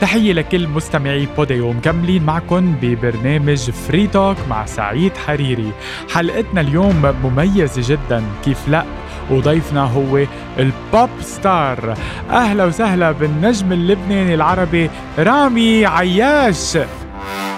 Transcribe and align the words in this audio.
تحية 0.00 0.32
لكل 0.32 0.68
مستمعي 0.68 1.28
Podeo 1.36 1.72
مكملين 1.72 2.22
معكم 2.22 2.74
ببرنامج 2.82 3.70
Free 3.70 4.06
Talk 4.06 4.36
مع 4.50 4.66
سعيد 4.66 5.16
حريري. 5.16 5.72
حلقتنا 6.10 6.60
اليوم 6.60 7.14
مميزة 7.24 7.82
جدا. 7.94 8.24
كيف 8.44 8.68
لا؟ 8.68 8.84
وضيفنا 9.30 9.82
هو 9.82 10.26
ال 10.58 10.71
pop 10.71 11.10
star 11.20 11.94
أهلا 12.30 12.64
وسهلا 12.64 13.12
بالنجم 13.12 13.72
اللبناني 13.72 14.34
العربي 14.34 14.90
رامي 15.18 15.86
عياش. 15.86 16.76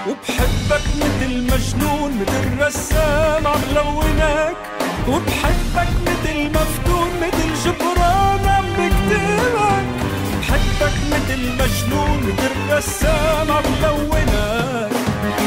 وبحبك 0.08 0.86
مثل 0.96 1.42
مجنون 1.42 2.10
مثل 2.20 2.66
رسام 2.66 3.46
عم 3.46 3.60
لونك. 3.74 4.56
وبحبك 5.08 5.90
مثل 6.06 6.50
مفتون 6.50 7.08
مثل 7.22 7.64
جبران 7.64 8.46
عم 8.46 8.64
بكتبك. 8.78 9.71
بحبك 10.52 10.96
مثل 11.12 11.40
مجنون 11.62 12.18
مثل 12.18 12.52
رسام 12.76 13.50
عم 13.50 13.62
لونك 13.82 14.92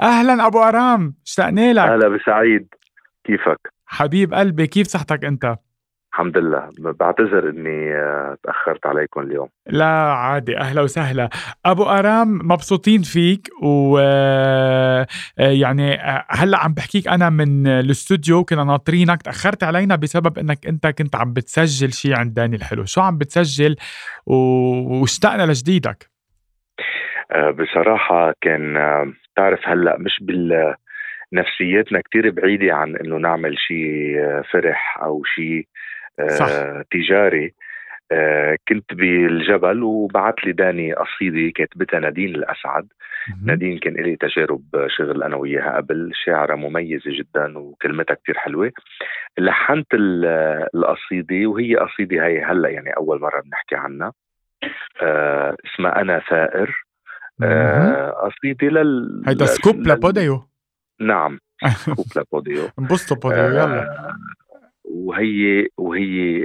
أهلا 0.00 0.46
أبو 0.46 0.58
أرام 0.62 1.14
اشتقنا 1.26 1.72
لك 1.72 1.78
أهلا 1.78 2.08
بسعيد 2.08 2.68
كيفك؟ 3.24 3.72
حبيب 3.86 4.34
قلبي 4.34 4.66
كيف 4.66 4.86
صحتك 4.86 5.24
أنت؟ 5.24 5.56
الحمد 6.12 6.38
لله. 6.38 6.70
بعتذر 6.78 7.48
إني 7.48 7.94
آه، 7.94 8.36
تأخرت 8.42 8.86
عليكم 8.86 9.20
اليوم. 9.20 9.48
لا 9.66 9.84
عادي. 10.12 10.58
أهلا 10.58 10.82
وسهلا. 10.82 11.28
أبو 11.66 11.82
آرام 11.82 12.28
مبسوطين 12.42 13.02
فيك 13.02 13.48
و 13.62 13.98
آه، 14.00 15.06
يعني 15.38 15.94
آه، 15.94 16.24
هلأ 16.30 16.58
عم 16.58 16.74
بحكيك 16.74 17.08
أنا 17.08 17.30
من 17.30 17.66
الاستوديو 17.66 18.44
كنا 18.44 18.64
ناطرينك. 18.64 19.22
تأخرت 19.22 19.64
علينا 19.64 19.96
بسبب 19.96 20.38
إنك 20.38 20.66
أنت 20.66 20.86
كنت 20.86 21.16
عم 21.16 21.32
بتسجل 21.32 21.92
شيء 21.92 22.18
عند 22.18 22.34
داني 22.34 22.56
الحلو 22.56 22.84
شو 22.84 23.00
عم 23.00 23.18
بتسجل 23.18 23.76
و- 24.26 25.00
واشتقنا 25.00 25.42
لجديدك؟ 25.42 26.10
بصراحة 27.58 28.34
كان 28.40 28.74
تعرف 29.36 29.60
هلأ 29.64 29.96
مش 29.98 30.18
بال 30.22 30.74
نفسيتنا 31.32 32.00
كتير 32.00 32.30
بعيدة 32.30 32.74
عن 32.74 32.96
إنه 32.96 33.16
نعمل 33.16 33.58
شيء 33.58 34.16
فرح 34.52 34.98
أو 35.02 35.22
شيء 35.24 35.66
صح. 36.38 36.48
تجاري. 36.90 37.54
آه، 38.12 38.56
كنت 38.68 38.94
بالجبل 38.94 39.82
وبعت 39.82 40.44
لي 40.44 40.52
داني 40.52 40.92
قصيدة 40.92 41.52
كاتبتها 41.54 42.00
نادين 42.00 42.34
الأسعد. 42.34 42.88
نادين 43.44 43.78
كان 43.78 43.94
لي 43.94 44.16
تجارب 44.16 44.62
شغل 44.86 45.22
أنا 45.22 45.36
وياها 45.36 45.76
قبل 45.76 46.10
شاعرة 46.24 46.54
مميزة 46.54 47.02
جدا 47.18 47.58
وكلمتها 47.58 48.14
كتير 48.14 48.38
حلوة. 48.38 48.72
لحنت 49.38 49.86
ال- 49.94 50.66
القصيدة 50.74 51.46
وهي 51.46 51.76
قصيدة 51.76 52.26
هي 52.26 52.44
هلأ 52.44 52.68
يعني 52.68 52.90
أول 52.90 53.20
مرة 53.20 53.40
بنحكي 53.40 53.74
عنها. 53.76 54.12
آه 55.02 55.56
اسمها 55.66 56.00
أنا 56.00 56.22
ثائر. 56.30 56.84
آه 57.42 58.10
قصيدة 58.10 58.66
لل 58.68 59.22
هيدا 59.26 59.46
scoop 59.46 59.76
ل 59.88 59.97
Podeo. 59.97 60.48
نعم 61.00 61.38
scoop 61.86 62.06
ل 62.16 62.23
Podeo. 62.23 62.68
انبسطوا 62.78 63.16
Podeo 63.16 63.44
يلا. 63.44 63.82
آه، 63.82 64.16
وهي 64.92 65.68
وهي 65.78 66.44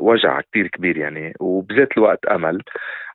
وجع 0.00 0.40
كتير 0.40 0.68
كبير 0.68 0.96
يعني 0.96 1.34
وبذات 1.40 1.88
الوقت 1.96 2.24
أمل 2.24 2.62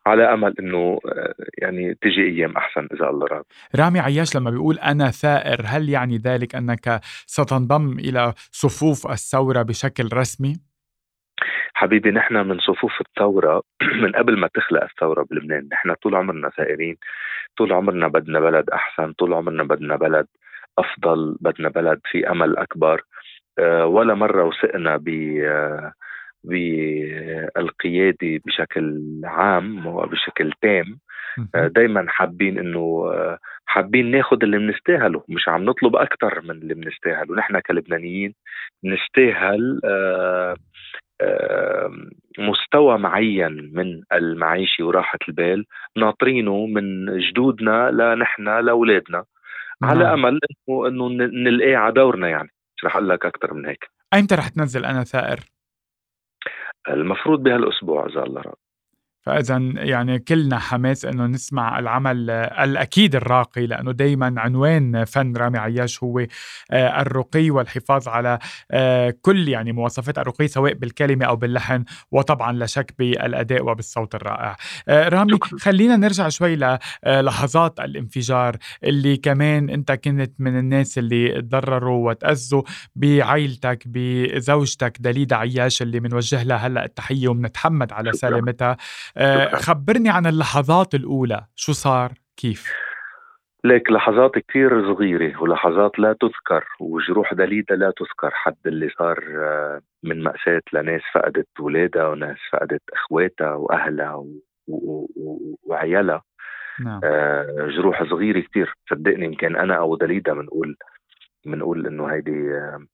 على 0.05 0.33
أمل 0.33 0.55
إنه 0.59 0.99
آه، 1.05 1.33
يعني 1.57 1.93
تجي 2.01 2.23
أيام 2.23 2.57
أحسن 2.57 2.87
إذا 2.93 3.09
الله 3.09 3.27
راد 3.27 3.43
رامي 3.79 3.99
عياش 3.99 4.35
لما 4.35 4.51
بيقول 4.51 4.79
أنا 4.79 5.11
ثائر 5.11 5.61
هل 5.65 5.89
يعني 5.89 6.17
ذلك 6.17 6.55
أنك 6.55 6.99
ستنضم 7.03 7.99
إلى 7.99 8.33
صفوف 8.37 9.11
الثورة 9.11 9.61
بشكل 9.61 10.09
رسمي؟ 10.13 10.53
حبيبي 11.73 12.11
نحن 12.11 12.33
من 12.33 12.59
صفوف 12.59 13.01
الثورة 13.01 13.61
من 14.03 14.11
قبل 14.11 14.37
ما 14.37 14.49
تخلق 14.53 14.83
الثورة 14.83 15.25
بلبنان 15.31 15.67
نحن 15.71 15.93
طول 15.93 16.15
عمرنا 16.15 16.49
ثائرين 16.49 16.95
طول 17.57 17.73
عمرنا 17.73 18.07
بدنا 18.07 18.39
بلد 18.39 18.69
أحسن 18.69 19.13
طول 19.13 19.33
عمرنا 19.33 19.63
بدنا 19.63 19.95
بلد 19.95 20.27
أفضل 20.77 21.37
بدنا 21.41 21.69
بلد 21.69 21.99
في 22.11 22.31
أمل 22.31 22.57
أكبر 22.57 22.95
آه، 22.95 23.18
ولا 23.85 24.13
مرة 24.13 24.43
وثقنا 24.43 24.97
ب 24.97 25.07
آه، 25.43 25.93
بالقيادة 27.55 28.41
بشكل 28.45 29.01
عام 29.23 29.85
وبشكل 29.87 30.51
تام. 30.61 30.99
دائما 31.55 32.05
حابين 32.09 32.59
إنه 32.59 32.79
آه، 33.13 33.37
حابين 33.65 34.11
ناخذ 34.11 34.37
اللي 34.43 34.57
بنستاهله 34.57 35.23
مش 35.29 35.47
عم 35.49 35.65
نطلب 35.65 35.95
أكثر 35.95 36.41
من 36.41 36.51
اللي 36.51 36.73
بنستاهله 36.73 37.35
نحن 37.35 37.59
كلبنانيين 37.59 38.33
بنستاهل 38.83 39.81
آه، 39.85 40.55
آه، 41.21 41.91
مستوى 42.39 42.97
معين 42.97 43.71
من 43.73 44.01
المعيشة 44.13 44.83
وراحة 44.83 45.19
البال 45.29 45.65
ناطرينه 45.97 46.65
من 46.65 47.17
جدودنا 47.19 47.91
لنحن 47.91 48.59
لأولادنا. 48.59 49.23
على 49.83 50.03
نعم. 50.03 50.25
أمل 50.25 50.39
إنه 50.69 50.87
إنه 50.87 51.09
ن- 51.09 51.43
نلقاه 51.43 51.75
على 51.75 51.93
دورنا 51.93 52.29
يعني. 52.29 52.49
مش 52.79 52.85
رح 52.85 52.95
أقول 52.95 53.09
لك 53.09 53.25
أكثر 53.25 53.53
من 53.53 53.65
هيك 53.65 53.89
أيمتى 54.13 54.35
رح 54.35 54.49
تنزل 54.49 54.85
أنا 54.85 55.03
ثائر؟ 55.03 55.39
المفروض 56.89 57.43
بهالأسبوع 57.43 58.05
إذا 58.05 58.23
الله 58.23 58.41
راد 58.41 58.55
فاذا 59.21 59.57
يعني 59.75 60.19
كلنا 60.19 60.59
حماس 60.59 61.05
إنه 61.05 61.25
نسمع 61.25 61.79
العمل 61.79 62.29
آه، 62.29 62.63
الأكيد 62.63 63.15
الراقي 63.15 63.67
لأنه 63.67 63.91
دائما 63.91 64.33
عنوان 64.37 65.05
فن 65.05 65.35
رامي 65.37 65.57
عياش 65.57 66.03
هو 66.03 66.19
آه، 66.19 67.01
الرقي 67.01 67.49
والحفاظ 67.49 68.07
على 68.07 68.39
آه، 68.71 69.13
كل 69.21 69.49
يعني 69.49 69.71
مواصفات 69.71 70.17
الرقي 70.17 70.47
سواء 70.47 70.73
بالكلمة 70.73 71.25
أو 71.25 71.35
باللحن 71.35 71.83
وطبعا 72.11 72.53
لا 72.53 72.65
شك 72.65 72.93
بالأداء 72.99 73.63
وبالصوت 73.65 74.15
الرائع. 74.15 74.55
رامي. 74.89 75.39
خلينا 75.59 75.95
نرجع 75.95 76.29
شوي 76.29 76.55
للحظات 77.05 77.79
الانفجار 77.79 78.57
اللي 78.83 79.17
كمان 79.17 79.69
أنت 79.69 79.91
كنت 79.91 80.31
من 80.39 80.59
الناس 80.59 80.97
اللي 80.97 81.41
تضرروا 81.41 82.09
وتأذوا 82.09 82.63
بعائلتك 82.95 83.83
بزوجتك 83.85 84.97
دليدا 84.99 85.35
عياش 85.35 85.81
اللي 85.81 85.99
بنوجه 85.99 86.43
لها 86.43 86.57
هلأ 86.57 86.85
التحية 86.85 87.27
وبنتحمد 87.27 87.93
على. 87.93 88.09
سلامتها. 88.13 88.77
خبرني 89.55 90.09
عن 90.09 90.25
اللحظات 90.25 90.95
الأولى. 90.95 91.45
شو 91.55 91.71
صار؟ 91.71 92.11
كيف؟ 92.37 92.73
لك 93.63 93.91
لحظات 93.91 94.37
كتير 94.37 94.93
صغيرة 94.93 95.41
ولحظات 95.41 95.99
لا 95.99 96.13
تذكر 96.21 96.65
وجروح 96.79 97.33
دليدة 97.33 97.75
لا 97.75 97.93
تذكر. 97.97 98.31
حد 98.31 98.55
اللي 98.65 98.89
صار 98.89 99.17
آه، 99.37 99.81
من 100.03 100.23
مأساة 100.23 100.61
لناس 100.73 101.01
فقدت 101.13 101.59
ولادها 101.59 102.07
وناس 102.07 102.37
فقدت 102.51 102.81
إخواتها 102.93 103.53
وأهلها 103.53 104.13
و- 104.15 104.39
و- 104.67 105.07
و- 105.15 105.55
وعيالها. 105.63 106.21
نعم. 106.79 107.01
آه، 107.03 107.67
جروح 107.77 108.03
صغيرة 108.09 108.39
كتير. 108.39 108.73
صدقني 108.89 109.25
يمكن 109.25 109.55
أنا 109.55 109.75
أو 109.77 109.95
دليدا 109.95 110.33
بنقول 110.33 110.75
بنقول 111.45 111.87
إنه 111.87 112.05
هيدي 112.07 112.51
آه، 112.53 112.85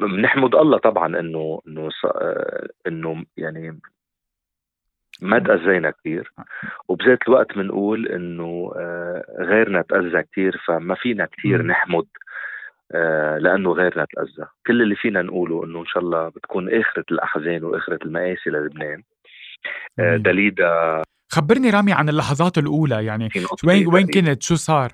بنحمد 0.00 0.54
الله 0.54 0.78
طبعا 0.78 1.18
إنه 1.20 1.60
إنه 1.68 1.88
آه، 2.04 2.68
إنه 2.86 3.24
يعني 3.36 3.80
ما 5.20 5.38
تأذينا 5.38 5.90
كثير 5.90 6.32
وبذات 6.88 7.18
الوقت 7.28 7.54
بنقول 7.54 8.08
إنه 8.08 8.72
آه، 8.76 9.24
غيرنا 9.38 9.82
تأذى 9.82 10.22
كثير 10.22 10.62
فما 10.66 10.94
فينا 10.94 11.26
كثير. 11.26 11.62
نحمد 11.62 12.06
آه، 12.94 13.38
لأنه 13.38 13.72
غيرنا 13.72 14.06
تأذى 14.16 14.48
كل 14.66 14.82
اللي 14.82 14.96
فينا 14.96 15.22
نقوله 15.22 15.64
إنه 15.64 15.80
إن 15.80 15.86
شاء 15.86 16.02
الله 16.02 16.28
بتكون 16.28 16.80
آخرة 16.80 17.04
الأحزان 17.10 17.64
وآخرة 17.64 17.98
المآسي 18.04 18.50
للبنان 18.50 19.02
آه،. 19.98 20.16
دليدا 20.16 21.02
خبرني 21.28 21.70
رامي 21.70 21.92
عن 21.92 22.08
اللحظات 22.08 22.58
الأولى 22.58 23.04
يعني 23.04 23.28
وين 23.64 23.86
وين. 23.86 24.06
كنت 24.06 24.42
شو 24.42 24.54
صار 24.54 24.92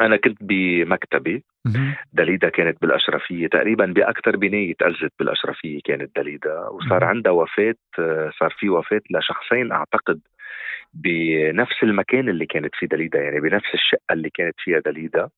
أنا 0.00 0.16
كنت 0.16 0.38
بمكتبي. 0.40 1.44
دليدا 2.12 2.48
كانت 2.48 2.82
بالأشرفية 2.82 3.46
تقريبا 3.46 3.86
بأكثر 3.86 4.36
بنايه 4.36 4.74
تاذت 4.78 5.12
بالأشرفية 5.18 5.80
كانت 5.84 6.16
دليدا 6.16 6.68
وصار. 6.68 7.04
عندها 7.04 7.32
وفاة 7.32 7.74
آه، 7.98 8.30
صار 8.40 8.54
في 8.58 8.68
وفاة 8.68 9.00
لشخصين 9.10 9.72
أعتقد 9.72 10.20
بنفس 10.94 11.82
المكان 11.82 12.28
اللي 12.28 12.46
كانت 12.46 12.74
فيه 12.74 12.86
دليدا 12.86 13.20
يعني 13.20 13.40
بنفس 13.40 13.74
الشقة 13.74 14.12
اللي 14.12 14.30
كانت 14.30 14.54
فيها 14.58 14.78
دليدا. 14.78 15.28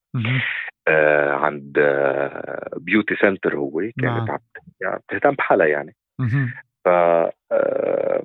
آه 0.89 1.31
عند 1.31 1.79
آه 1.79 2.71
beauty 2.77 3.17
center 3.17 3.57
هو 3.57 3.81
نعم. 3.81 3.91
كانت 3.99 4.31
عم 4.31 4.39
يعني 4.81 5.01
بتهتم 5.09 5.31
بحالها 5.31 5.67
يعني. 5.67 5.95
ف 6.85 6.89
آه 6.89 8.23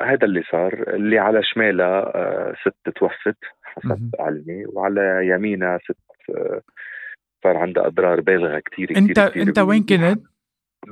هذا 0.00 0.24
اللي 0.24 0.42
صار 0.50 0.94
اللي 0.94 1.18
على 1.18 1.42
شمالها 1.42 2.16
آه 2.16 2.54
ست 2.60 2.96
توفت 2.96 3.36
حسب. 3.62 4.10
علمي 4.20 4.66
وعلى 4.66 5.20
يمينها 5.28 5.78
ست 5.78 6.03
صار 7.44 7.56
عندها 7.56 7.86
أضرار 7.86 8.20
بالغة 8.20 8.58
كثير 8.58 8.86
كثير 8.86 8.98
انت 8.98 9.20
كتير 9.20 9.42
أنت 9.42 9.58
وين 9.58 9.82
كنت؟ 9.82 10.18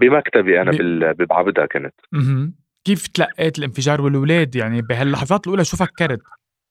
بمكتبي 0.01 0.61
أنا 0.61 0.71
ب- 0.71 1.17
ببعبدها 1.23 1.67
كنت 1.67 1.95
مهم. 2.13 2.55
كيف 2.87 3.07
تلقيت 3.07 3.59
الانفجار 3.59 4.01
والولاد 4.01 4.57
يعني 4.57 4.83
بهاللحظات 4.83 5.47
الأولى 5.47 5.65
شو 5.65 5.77
فكرت؟ 5.77 6.21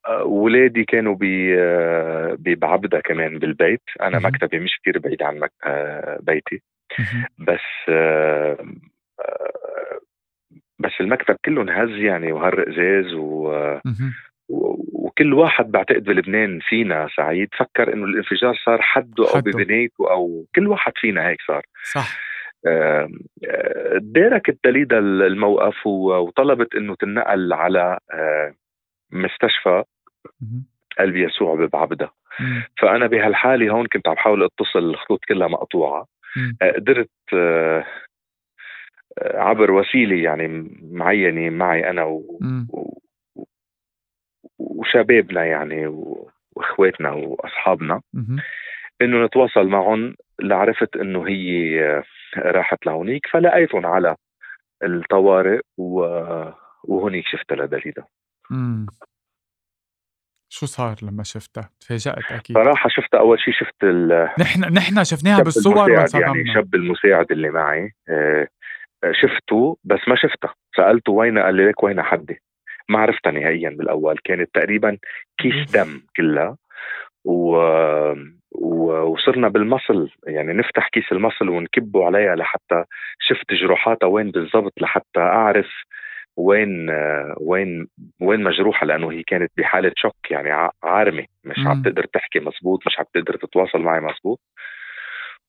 آه، 0.08 0.24
ولادي 0.24 0.84
كانوا 0.84 1.16
ب- 1.16 1.56
آه، 1.60 2.36
ببعبدها 2.40 3.00
كمان 3.00 3.40
بالبيت 3.40 3.82
أنا 4.02 4.20
مهم. 4.20 4.26
مكتبي 4.28 4.60
مش 4.60 4.80
كثير 4.82 5.00
بعيد 5.00 5.24
عن 5.24 5.40
مك... 5.40 5.52
آه، 5.64 6.20
بيتي 6.22 6.62
بس 7.40 7.90
آه، 7.90 8.58
آه، 9.20 10.00
بس 10.80 10.92
المكتب 11.00 11.36
كله 11.46 11.62
انهز 11.62 11.90
يعني 11.90 12.32
وهرق 12.32 12.68
ازاز 12.70 13.14
و 13.14 13.52
وكل 14.94 15.34
واحد 15.34 15.72
بعتقد 15.72 16.04
بلبنان 16.04 16.60
فينا 16.60 17.08
سعيد. 17.16 17.50
فكر 17.60 17.94
إنه 17.94 18.06
الانفجار 18.06 18.56
صار 18.66 18.82
حده 18.82 19.26
أو 19.36 19.42
ببنايته 19.42 20.12
أو 20.12 20.46
كل 20.56 20.68
واحد 20.68 20.92
فينا 20.96 21.28
هيك 21.28 21.42
صار. 21.48 21.66
صح. 21.84 22.32
داركت 23.98 24.58
دليدا 24.64 25.00
الموقف 25.00 25.88
وطلبت 25.88 26.76
إنه 26.76 26.96
تنقل 26.96 27.54
على 27.54 27.98
مستشفى 29.12 29.84
قلب 31.00 31.16
يسوع 31.16 31.56
ببعبده 31.56 32.10
فأنا 32.82 33.08
بهالحالة 33.08 33.72
هون 33.72 33.88
كنت 33.88 34.08
عم 34.08 34.14
بحاول 34.14 34.44
أتصل 34.44 34.80
الخطوط 34.80 35.20
كلها 35.30 35.48
مقطوعة. 35.48 36.06
قدرت 36.62 37.10
عبر 39.22 39.72
وسيلة 39.72 40.16
يعني 40.16 40.78
معينة 40.92 41.50
معي 41.50 41.90
أنا 41.90 42.04
و... 42.04 42.40
و... 42.70 43.01
وشبابنا 44.70 45.46
يعني 45.46 45.88
وإخواتنا 46.56 47.12
وأصحابنا 47.12 48.02
إنه 49.02 49.26
نتواصل 49.26 49.68
معهم 49.68 50.16
لعرفت 50.42 50.96
إنه 50.96 51.28
هي 51.28 52.04
راحت 52.38 52.86
لهونيك 52.86 53.28
فلقيتهم 53.28 53.86
على 53.86 54.16
الطوارئ 54.84 55.60
و... 55.78 56.00
وهونيك 56.84 57.26
شفتها 57.28 57.56
لدليدا 57.56 58.04
شو 60.54 60.66
صار 60.66 60.96
لما 61.02 61.24
شفتها؟ 61.24 61.70
تفاجأت 61.80 62.32
أكيد. 62.32 62.56
صراحة 62.56 62.90
شفتها 62.90 63.20
أول 63.20 63.40
شيء 63.40 63.54
شفت 63.54 63.84
ال 63.84 64.30
نحن 64.40 64.74
نحن 64.74 65.04
شفناها 65.04 65.44
بالصور 65.44 65.92
يعني 65.92 66.54
شاب 66.54 66.76
المساعد 66.76 67.32
اللي 67.32 67.50
معي. 67.50 67.92
آه، 68.10 68.48
شفته 69.12 69.78
بس 69.84 70.00
ما 70.08 70.16
شفتها. 70.16 70.54
سألته 70.78 71.12
وين؟ 71.12 71.40
قال 71.40 71.56
لي 71.56 71.70
لك 71.70 71.84
وين 71.84 72.02
حدي؟ 72.02 72.42
ما 72.90 73.00
عرفتها 73.00 73.32
نهائيا 73.32 73.70
بالأول 73.70 74.18
كانت 74.24 74.50
تقريبا 74.54 74.98
كيس 75.38 75.72
دم 75.72 76.02
كلها 76.18 76.58
و... 77.26 77.56
و... 78.52 79.02
وصرنا 79.02 79.48
بالمصل 79.48 80.10
يعني 80.28 80.54
نفتح 80.54 80.88
كيس 80.88 81.12
المصل 81.12 81.50
ونكبه 81.50 82.06
عليها 82.06 82.36
لحتى 82.36 82.84
شفت 83.20 83.54
جروحاتها 83.54 84.08
وين 84.08 84.32
بالضبط 84.32 84.82
لحتى 84.82 85.20
أعرف 85.20 85.68
وين 86.38 86.90
وين 87.40 87.88
وين 88.22 88.44
مجروحة 88.44 88.86
لأنه 88.86 89.12
هي 89.12 89.24
كانت 89.24 89.52
بحالة 89.58 89.92
شوك 89.96 90.32
يعني 90.32 90.72
عارمة 90.84 91.26
مش 91.44 91.58
عم 91.68 91.82
تقدر 91.82 92.06
تحكي 92.06 92.40
مزبوط 92.40 92.80
مش 92.88 93.00
عم 93.00 93.06
تقدر 93.14 93.36
تتواصل 93.36 93.80
معي 93.82 94.00
مزبوط 94.00 94.40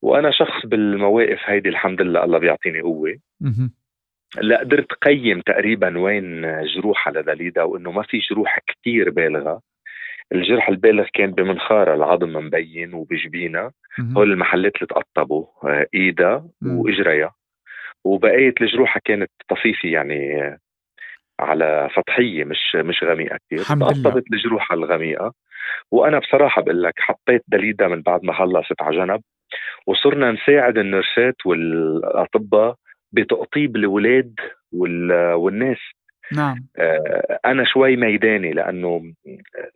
وأنا 0.01 0.31
شخص 0.31 0.65
بالمواقف 0.65 1.39
هيدي 1.45 1.69
الحمد 1.69 2.01
لله 2.01 2.23
الله 2.23 2.37
بيعطيني 2.37 2.81
قوة. 2.81 3.17
لا 4.41 4.59
قدرت 4.59 4.93
قيم 4.93 5.41
تقريبا 5.41 5.99
وين 5.99 6.41
جروحها 6.65 7.13
لدليدا 7.13 7.63
وإنه 7.63 7.91
ما 7.91 8.03
في 8.03 8.17
جروح 8.17 8.59
كثير 8.67 9.09
بالغة. 9.09 9.61
الجرح 10.31 10.69
البالغ 10.69 11.07
كان 11.13 11.31
بمنخارها 11.31 11.95
العظم 11.95 12.33
مبين 12.45 12.93
وبجبينها 12.93 13.71
هول 14.17 14.31
المحلات 14.31 14.75
اللي 14.75 14.87
تقطبوا 14.87 15.45
آه، 15.63 15.87
ايدها 15.93 16.45
واجريها 16.61 17.33
وبقيه 18.03 18.53
الجروحها 18.61 19.01
كانت 19.05 19.31
طفيفة 19.49 19.89
يعني 19.89 20.41
آه، 20.41 20.57
على 21.39 21.89
سطحية 21.95 22.43
مش 22.43 22.75
مش 22.75 23.03
غميقة 23.03 23.37
كثير 23.45 23.59
تقطبت 23.59 24.23
الجروح 24.33 24.71
الغميقة. 24.71 25.33
وأنا 25.91 26.19
بصراحة 26.19 26.61
بقول 26.61 26.83
لك 26.83 26.93
حطيت 26.99 27.43
دليدا 27.47 27.87
من 27.87 28.01
بعد 28.01 28.23
ما 28.23 28.33
خلصت 28.33 28.81
على 28.81 28.97
جنب. 28.97 29.21
وصرنا 29.87 30.31
نساعد 30.31 30.77
النرسات 30.77 31.35
والأطباء 31.45 32.75
بتقطيب 33.13 33.75
الاولاد 33.75 34.35
والناس. 34.71 35.77
نعم. 36.31 36.67
آه 36.77 37.39
أنا 37.45 37.65
شوي 37.65 37.95
ميداني 37.95 38.51
لأنه 38.51 39.13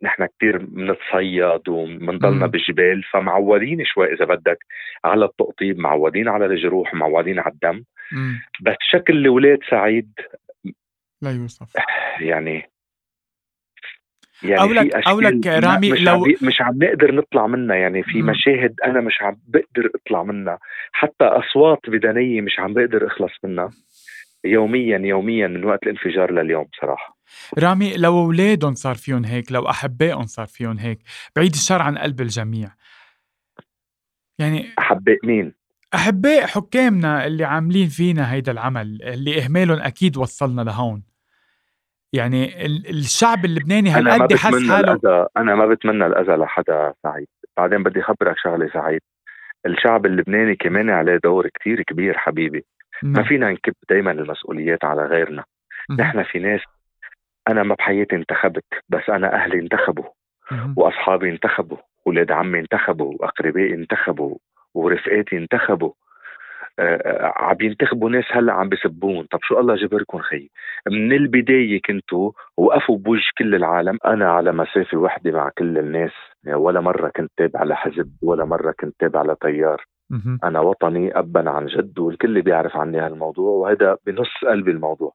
نحن 0.02 0.26
كثير 0.26 0.58
بنتصيد 0.58 1.68
وبنضلنا 1.68 2.46
بالجبال 2.46 3.02
فمعودين 3.02 3.84
شوي 3.84 4.14
إذا 4.14 4.24
بدك 4.24 4.58
على 5.04 5.24
التقطيب 5.24 5.78
معودين 5.78 6.28
على 6.28 6.46
الجروح 6.46 6.94
معودين 6.94 7.38
على 7.38 7.52
الدم. 7.52 7.84
مم. 8.12 8.40
بس 8.60 8.76
شكل 8.90 9.16
الأولاد 9.16 9.58
سعيد. 9.70 10.12
لا 11.22 11.30
يوصف. 11.30 11.72
يعني 12.20 12.70
يعني 14.42 14.60
أو 14.60 14.72
لك 14.72 14.94
أو 15.08 15.20
لك 15.20 15.46
رامي 15.46 15.92
مش 15.92 16.00
لو 16.00 16.24
مش 16.42 16.60
عم 16.60 16.78
نقدر 16.82 17.14
نطلع 17.14 17.46
منها. 17.46 17.76
يعني 17.76 18.02
في 18.02 18.22
مشاهد 18.22 18.74
أنا 18.84 19.00
مش 19.00 19.22
عم 19.22 19.36
بقدر 19.46 19.90
أطلع 19.94 20.22
منها. 20.22 20.58
حتى 20.92 21.24
أصوات 21.24 21.80
بدنية 21.88 22.40
مش 22.40 22.58
عم 22.58 22.74
بقدر 22.74 23.06
أخلص 23.06 23.32
منها. 23.44 23.70
يوميا 24.44 24.98
يوميا 24.98 25.46
من 25.46 25.64
وقت 25.64 25.82
الانفجار 25.82 26.32
لليوم 26.32 26.66
بصراحه 26.72 27.18
رامي 27.58 27.96
لو 27.96 28.18
أولادهم 28.18 28.74
صار 28.74 28.94
فيهم 28.94 29.24
هيك 29.24 29.52
لو 29.52 29.70
أحبائهم 29.70 30.26
صار 30.26 30.46
فيهم 30.46 30.78
هيك 30.78 30.98
بعيد 31.36 31.54
الشر 31.54 31.82
عن 31.82 31.98
قلب 31.98 32.20
الجميع. 32.20 32.68
يعني 34.38 34.66
أحباء 34.78 35.18
مين؟ 35.24 35.52
أحباء 35.94 36.46
حكامنا 36.46 37.26
اللي 37.26 37.44
عاملين 37.44 37.88
فينا 37.88 38.32
هيدا 38.32 38.52
العمل 38.52 39.02
اللي 39.02 39.42
إهمالهم 39.42 39.78
أكيد 39.78 40.16
وصلنا 40.16 40.62
لهون. 40.62 41.02
يعني 42.12 42.66
الشعب 42.90 43.44
اللبناني 43.44 43.90
هالقد 43.90 44.32
حس 44.34 44.70
حاله؟ 44.70 44.92
الأذى. 44.92 45.26
أنا 45.36 45.54
ما 45.54 45.66
بتمنى 45.66 46.06
الأذى 46.06 46.32
لحدا 46.32 46.94
سعيد. 47.02 47.26
بعدين 47.56 47.82
بدي 47.82 48.02
خبرك 48.02 48.38
شغلة 48.38 48.68
سعيد. 48.72 49.00
الشعب 49.66 50.06
اللبناني 50.06 50.56
كمان 50.56 50.90
عليه 50.90 51.16
دور 51.24 51.48
كتير 51.48 51.82
كبير 51.82 52.18
حبيبي. 52.18 52.64
ما 53.02 53.12
نعم. 53.12 53.24
فينا 53.24 53.50
نكب 53.50 53.74
دايما 53.90 54.12
المسؤوليات 54.12 54.84
على 54.84 55.02
غيرنا. 55.06 55.44
نحن 55.98 56.22
في 56.22 56.38
ناس 56.38 56.60
أنا 57.48 57.62
ما 57.62 57.74
بحياتي 57.74 58.16
انتخبت 58.16 58.64
بس 58.88 59.02
أنا 59.08 59.34
أهلي 59.34 59.58
انتخبوا 59.58 60.04
وأصحابي 60.76 61.30
انتخبوا 61.30 61.78
ولاد 62.06 62.30
عمي 62.30 62.58
انتخبوا 62.58 63.14
وأقربائي 63.20 63.74
انتخبوا 63.74 64.38
ورفقاتي 64.74 65.36
انتخبوا. 65.36 65.92
عم 67.36 67.56
ينتخبوا 67.60 68.10
ناس 68.10 68.24
هلأ 68.30 68.52
عم 68.52 68.68
بسبون. 68.68 69.26
طب 69.30 69.38
شو 69.42 69.60
الله 69.60 69.74
جبركم 69.74 70.18
خي؟ 70.18 70.50
من 70.90 71.12
البداية 71.12 71.80
كنتوا 71.80 72.32
وقفوا 72.56 72.98
بوجه 72.98 73.30
كل 73.38 73.54
العالم. 73.54 73.98
أنا 74.06 74.30
على 74.32 74.52
مسافة 74.52 74.96
وحدة 74.98 75.30
مع 75.30 75.50
كل 75.58 75.78
الناس. 75.78 76.12
ولا 76.46 76.80
مرة 76.80 77.12
كنت 77.16 77.30
تابع 77.36 77.64
لحزب 77.64 78.12
ولا 78.22 78.44
مرة 78.44 78.74
كنت 78.80 78.94
تابع 78.98 79.22
لتيار 79.22 79.84
أنا 80.44 80.60
وطني 80.60 81.18
ابا 81.18 81.50
عن 81.50 81.66
جد 81.66 81.98
والكل 81.98 82.42
بيعرف 82.42 82.76
عني 82.76 82.98
هالموضوع 82.98 83.50
وهذا 83.50 83.96
بنص 84.06 84.28
قلبي 84.48 84.70
الموضوع. 84.70 85.14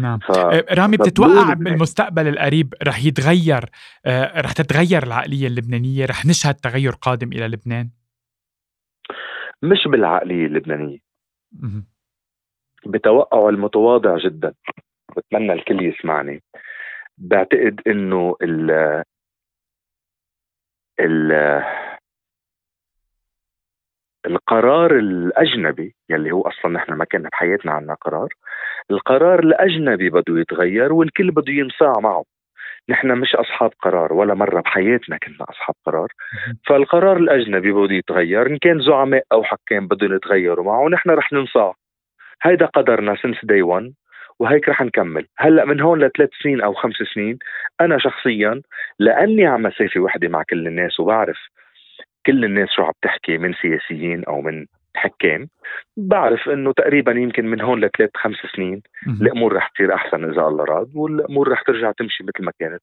نعم. 0.00 0.18
ف... 0.18 0.30
آه، 0.30 0.64
رامي 0.72 0.96
بتتوقع 0.96 1.52
بالمستقبل 1.52 2.28
القريب 2.28 2.74
رح 2.82 3.04
يتغير 3.04 3.64
آه، 4.06 4.40
رح 4.40 4.52
تتغير 4.52 5.02
العقلية 5.02 5.46
اللبنانية؟ 5.46 6.04
رح 6.06 6.26
نشهد 6.26 6.54
تغير 6.54 6.92
قادم 6.92 7.28
إلى 7.32 7.48
لبنان؟ 7.48 7.90
مش 9.62 9.88
بالعقلية 9.88 10.46
اللبنانية. 10.46 10.98
بتوقعه 12.86 13.48
المتواضع 13.48 14.16
جدا. 14.18 14.54
بتمنى 15.16 15.52
الكل 15.52 15.84
يسمعني. 15.84 16.42
بعتقد 17.18 17.80
إنه 17.86 18.36
ال 18.42 18.70
ال 21.00 21.32
القرار 24.26 24.98
الأجنبي 24.98 25.94
يلي 26.10 26.32
هو 26.32 26.42
أصلا 26.42 26.72
نحن 26.72 26.92
ما 26.92 27.04
كان 27.04 27.22
بحياتنا 27.22 27.72
عنا 27.72 27.94
قرار 27.94 28.34
القرار 28.90 29.38
الأجنبي 29.38 30.10
بده 30.10 30.38
يتغير 30.40 30.92
والكل 30.92 31.30
بده 31.30 31.52
ينصاع 31.52 31.92
معه. 32.00 32.24
نحن 32.90 33.18
مش 33.18 33.34
أصحاب 33.34 33.70
قرار 33.80 34.12
ولا 34.12 34.34
مرة 34.34 34.60
بحياتنا 34.60 35.18
كنا 35.18 35.46
أصحاب 35.48 35.74
قرار. 35.86 36.08
فالقرار 36.66 37.16
الأجنبي 37.16 37.72
بده 37.72 37.94
يتغير 37.94 38.46
إن 38.46 38.58
كان 38.58 38.80
زعماء 38.80 39.22
أو 39.32 39.44
حكام 39.44 39.86
بدهم 39.88 40.14
يتغيروا 40.14 40.64
معه 40.64 40.80
ونحن 40.80 41.10
رح 41.10 41.32
ننصاع. 41.32 41.74
هيدا 42.42 42.66
قدرنا 42.66 43.16
سنس 43.22 43.44
داي 43.44 43.62
1 43.62 43.92
وهيك 44.38 44.68
رح 44.68 44.82
نكمل. 44.82 45.26
هلأ 45.38 45.64
من 45.64 45.80
هون 45.80 46.04
لثلاث 46.04 46.30
سنين 46.42 46.60
أو 46.60 46.74
خمس 46.74 46.96
سنين 47.14 47.38
أنا 47.80 47.98
شخصيا 47.98 48.62
لأني 48.98 49.46
على 49.46 49.62
مسافه 49.62 50.00
وحدة 50.00 50.28
مع 50.28 50.42
كل 50.42 50.66
الناس 50.66 51.00
وبعرف 51.00 51.38
كل 52.26 52.44
الناس 52.44 52.68
شو 52.76 52.82
عم 52.82 52.92
تحكي 53.02 53.38
من 53.38 53.54
سياسيين 53.54 54.24
أو 54.24 54.40
من 54.40 54.66
حكام 54.96 55.48
بعرف 55.96 56.48
إنه 56.48 56.72
تقريبا 56.72 57.12
يمكن 57.12 57.46
من 57.46 57.60
هون 57.60 57.80
لثلاث 57.80 58.10
خمس 58.14 58.36
سنين 58.56 58.82
الأمور 59.22 59.52
رح 59.52 59.68
تصير 59.68 59.94
أحسن 59.94 60.24
إذا 60.24 60.42
الله 60.42 60.64
راد 60.64 60.90
والأمور 60.96 61.48
رح 61.48 61.62
ترجع 61.62 61.92
تمشي 61.92 62.24
مثل 62.24 62.44
ما 62.44 62.52
كانت. 62.60 62.82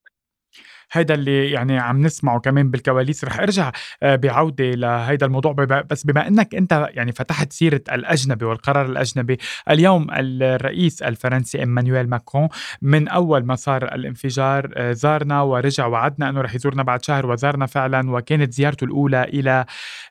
هيدا 0.91 1.13
اللي 1.13 1.51
يعني 1.51 1.79
عم 1.79 2.01
نسمعه 2.01 2.39
كمان 2.39 2.71
بالكواليس. 2.71 3.25
رح 3.25 3.39
أرجع 3.39 3.71
آه، 4.03 4.15
بعودة 4.15 4.71
لهيدا 4.71 5.25
الموضوع. 5.25 5.51
بس 5.89 6.03
بما 6.05 6.27
إنك 6.27 6.55
أنت 6.55 6.87
يعني 6.89 7.11
فتحت 7.11 7.53
سيرة 7.53 7.81
الأجنبي 7.91 8.45
والقرار 8.45 8.85
الأجنبي 8.85 9.37
اليوم 9.69 10.07
الرئيس 10.11 11.01
الفرنسي 11.01 11.59
إيمانويل 11.59 12.09
ماكرون 12.09 12.49
من 12.81 13.07
أول 13.07 13.45
ما 13.45 13.55
صار 13.55 13.83
الانفجار 13.95 14.71
آه، 14.75 14.91
زارنا 14.91 15.41
ورجع 15.41 15.85
وعدنا 15.85 16.29
إنه 16.29 16.41
رح 16.41 16.55
يزورنا 16.55 16.83
بعد 16.83 17.05
شهر 17.05 17.25
وزارنا 17.25 17.65
فعلا 17.65 18.11
وكانت 18.11 18.53
زيارته 18.53 18.85
الأولى 18.85 19.23
إلى 19.23 19.65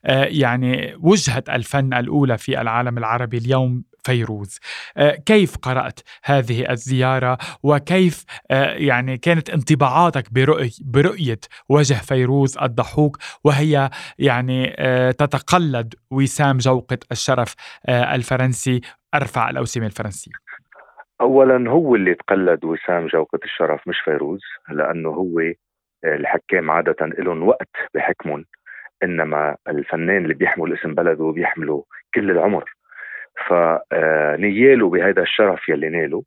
آه، 0.04 0.24
يعني 0.24 0.96
وجهة 1.00 1.44
الفن 1.48 1.94
الأولى 1.94 2.38
في 2.38 2.60
العالم 2.60 2.98
العربي 2.98 3.38
اليوم 3.38 3.82
فيروز. 4.06 4.58
آه، 4.96 5.16
كيف 5.26 5.56
قرأت 5.56 6.00
هذه 6.24 6.70
الزيارة؟ 6.70 7.38
وكيف 7.62 8.24
آه، 8.50 8.74
يعني 8.74 9.16
كانت 9.18 9.50
انطباعاتك 9.50 10.24
برؤية, 10.84 11.40
وجه 11.68 11.94
فيروز 11.94 12.58
الضحوك؟ 12.58 13.16
وهي 13.44 13.90
يعني 14.18 14.74
آه، 14.78 15.10
تتقلد 15.10 15.94
وسام 16.10 16.56
جوقة 16.56 16.98
الشرف 17.12 17.54
الفرنسي. 17.88 18.80
أرفع 19.14 19.50
الأوسمة 19.50 19.86
الفرنسية. 19.86 20.32
اولا 21.20 21.70
هو 21.70 21.94
اللي 21.94 22.14
تقلد 22.14 22.64
وسام 22.64 23.06
جوقة 23.06 23.38
الشرف 23.44 23.88
مش 23.88 24.00
فيروز 24.04 24.40
لأنه 24.68 25.08
هو 25.08 25.40
الحكام 26.04 26.70
عادة 26.70 26.96
لهم 27.00 27.42
وقت 27.42 27.70
بحكمهم 27.94 28.44
إنما 29.02 29.56
الفنان 29.68 30.22
اللي 30.22 30.34
بيحمل 30.34 30.72
اسم 30.72 30.94
بلده 30.94 31.32
بيحمله 31.32 31.84
كل 32.14 32.30
العمر. 32.30 32.75
فنياله 33.48 34.90
بهذا 34.90 35.22
الشرف 35.22 35.68
يلي 35.68 35.88
ناله 35.88 36.22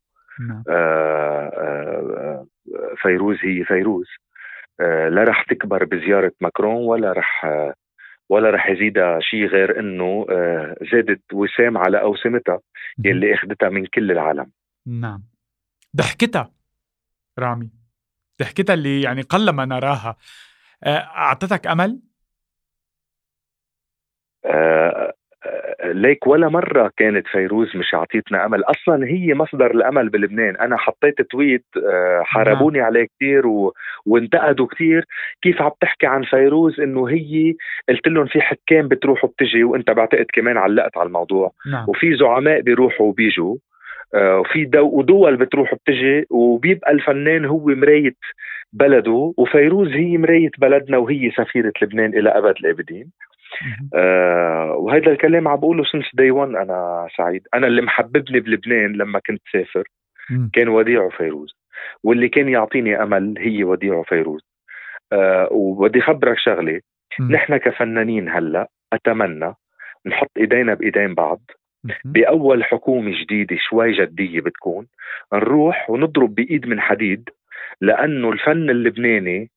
نعم. 0.48 0.62
آه، 0.68 1.50
آه، 1.56 2.46
فيروز 3.02 3.36
هي 3.42 3.64
فيروز. 3.64 4.06
آه، 4.80 5.08
لا 5.08 5.24
رح 5.24 5.42
تكبر 5.42 5.84
بزيارة 5.84 6.32
ماكرون 6.40 6.86
ولا 6.86 7.12
رح 7.12 7.46
ولا 8.28 8.50
رح 8.50 8.70
يزيدها 8.70 9.20
شيء 9.20 9.46
غير 9.46 9.80
إنه 9.80 10.26
زادت 10.92 11.22
وسام 11.32 11.78
على 11.78 12.00
أوسمتها 12.00 12.60
يلي 13.04 13.34
أخذتها 13.34 13.68
من 13.68 13.86
كل 13.86 14.10
العالم. 14.10 14.50
نعم. 14.86 15.22
ضحكتها 15.96 16.50
رامي. 17.38 17.70
ضحكتها 18.40 18.74
اللي 18.74 19.02
يعني 19.02 19.22
قلما 19.22 19.64
نراها. 19.64 20.16
أعطتك 20.86 21.66
أمل؟ 21.66 22.00
ليك 25.92 26.26
ولا 26.26 26.48
مرة 26.48 26.90
كانت 26.96 27.26
فيروز 27.26 27.76
مش 27.76 27.94
عطيتنا 27.94 28.46
أمل. 28.46 28.64
أصلا 28.64 29.06
هي 29.06 29.34
مصدر 29.34 29.70
الأمل 29.70 30.08
بلبنان. 30.08 30.56
أنا 30.56 30.76
حطيت 30.76 31.22
تويت 31.22 31.64
آه، 31.76 32.22
حاربوني 32.24 32.78
نعم. 32.78 32.86
عليه 32.86 33.06
كثير 33.16 33.46
و... 33.46 33.74
وانتقدوا 34.06 34.66
كثير 34.66 35.04
كيف 35.42 35.62
عم 35.62 35.70
تحكي 35.80 36.06
عن 36.06 36.22
فيروز؟ 36.22 36.80
إنه 36.80 37.08
هي 37.08 37.54
قلت 37.88 38.08
لهم 38.08 38.26
في 38.26 38.40
حكام 38.40 38.88
بتروح 38.88 39.24
وبتجي 39.24 39.64
وأنت 39.64 39.90
بعتقد 39.90 40.26
كمان 40.32 40.56
علقت 40.56 40.96
على 40.98 41.06
الموضوع. 41.06 41.52
نعم. 41.72 41.84
وفي 41.88 42.16
زعماء 42.16 42.60
بيروحوا 42.60 43.06
وبيجوا. 43.06 43.56
آه، 44.14 44.38
وفي 44.38 44.64
دو 44.64 44.98
ودول 44.98 45.36
بتروح 45.36 45.72
وبتجي 45.72 46.26
وبيبقى 46.30 46.92
الفنان 46.92 47.44
هو 47.44 47.66
مراية 47.66 48.14
بلده. 48.72 49.32
وفيروز 49.36 49.88
هي 49.88 50.18
مراية 50.18 50.50
بلدنا 50.58 50.98
وهي 50.98 51.30
سفيرة 51.30 51.72
لبنان 51.82 52.18
إلى 52.18 52.30
أبد 52.30 52.54
الآبدين. 52.60 53.10
آه 53.94 54.74
وهذا 54.78 55.12
الكلام 55.12 55.48
عم 55.48 55.56
بقوله 55.56 55.84
since 55.84 56.04
day 56.14 56.30
1 56.30 56.48
أنا 56.54 57.06
سعيد. 57.16 57.42
أنا 57.54 57.66
اللي 57.66 57.82
محببني 57.82 58.40
بلبنان 58.40 58.92
لما 58.92 59.18
كنت 59.26 59.42
سافر 59.52 59.84
كان 60.52 60.68
وديع 60.68 61.02
وفيروز 61.02 61.54
واللي 62.04 62.28
كان 62.28 62.48
يعطيني 62.48 63.02
أمل 63.02 63.34
هي 63.38 63.64
وديع 63.64 63.94
وفيروز 63.94 64.46
آه 65.12 65.48
وبدي 65.50 66.00
خبرك 66.00 66.38
شغلة. 66.38 66.80
نحن 67.30 67.56
كفنانين 67.56 68.28
هلأ 68.28 68.68
أتمنى 68.92 69.54
نحط 70.06 70.30
إيدينا 70.36 70.74
بإيدين 70.74 71.14
بعض. 71.14 71.40
بأول 72.04 72.64
حكومة 72.64 73.22
جديدة 73.22 73.56
شوي 73.60 73.92
جدية 73.92 74.40
بتكون 74.40 74.86
نروح 75.32 75.90
ونضرب 75.90 76.34
بإيد 76.34 76.66
من 76.66 76.80
حديد 76.80 77.28
لأنه 77.80 78.32
الفن 78.32 78.70
اللبناني 78.70 79.50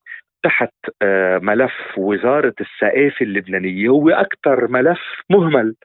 تحت 0.43 0.73
آه، 1.01 1.37
ملف 1.37 1.73
وزارة 1.97 2.53
الثقافة 2.61 3.25
اللبنانية 3.25 3.87
هو 3.89 4.09
أكثر 4.09 4.67
ملف 4.67 4.99
مهمل 5.29 5.75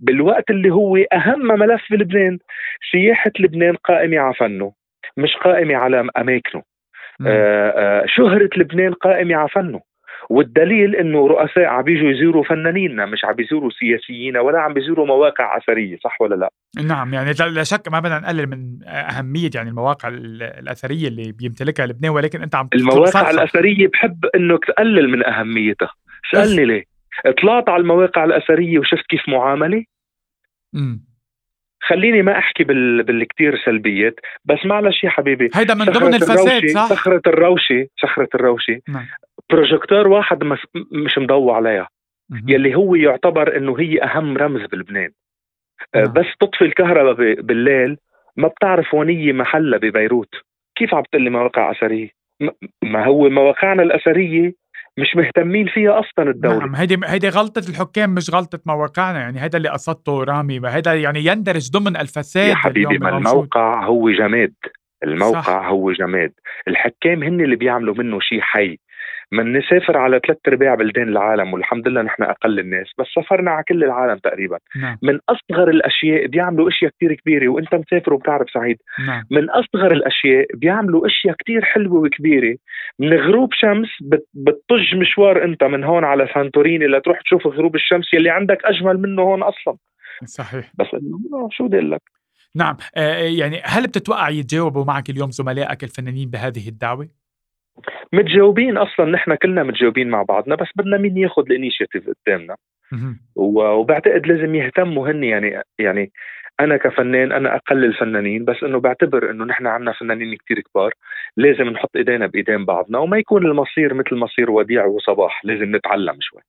بالوقت 0.00 0.50
اللي 0.50 0.70
هو 0.70 0.96
أهم 0.96 1.46
ملف 1.46 1.82
بلبنان 1.90 2.38
سياحة 2.92 3.30
لبنان 3.40 3.76
قائمة 3.76 4.18
على 4.18 4.34
فنه 4.34 4.72
مش 5.16 5.36
قائمة 5.36 5.76
على 5.76 6.08
أماكنه. 6.18 6.62
آه 7.26 7.70
آه 7.70 8.04
شهرة 8.06 8.50
لبنان 8.56 8.92
قائمة 8.92 9.36
على 9.36 9.48
فنه. 9.48 9.80
والدليل 10.30 10.96
إنه 10.96 11.26
رؤساء 11.26 11.64
عم 11.64 11.82
بيجوا 11.82 12.10
يزوروا 12.10 12.44
فنانيننا 12.44 13.06
مش 13.06 13.24
عم 13.24 13.32
بيزوروا 13.32 13.70
سياسيين 13.70 14.36
ولا 14.36 14.60
عم 14.60 14.72
بيزوروا 14.74 15.06
مواقع 15.06 15.56
أثرية 15.56 15.96
صح 15.96 16.20
ولا 16.20 16.34
لا؟ 16.34 16.48
نعم 16.84 17.14
يعني 17.14 17.32
لا 17.50 17.62
شك 17.62 17.88
ما 17.92 18.00
بدنا 18.00 18.18
نقلل 18.18 18.46
من 18.46 18.78
أهمية 18.88 19.50
يعني 19.54 19.70
المواقع 19.70 20.08
الأثرية 20.08 21.08
اللي 21.08 21.32
بيمتلكها 21.32 21.86
لبنان 21.86 22.10
ولكن 22.10 22.42
أنت 22.42 22.54
عم 22.54 22.68
المواقع 22.74 23.30
الأثرية 23.30 23.88
بحب 23.88 24.26
انك 24.34 24.64
تقلل 24.64 25.08
من 25.08 25.26
أهميتها. 25.26 25.90
سألني 26.32 26.64
ليه؟ 26.64 26.84
طلعت 27.42 27.68
على 27.68 27.80
المواقع 27.80 28.24
الأثرية 28.24 28.78
وشفت 28.78 29.06
كيف 29.08 29.28
معاملة؟ 29.28 29.84
امم 30.74 31.13
خليني 31.86 32.22
ما 32.22 32.38
أحكي 32.38 32.64
بال... 32.64 33.02
بالكتير 33.02 33.56
سلبيات 33.64 34.14
بس 34.44 34.58
معلش 34.64 35.04
يا 35.04 35.10
حبيبي. 35.10 35.50
هيدا 35.54 35.74
من 35.74 35.84
ضمن 35.84 36.14
الفساد 36.14 36.66
صح؟ 36.66 36.86
صخرة 36.86 37.22
الروشة 37.26 37.86
صخرة 38.02 38.28
الروشة 38.34 38.80
نعم. 38.88 39.06
بروجيكتور 39.50 40.08
واحد 40.08 40.44
مس... 40.44 40.58
مش 40.92 41.18
مضوى 41.18 41.52
عليها. 41.52 41.88
مم. 42.30 42.44
يلي 42.48 42.74
هو 42.74 42.94
يعتبر 42.94 43.56
إنه 43.56 43.80
هي 43.80 44.02
أهم 44.02 44.36
رمز 44.36 44.66
بلبنان. 44.66 45.10
آه، 45.94 45.98
نعم. 45.98 46.12
بس 46.12 46.26
تطفي 46.40 46.64
الكهرباء 46.64 47.14
ب... 47.14 47.46
بالليل 47.46 47.96
ما 48.36 48.48
بتعرف 48.48 48.94
ونية 48.94 49.32
محلها 49.32 49.78
ببيروت. 49.78 50.34
كيف 50.76 50.94
عم 50.94 51.02
تقول 51.02 51.22
لي 51.22 51.30
مواقع 51.30 51.70
أثرية؟ 51.70 52.08
ما 52.82 53.04
هو 53.04 53.28
مواقعنا 53.28 53.82
الأثرية 53.82 54.52
مش 54.98 55.16
مهتمين 55.16 55.66
فيها 55.66 56.00
أصلا 56.00 56.30
الدولة. 56.30 56.58
نعم 56.58 56.74
هيدي 56.74 56.98
هيدي 57.04 57.28
غلطة 57.28 57.62
الحكام 57.70 58.14
مش 58.14 58.30
غلطة 58.34 58.60
مواقعنا 58.66 59.18
يعني 59.20 59.38
هذا 59.38 59.56
اللي 59.56 59.68
قصدته 59.68 60.24
رامي. 60.24 60.58
وهذا 60.58 60.94
يعني 60.94 61.24
يندرج 61.26 61.70
ضمن 61.70 61.96
الفساد 61.96 62.48
يا 62.48 62.54
حبيبي 62.54 62.98
ما 62.98 63.08
الموقع 63.18 63.84
هو 63.84 64.10
جماد. 64.10 64.54
الموقع 65.04 65.40
صح. 65.40 65.66
هو 65.66 65.92
جماد. 65.92 66.32
الحكام 66.68 67.22
هن 67.22 67.40
اللي 67.40 67.56
بيعملوا 67.56 67.94
منه 67.98 68.20
شيء 68.20 68.40
حي. 68.40 68.78
من 69.34 69.52
نسافر 69.52 69.96
على 69.96 70.20
ثلاث 70.26 70.38
أرباع 70.48 70.74
بلدان 70.74 71.08
العالم 71.08 71.52
والحمد 71.52 71.88
لله 71.88 72.02
نحن 72.02 72.22
أقل 72.22 72.58
الناس 72.58 72.86
بس 72.98 73.06
سافرنا 73.14 73.50
على 73.50 73.64
كل 73.68 73.84
العالم 73.84 74.18
تقريبا. 74.18 74.58
نعم. 74.76 74.98
من 75.02 75.18
أصغر 75.28 75.70
الأشياء 75.70 76.26
بيعملوا 76.26 76.68
أشياء 76.68 76.90
كثير 76.96 77.14
كبيرة 77.14 77.48
وأنت 77.48 77.74
مسافر 77.74 78.14
وبتعرف 78.14 78.50
سعيد. 78.50 78.76
نعم. 79.06 79.24
من 79.30 79.50
أصغر 79.50 79.92
الأشياء 79.92 80.46
بيعملوا 80.54 81.06
أشياء 81.06 81.34
كثير 81.38 81.64
حلوة 81.64 82.00
وكبيرة. 82.00 82.56
من 82.98 83.12
غروب 83.14 83.52
شمس 83.52 83.88
بتطج 84.34 84.94
مشوار 84.94 85.44
أنت 85.44 85.64
من 85.64 85.84
هون 85.84 86.04
على 86.04 86.28
سانتوريني 86.34 86.86
لتروح 86.86 87.20
تشوف 87.20 87.46
غروب 87.46 87.74
الشمس 87.74 88.14
يلي 88.14 88.30
عندك 88.30 88.58
أجمل 88.64 88.98
منه 88.98 89.22
هون 89.22 89.42
أصلا. 89.42 89.76
صحيح. 90.24 90.72
بس 90.78 90.86
إنه 90.94 91.48
شو 91.50 91.68
بدي 91.68 91.80
لك؟ 91.80 92.02
نعم. 92.56 92.76
آه 92.96 93.16
يعني 93.18 93.60
هل 93.64 93.82
بتتوقع 93.82 94.28
يتجاوبوا 94.28 94.84
معك 94.84 95.10
اليوم 95.10 95.30
زملائك 95.30 95.84
الفنانين 95.84 96.30
بهذه 96.30 96.68
الدعوة؟ 96.68 97.08
متجاوبين 98.12 98.76
أصلا 98.76 99.06
نحن 99.10 99.34
كلنا 99.34 99.62
متجاوبين 99.62 100.08
مع 100.08 100.22
بعضنا 100.22 100.54
بس 100.54 100.68
بدنا 100.76 100.98
مين 100.98 101.16
ياخذ 101.16 101.42
الإنيشيتيف 101.46 102.10
قدامنا. 102.10 102.56
وبعتقد 103.36 104.26
لازم 104.26 104.54
يهتموا 104.54 105.10
هن 105.10 105.24
يعني 105.24 105.62
يعني 105.78 106.12
أنا 106.60 106.76
كفنان 106.76 107.32
أنا 107.32 107.56
أقل 107.56 107.84
الفنانين 107.84 108.44
بس 108.44 108.56
إنه 108.62 108.80
بعتبر 108.80 109.30
إنه 109.30 109.44
نحن 109.44 109.66
عندنا 109.66 109.92
فنانين 109.92 110.36
كتير 110.36 110.60
كبار 110.60 110.92
لازم 111.36 111.64
نحط 111.64 111.96
ايدينا 111.96 112.26
بإيدين 112.26 112.64
بعضنا 112.64 112.98
وما 112.98 113.18
يكون 113.18 113.46
المصير 113.46 113.94
مثل 113.94 114.16
مصير 114.16 114.50
وديع 114.50 114.84
وصباح 114.84 115.44
لازم 115.44 115.76
نتعلم 115.76 116.16
شوي. 116.20 116.40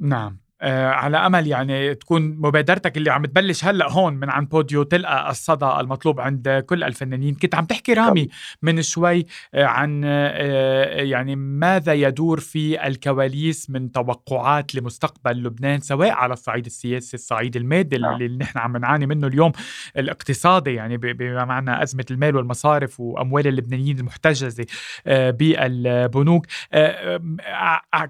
نعم. 0.00 0.43
على 0.70 1.16
أمل 1.16 1.46
يعني 1.46 1.94
تكون 1.94 2.22
مبادرتك 2.22 2.96
اللي 2.96 3.10
عم 3.10 3.26
تبلش 3.26 3.64
هلأ 3.64 3.90
هون 3.90 4.14
من 4.14 4.30
عن 4.30 4.44
بوديو 4.44 4.82
تلقى 4.82 5.30
الصدى 5.30 5.66
المطلوب 5.80 6.20
عند 6.20 6.64
كل 6.66 6.84
الفنانين. 6.84 7.34
كنت 7.34 7.54
عم 7.54 7.64
تحكي 7.64 7.92
رامي 7.92 8.28
من 8.62 8.82
شوي 8.82 9.26
آه 9.54 9.64
عن 9.64 10.02
آه 10.04 11.02
يعني 11.02 11.36
ماذا 11.36 11.92
يدور 11.92 12.40
في 12.40 12.86
الكواليس 12.86 13.70
من 13.70 13.92
توقعات 13.92 14.74
لمستقبل 14.74 15.42
لبنان 15.42 15.80
سواء 15.80 16.10
على 16.10 16.32
الصعيد 16.32 16.66
السياسي 16.66 17.14
الصعيد 17.14 17.56
المادي 17.56 17.98
نعم. 17.98 18.14
اللي 18.14 18.36
نحن 18.36 18.58
عم 18.58 18.76
نعاني 18.76 19.06
منه 19.06 19.26
اليوم 19.26 19.52
الاقتصادي 19.96 20.74
يعني 20.74 20.96
بما 20.96 21.44
معنى 21.44 21.82
أزمة 21.82 22.04
المال 22.10 22.36
والمصارف 22.36 23.00
وأموال 23.00 23.46
اللبنانيين 23.46 23.98
المحتجزة 23.98 24.66
آه، 25.06 25.30
بالبنوك. 25.30 26.46
آه، 26.72 27.20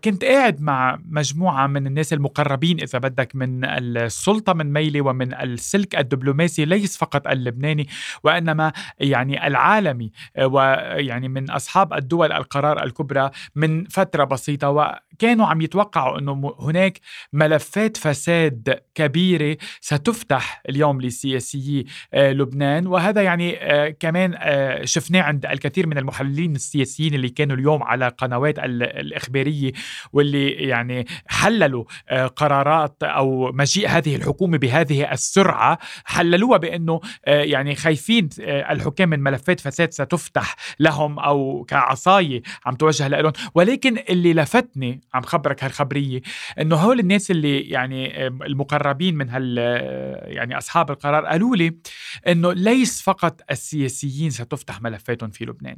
كنت 0.04 0.24
قاعد 0.24 0.60
مع 0.60 0.98
مجموعة 1.08 1.66
من 1.66 1.86
الناس 1.86 2.12
المقربين 2.12 2.43
المقربين 2.44 2.80
إذا 2.80 2.98
بدك 2.98 3.36
من 3.36 3.64
السلطة 3.64 4.52
من 4.52 4.72
ميلي 4.72 5.00
ومن 5.00 5.34
السلك 5.34 5.96
الدبلوماسي 5.96 6.64
ليس 6.64 6.96
فقط 6.96 7.28
اللبناني 7.28 7.88
وإنما 8.24 8.72
يعني 9.00 9.46
العالمي 9.46 10.12
ويعني 10.38 11.28
من 11.28 11.50
أصحاب 11.50 11.92
الدول 11.92 12.32
القرار 12.32 12.82
الكبرى 12.82 13.30
من 13.54 13.84
فترة 13.84 14.24
بسيطة. 14.24 14.70
وكانوا 14.70 15.46
عم 15.46 15.60
يتوقعوا 15.60 16.18
أنه 16.18 16.54
هناك 16.60 17.00
ملفات 17.32 17.96
فساد 17.96 18.80
كبيرة 18.94 19.56
ستفتح 19.80 20.62
اليوم 20.68 21.00
لسياسيي 21.00 21.86
آه، 22.14 22.32
لبنان. 22.32 22.86
وهذا 22.86 23.22
يعني 23.22 23.56
آه، 23.62 23.88
كمان 23.88 24.34
آه، 24.38 24.84
شفناه 24.84 25.22
عند 25.22 25.46
الكثير 25.46 25.86
من 25.86 25.98
المحللين 25.98 26.54
السياسيين 26.54 27.14
اللي 27.14 27.28
كانوا 27.28 27.56
اليوم 27.56 27.82
على 27.82 28.08
قنوات 28.08 28.58
الإخبارية 28.58 29.72
واللي 30.12 30.50
يعني 30.50 31.06
حللوا 31.26 31.84
قرارات 32.26 32.96
أو 33.02 33.52
مجيء 33.52 33.88
هذه 33.88 34.16
الحكومة 34.16 34.58
بهذه 34.58 35.12
السرعة 35.12 35.78
حللوها 36.04 36.58
بأنه 36.58 37.00
يعني 37.26 37.74
خايفين 37.74 38.28
الحكام 38.38 39.08
من 39.08 39.20
ملفات 39.20 39.60
فساد 39.60 39.92
ستفتح 39.92 40.56
لهم 40.80 41.18
أو 41.18 41.64
كعصاية 41.68 42.42
عم 42.66 42.74
توجه 42.74 43.08
لهم 43.08 43.32
ولكن 43.54 43.98
اللي 44.08 44.34
لفتني 44.34 45.00
عم 45.14 45.22
خبرك 45.22 45.64
هالخبرية 45.64 46.20
إنه 46.60 46.76
هول 46.76 47.00
الناس 47.00 47.30
اللي 47.30 47.60
يعني 47.60 48.26
المقربين 48.26 49.16
من 49.16 49.30
هال 49.30 49.58
يعني 50.24 50.58
أصحاب 50.58 50.90
القرار 50.90 51.24
قالوا 51.24 51.56
لي 51.56 51.78
إنه 52.28 52.52
ليس 52.52 53.02
فقط 53.02 53.40
السياسيين 53.50 54.30
ستفتح 54.30 54.82
ملفاتهم 54.82 55.30
في 55.30 55.44
لبنان. 55.44 55.76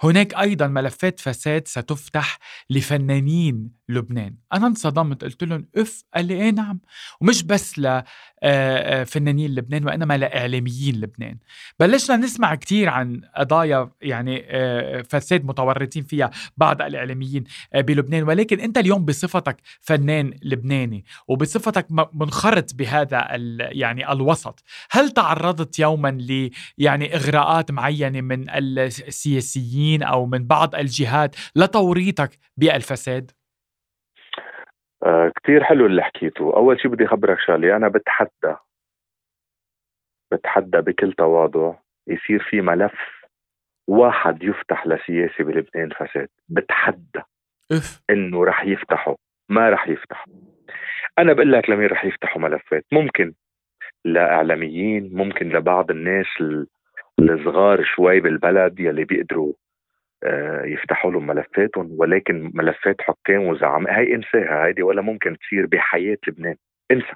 هناك 0.00 0.34
أيضا 0.34 0.66
ملفات 0.66 1.20
فساد 1.20 1.68
ستفتح 1.68 2.38
لفنانين 2.70 3.70
لبنان. 3.88 4.34
أنا 4.52 4.66
انصدمت 4.66 5.24
قلت 5.24 5.44
لهم 5.44 5.68
أف 5.76 6.04
قال 6.14 6.26
لي 6.26 6.34
إيه 6.34 6.50
نعم. 6.50 6.80
ومش 7.20 7.42
بس 7.42 7.78
لفنانين 7.78 9.54
لبنان 9.54 9.84
وإنما 9.86 10.18
لإعلاميين 10.18 11.00
لبنان. 11.00 11.38
بلشنا 11.80 12.16
نسمع 12.16 12.54
كثير 12.54 12.88
عن 12.88 13.20
قضايا 13.36 13.90
يعني 14.02 14.42
فساد 15.02 15.44
متورطين 15.44 16.02
فيها 16.02 16.30
بعض 16.56 16.82
الإعلاميين 16.82 17.44
بلبنان. 17.74 18.22
ولكن 18.22 18.60
أنت 18.60 18.78
اليوم 18.78 19.04
بصفتك 19.04 19.56
فنان 19.80 20.34
لبناني 20.42 21.04
وبصفتك 21.28 21.86
منخرط 22.12 22.74
بهذا 22.74 23.28
يعني 23.58 24.12
الوسط 24.12 24.62
هل 24.90 25.10
تعرضت 25.10 25.78
يوما 25.78 26.08
ل 26.08 26.50
يعني 26.78 27.16
إغراءات 27.16 27.70
معينة 27.70 28.20
من 28.20 28.50
السياسيين 28.50 29.63
أو 30.02 30.26
من 30.26 30.46
بعض 30.46 30.74
الجهات 30.74 31.36
لتوريطك 31.56 32.30
بالفساد؟ 32.56 33.30
آه 35.02 35.32
كثير 35.42 35.64
حلو 35.64 35.86
اللي 35.86 36.02
حكيته. 36.02 36.56
أول 36.56 36.80
شيء 36.80 36.90
بدي 36.90 37.04
أخبرك 37.04 37.38
شغلة 37.46 37.76
أنا 37.76 37.88
بتحدى. 37.88 38.56
بتحدى 40.32 40.78
بكل 40.78 41.12
تواضع. 41.12 41.74
يصير 42.06 42.46
في 42.50 42.60
ملف 42.60 43.24
واحد 43.88 44.42
يفتح 44.42 44.86
لسياسي 44.86 45.42
بلبنان 45.42 45.90
فساد. 45.90 46.28
بتحدى. 46.48 47.22
إف. 47.72 48.02
إنه 48.10 48.44
رح 48.44 48.64
يفتحوا 48.64 49.14
ما 49.48 49.70
رح 49.70 49.88
يفتحوا 49.88 50.32
أنا 51.18 51.32
بقول 51.32 51.52
لك 51.52 51.70
لمين 51.70 51.86
رح 51.86 52.04
يفتحوا 52.04 52.42
ملفات. 52.42 52.86
ممكن 52.92 53.34
لإعلاميين 54.04 55.10
ممكن 55.16 55.48
لبعض 55.48 55.90
الناس 55.90 56.26
الصغار 57.20 57.84
شوي 57.84 58.20
بالبلد 58.20 58.80
يلي 58.80 59.04
بيقدروا 59.04 59.52
آه، 60.24 60.62
يفتحوا 60.64 61.10
لهم 61.12 61.26
ملفاتهم 61.26 61.90
ولكن 61.98 62.50
ملفات 62.54 63.00
حكام 63.00 63.42
وزعماء 63.42 64.00
هي 64.00 64.14
انساها 64.14 64.66
هيدي 64.66 64.82
ولا 64.82 65.02
ممكن 65.02 65.38
تصير 65.38 65.66
بحياة 65.66 66.18
لبنان. 66.28 66.56
انسى. 66.90 67.14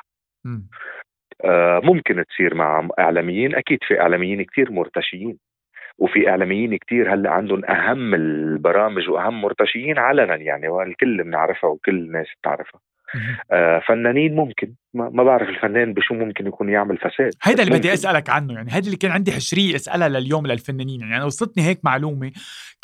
آه 1.45 1.81
ممكن 1.85 2.25
تصير 2.29 2.55
مع 2.55 2.89
إعلاميين. 2.99 3.55
أكيد 3.55 3.79
في 3.83 4.01
إعلاميين 4.01 4.45
كثير 4.45 4.73
مرتشيين. 4.73 5.39
وفي 5.99 6.29
إعلاميين 6.31 6.77
كتير 6.77 7.15
هلأ 7.15 7.31
عندهم 7.31 7.65
أهم 7.65 8.15
البرامج 8.15 9.09
وأهم 9.11 9.41
مرتشيين 9.43 9.99
علنا 9.99 10.37
يعني 10.37 10.69
والكل 10.69 11.25
بنعرفها 11.25 11.71
وكل 11.71 11.95
الناس 11.97 12.27
بتعرفها. 12.41 12.81
آه 13.53 13.83
فنانين 13.89 14.37
ممكن. 14.37 14.75
ما 14.95 15.23
بعرف 15.23 15.49
الفنان 15.49 15.95
بشو 15.95 16.15
ممكن 16.15 16.47
يكون 16.47 16.69
يعمل 16.69 16.99
فساد 16.99 17.31
هيدا 17.43 17.63
اللي 17.63 17.79
بدي 17.79 17.93
أسألك 17.93 18.31
عنه 18.31 18.55
يعني 18.55 18.73
هيدا 18.73 18.87
اللي 18.87 18.97
كان 18.97 19.11
عندي 19.11 19.33
حشرية 19.33 19.75
أسألها 19.75 20.09
لليوم 20.09 20.47
للفنانين 20.47 21.01
يعني 21.01 21.17
أنا 21.17 21.25
وصلتني 21.25 21.63
هيك 21.63 21.81
معلومة 21.85 22.33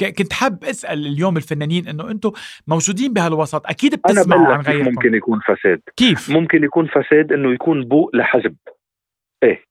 كنت 0.00 0.32
حاب 0.32 0.64
أسأل 0.64 1.06
اليوم 1.06 1.36
الفنانين 1.36 1.88
إنه 1.88 2.10
أنتم 2.10 2.32
موجودين 2.66 3.12
بهالوسط 3.12 3.66
أكيد 3.66 3.94
بتسمعوا 3.94 4.54
عن 4.54 4.60
غيركم. 4.60 4.90
ممكن 4.90 5.14
يكون 5.14 5.40
فساد. 5.40 5.80
كيف؟ 5.96 6.30
ممكن 6.30 6.64
يكون 6.64 6.86
فساد 6.86 7.32
إنه 7.32 7.52
يكون 7.52 7.84
بوق 7.84 8.16
لحزب. 8.16 8.56
إيه. 9.42 9.64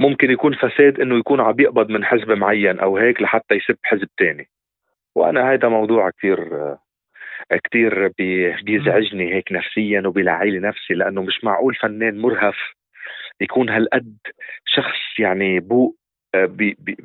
ممكن 0.00 0.30
يكون 0.30 0.54
فساد 0.54 1.00
إنه 1.00 1.18
يكون 1.18 1.40
عم 1.40 1.60
يقبض 1.60 1.90
من 1.90 2.04
حزب 2.04 2.30
معين 2.30 2.78
أو 2.78 2.96
هيك 2.96 3.22
لحتى 3.22 3.54
يسب 3.54 3.76
حزب 3.82 4.08
تاني. 4.18 4.48
وأنا 5.14 5.52
هذا 5.52 5.68
موضوع 5.68 6.10
كثير 6.10 6.38
كثير 7.52 8.08
بيزعجني 8.62 9.34
هيك 9.34 9.52
نفسيا 9.52 10.02
وبيلعي 10.06 10.58
نفسي 10.58 10.94
لأنه 10.94 11.22
مش 11.22 11.44
معقول 11.44 11.74
فنان 11.74 12.18
مرهف 12.18 12.56
يكون 13.40 13.68
هالقد 13.70 14.16
شخص 14.66 15.18
يعني 15.18 15.60
بو 15.60 15.94
بي 16.36 16.76
بي 16.78 16.96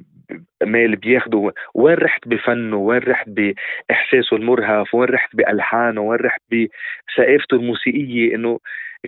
مال 0.64 0.96
بياخده. 0.96 1.54
وين 1.74 1.96
رحت 1.96 2.28
بفنه؟ 2.28 2.78
وين 2.78 3.00
رحت 3.00 3.30
بإحساسه 3.30 4.36
المرهف؟ 4.38 4.96
وين 4.96 5.10
رحت 5.10 5.36
بألحانه؟ 5.36 6.02
وين 6.02 6.20
رحت 6.20 6.42
بثقافته 6.52 7.56
الموسيقية؟ 7.56 8.36
إنه 8.36 8.60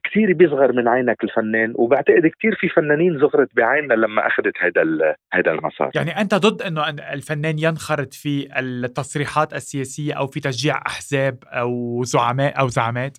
كثير 0.03 0.33
بيصغر 0.33 0.71
من 0.71 0.87
عينك 0.87 1.23
الفنان 1.23 1.73
وبعتقد 1.75 2.31
كثير 2.37 2.55
في 2.59 2.69
فنانين 2.69 3.19
صغرت 3.19 3.55
بعيننا 3.55 3.93
لما 3.93 4.27
أخذت 4.27 4.53
هذا 4.59 5.15
هذا 5.33 5.51
المسار. 5.51 5.91
يعني 5.95 6.21
أنت 6.21 6.35
ضد 6.35 6.61
إنه 6.61 6.89
الفنان 6.89 7.59
ينخرط 7.59 8.13
في 8.13 8.59
التصريحات 8.59 9.53
السياسية 9.53 10.13
أو 10.13 10.27
في 10.27 10.39
تشجيع 10.39 10.81
أحزاب 10.87 11.37
أو 11.47 12.03
زعماء 12.03 12.59
أو 12.59 12.67
زعامات 12.67 13.17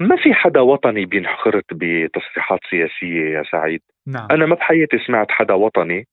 ما 0.00 0.16
في 0.16 0.34
حدا 0.34 0.60
وطني 0.60 1.06
بينخرط 1.06 1.64
بتصريحات 1.72 2.60
سياسية 2.70 3.38
يا 3.38 3.42
سعيد. 3.52 3.80
نعم. 4.06 4.28
أنا 4.30 4.46
ما 4.46 4.54
بحياتي 4.54 4.98
سمعت 5.06 5.30
حدا 5.30 5.54
وطني 5.54 6.06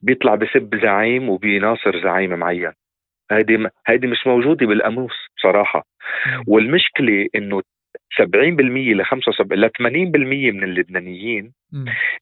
بيطلع 0.00 0.34
بسب 0.34 0.80
زعيم 0.82 1.28
وبيناصر 1.28 2.02
زعيم 2.02 2.38
معين. 2.38 2.72
هيدي 3.30 3.68
هيدي 3.86 4.06
مش 4.06 4.26
موجودة 4.26 4.66
بالقاموس 4.66 5.14
بصراحة. 5.36 5.82
والمشكلة 6.46 7.28
إنه 7.34 7.62
70% 8.16 8.94
ل 8.94 9.04
75 9.04 9.60
ل 9.60 9.70
80% 9.70 10.54
من 10.54 10.64
اللبنانيين 10.64 11.52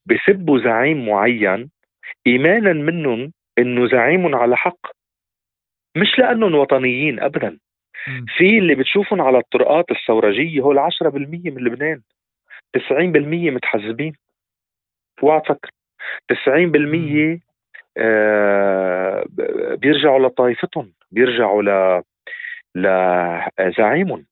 بسبوا 0.07 0.59
زعيم 0.59 1.07
معين 1.07 1.71
إيمانا 2.27 2.73
منهم 2.73 3.33
إنه 3.59 3.89
زعيم 3.89 4.35
على 4.35 4.57
حق 4.57 4.87
مش 5.97 6.19
لأنهم 6.19 6.55
وطنيين 6.55 7.21
ابدا. 7.21 7.59
في 8.37 8.59
اللي 8.59 8.75
بتشوفهم 8.75 9.21
على 9.21 9.39
الطرقات 9.39 9.91
الثورجية 9.91 10.61
هو 10.61 10.73
10% 10.73 11.51
من 11.51 11.65
لبنان 11.65 12.03
90% 12.77 13.51
متحزبين. 13.51 14.13
اوعى 15.23 15.41
تفكر. 15.41 15.71
90% 16.29 17.41
آه 17.99 19.25
بيرجعوا 19.77 20.29
لطائفتهم 20.29 20.93
بيرجعوا 21.11 21.63
ل 21.63 22.03
لزعيمهم. 23.61 24.27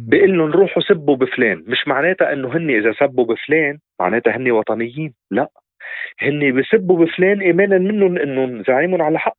بيقول 0.00 0.38
لهم 0.38 0.50
روحوا 0.50 0.82
سبوا 0.82 1.16
بفلان 1.16 1.64
مش 1.66 1.88
معناتها 1.88 2.32
إنه 2.32 2.56
هن 2.56 2.70
إذا 2.70 2.92
سبوا 2.92 3.24
بفلان 3.24 3.78
معناتها 4.00 4.36
هن 4.36 4.50
وطنيين 4.50 5.14
لا. 5.30 5.48
هن 6.20 6.60
بسبوا 6.60 7.04
بفلان 7.04 7.40
ايمانا 7.40 7.78
منهم 7.78 8.18
انهم 8.18 8.62
زعيمهم 8.62 9.02
على 9.02 9.18
حق 9.18 9.36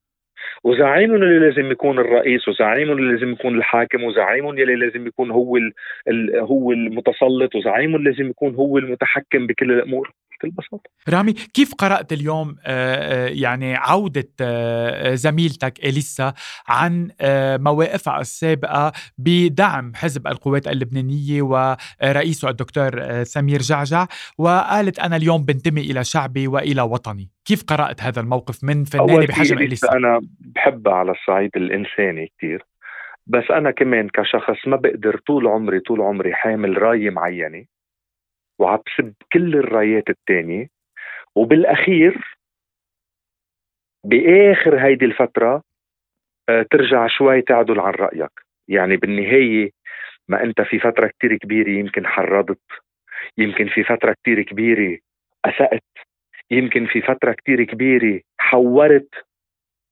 وزعيمهم 0.64 1.24
اللي 1.24 1.40
لازم 1.40 1.72
يكون 1.72 2.00
الرئيس 2.00 2.48
وزعيمهم 2.48 2.98
اللي 2.98 3.14
لازم 3.14 3.32
يكون 3.32 3.56
الحاكم 3.58 4.04
وزعيمهم 4.04 4.58
اللي 4.60 4.76
لازم 4.76 5.08
يكون 5.08 5.32
هو 5.32 5.58
هو 6.36 6.72
المتسلط 6.72 7.56
وزعيمهم 7.56 8.04
لازم 8.04 8.30
يكون 8.30 8.56
هو 8.56 8.78
المتحكم 8.78 9.48
بكل 9.48 9.72
الأمور. 9.72 10.12
بكل 10.40 10.52
بساطة. 10.52 10.90
رامي 11.10 11.34
كيف 11.34 11.74
قرأت 11.74 12.14
اليوم 12.14 12.56
آه، 12.66 13.26
آه، 13.26 13.28
يعني 13.28 13.76
عودة 13.76 14.30
آه، 14.42 15.16
زميلتك 15.16 15.80
إليسا 15.86 16.34
عن 16.68 17.12
مواقفها 17.64 18.22
السابقة 18.22 18.92
بدعم 19.18 19.92
حزب 19.96 20.28
القوات 20.28 20.68
اللبنانية 20.68 21.42
ورئيسه 21.42 22.50
الدكتور 22.50 23.24
سمير 23.24 23.60
جعجع؟ 23.60 24.06
وقالت 24.38 25.00
أنا 25.00 25.16
اليوم 25.16 25.44
بنتمي 25.46 25.82
إلى 25.82 26.04
شعبي 26.04 26.48
وإلى 26.48 26.82
وطني. 26.82 27.30
كيف 27.46 27.64
قرأت 27.64 28.04
هذا 28.04 28.22
الموقف 28.22 28.64
من 28.64 28.84
فنانة 28.84 29.26
بحجم 29.26 29.58
إليسا 29.58 29.92
أنا 29.92 30.20
بحبها 30.40 30.94
على 30.94 31.12
الصعيد 31.12 31.52
الإنساني 31.56 32.32
كثير 32.38 32.66
بس 33.28 33.44
أنا 33.52 33.72
كمان 33.72 34.10
كشخص 34.10 34.68
ما 34.68 34.76
بقدر 34.76 35.18
طول 35.28 35.48
عمري 35.48 35.80
طول 35.80 36.02
عمري 36.02 36.34
حامل 36.34 36.82
رايه 36.82 37.10
معينه 37.10 37.66
وعم 38.60 38.80
بسب 38.88 39.14
كل 39.34 39.56
الرايات 39.56 40.10
الثانية 40.10 40.68
وبالأخير 41.36 42.38
بآخر 44.06 44.86
هيدي 44.86 45.06
الفترة 45.06 45.64
آه، 46.50 46.66
ترجع 46.72 47.08
شوي 47.08 47.42
تعدل 47.42 47.80
عن 47.80 47.94
رأيك. 47.94 48.32
يعني 48.68 48.98
بالنهاية 48.98 49.72
ما 50.28 50.44
أنت 50.44 50.62
في 50.62 50.80
فترة 50.80 51.08
كتير 51.08 51.38
كبيرة 51.38 51.70
يمكن 51.70 52.08
حرضت 52.08 52.62
يمكن 53.38 53.68
في 53.68 53.84
فترة 53.84 54.14
كتير 54.14 54.42
كبيرة 54.42 54.98
أسأت 55.46 55.84
يمكن 56.52 56.86
في 56.86 57.02
فترة 57.02 57.32
كتير 57.32 57.64
كبيرة 57.64 58.22
حورت. 58.38 59.10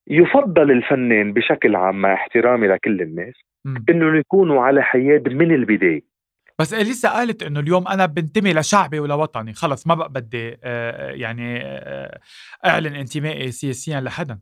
يفضل 0.07 0.71
الفنان 0.71 1.33
بشكل 1.33 1.75
عام 1.75 2.01
مع 2.01 2.13
احترامي 2.13 2.67
لكل 2.67 3.01
الناس 3.01 3.35
انه 3.89 4.17
يكونوا 4.19 4.61
على 4.61 4.83
حياد 4.83 5.29
من 5.29 5.55
البداية. 5.55 6.16
بس 6.59 6.73
إليسا 6.73 7.09
قالت 7.09 7.43
إنه 7.43 7.59
اليوم 7.59 7.87
أنا 7.87 8.05
بنتمي 8.05 8.53
لشعبي 8.53 8.99
ولوطني 8.99 9.53
خلص 9.53 9.87
ما 9.87 9.95
بقى 9.95 10.09
بدي 10.09 10.57
آه، 10.63 11.11
يعني 11.11 11.59
آه، 11.63 12.19
أعلن 12.65 12.95
انتمائي 12.95 13.51
سياسيا 13.51 14.01
لحدا. 14.01 14.39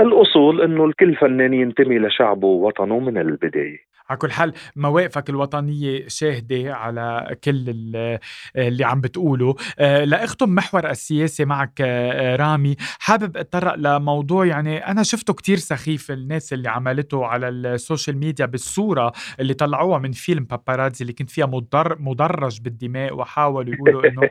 الأصول 0.00 0.60
إنه 0.62 0.84
الكل 0.84 1.16
فنان 1.16 1.54
ينتمي 1.54 1.98
لشعبه 1.98 2.46
ووطنه 2.46 2.98
من 2.98 3.18
البداية. 3.18 3.93
على 4.08 4.18
كل 4.18 4.32
حال 4.32 4.52
مواقفك 4.76 5.30
الوطنية 5.30 6.08
شاهدة 6.08 6.74
على 6.74 7.36
كل 7.44 7.64
اللي 8.56 8.84
عم 8.84 9.00
بتقوله. 9.00 9.54
آه، 9.78 10.04
لأختم 10.04 10.54
محور 10.54 10.90
السياسي 10.90 11.44
معك 11.44 11.72
آه، 11.80 12.36
رامي. 12.36 12.76
حابب 12.98 13.36
أتطرق 13.36 13.74
لموضوع 13.74 14.46
يعني 14.46 14.78
أنا 14.78 15.02
شفته 15.02 15.34
كتير 15.34 15.56
سخيف 15.58 16.10
الناس 16.10 16.52
اللي 16.52 16.68
عملته 16.68 17.26
على 17.26 17.48
السوشيال 17.48 18.18
ميديا 18.18 18.46
بالصورة 18.46 19.12
اللي 19.40 19.54
طلعوها 19.54 19.98
من 19.98 20.12
فيلم 20.12 20.44
باباراتزي 20.44 21.02
اللي 21.02 21.12
كنت 21.12 21.30
فيها 21.30 21.46
مدر 21.46 21.96
مدرج 22.00 22.60
بالدماء 22.60 23.14
وحاولوا 23.14 23.74
يقولوا 23.74 24.08
إنه 24.08 24.22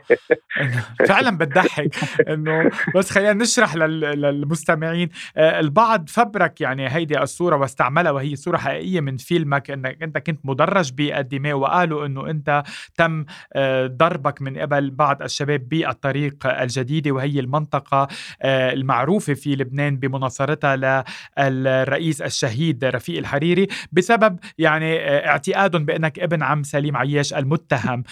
فعلا 1.08 1.38
بتضحك 1.38 1.94
إنه 2.32 2.70
بس 2.94 3.10
خلينا 3.10 3.32
نشرح 3.32 3.74
للمستمعين. 3.76 5.08
آه، 5.36 5.60
البعض 5.60 6.08
فبرك 6.08 6.60
يعني 6.60 6.88
هيدي 6.94 7.22
الصورة 7.22 7.56
واستعملها 7.56 8.12
وهي 8.12 8.36
صورة 8.36 8.56
حقيقية 8.56 9.00
من 9.00 9.16
فيلمك. 9.16 9.63
لك 9.64 9.70
إنك 9.70 10.02
أنت 10.02 10.18
كنت 10.18 10.40
مدرج 10.44 10.92
بالدماء 10.92 11.54
وقالوا 11.54 12.06
إنه 12.06 12.30
أنت 12.30 12.62
تم 12.96 13.24
آه، 13.52 13.86
ضربك 13.86 14.42
من 14.42 14.58
قبل 14.58 14.90
بعض 14.90 15.22
الشباب 15.22 15.68
بالطريق 15.68 16.46
الجديدة 16.46 17.10
وهي 17.10 17.40
المنطقة 17.40 18.08
آه، 18.42 18.72
المعروفة 18.72 19.34
في 19.34 19.56
لبنان 19.56 19.96
بمناصرتها 19.96 21.04
للرئيس 21.38 22.22
الشهيد 22.22 22.84
رفيق 22.84 23.18
الحريري 23.18 23.66
بسبب 23.92 24.38
يعني 24.58 24.98
آه، 25.00 25.26
اعتقادهم 25.26 25.84
بأنك 25.84 26.18
ابن 26.18 26.42
عم 26.42 26.62
سليم 26.62 26.96
عياش 26.96 27.34
المتهم 27.34 28.02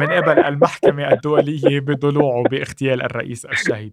من 0.00 0.06
قبل 0.06 0.38
المحكمة 0.38 1.12
الدولية 1.12 1.80
بضلوعه 1.80 2.42
باغتيال 2.42 3.02
الرئيس 3.02 3.44
الشهيد. 3.44 3.90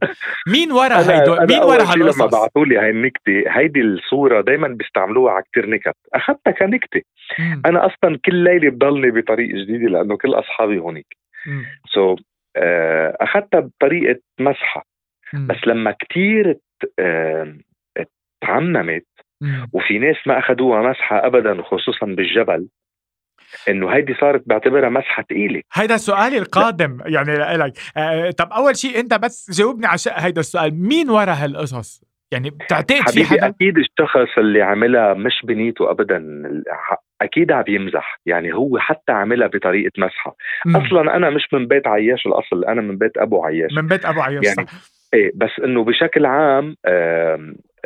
مين 0.48 0.72
ورا 0.72 0.98
هيدو 0.98 1.36
مين 1.46 1.64
ورا 1.64 1.84
هالقصص 1.84 2.22
لما 2.22 2.26
بعثوا 2.26 2.66
لي 2.66 2.78
هاي 2.78 2.90
النكتة 2.90 3.44
هيدي 3.50 3.82
الصورة 3.82 4.42
دائما 4.42 4.68
بيستعملوها 4.68 5.34
على 5.34 5.44
كثير 5.52 5.70
نكت. 5.70 5.96
أخذتها 6.14 6.52
كنكته 6.68 7.02
أنا 7.66 7.86
أصلا 7.86 8.20
كل 8.26 8.36
ليلة 8.36 8.70
بضلني 8.70 9.12
بطريق 9.12 9.56
جديده 9.56 9.90
لأنه 9.90 10.18
كل 10.18 10.34
أصحابي 10.34 10.80
هونيك. 10.80 11.18
so, 11.94 12.16
so, 12.16 12.22
آه، 12.58 13.18
أخذتها 13.22 13.60
بطريقة 13.60 14.20
مسحة. 14.40 14.86
بس 15.34 15.68
لما 15.68 15.92
كثير 15.92 16.58
تعممت 18.42 19.06
وفي 19.74 20.00
ناس 20.00 20.16
ما 20.26 20.40
أخذوها 20.40 20.90
مسحة 20.90 21.28
ابدا 21.28 21.62
خصوصا 21.62 22.06
بالجبل 22.06 22.68
إنه 23.70 23.90
هيدي 23.90 24.14
صارت 24.14 24.44
بعتبرها 24.46 24.90
مسحة 24.90 25.24
ثقيله 25.24 25.62
هيدا 25.74 25.98
سؤالي 25.98 26.38
القادم 26.38 26.98
يعني 27.06 27.58
لك. 27.58 27.74
آه 27.98 28.32
طب 28.32 28.52
أول 28.52 28.76
شيء 28.76 29.00
أنت 29.00 29.14
بس 29.14 29.52
جاوبني 29.60 29.88
على 29.88 30.00
هيدا 30.08 30.40
السؤال. 30.40 30.82
مين 30.82 31.10
ورا 31.10 31.32
هالقصص؟ 31.32 32.15
يعني 32.32 32.50
بتعتقد 32.50 33.10
في 33.10 33.26
حدا؟ 33.26 33.48
أكيد 33.48 33.78
الشخص 33.78 34.38
اللي 34.38 34.62
عملها 34.62 35.14
مش 35.14 35.42
بنيته 35.44 35.92
ابدا. 35.92 36.44
أكيد 37.22 37.52
عم 37.52 37.64
يمزح 37.68 38.20
يعني 38.26 38.54
هو 38.54 38.80
حتى 38.80 39.12
عملها 39.12 39.48
بطريقة 39.48 39.92
مسحة. 39.98 40.36
مم. 40.66 40.76
أصلا 40.76 41.16
أنا 41.16 41.30
مش 41.30 41.48
من 41.54 41.68
بيت 41.68 41.88
عياش 41.88 42.26
الأصل 42.26 42.66
أنا 42.66 42.82
من 42.82 42.98
بيت 42.98 43.18
أبو 43.18 43.44
عياش. 43.44 43.74
من 43.74 43.88
بيت 43.88 44.06
أبو 44.06 44.22
عياش 44.22 44.44
يعني 44.46 44.68
صح. 44.68 44.74
إيه 45.14 45.32
بس 45.36 45.50
إنه 45.64 45.84
بشكل 45.84 46.26
عام 46.26 46.76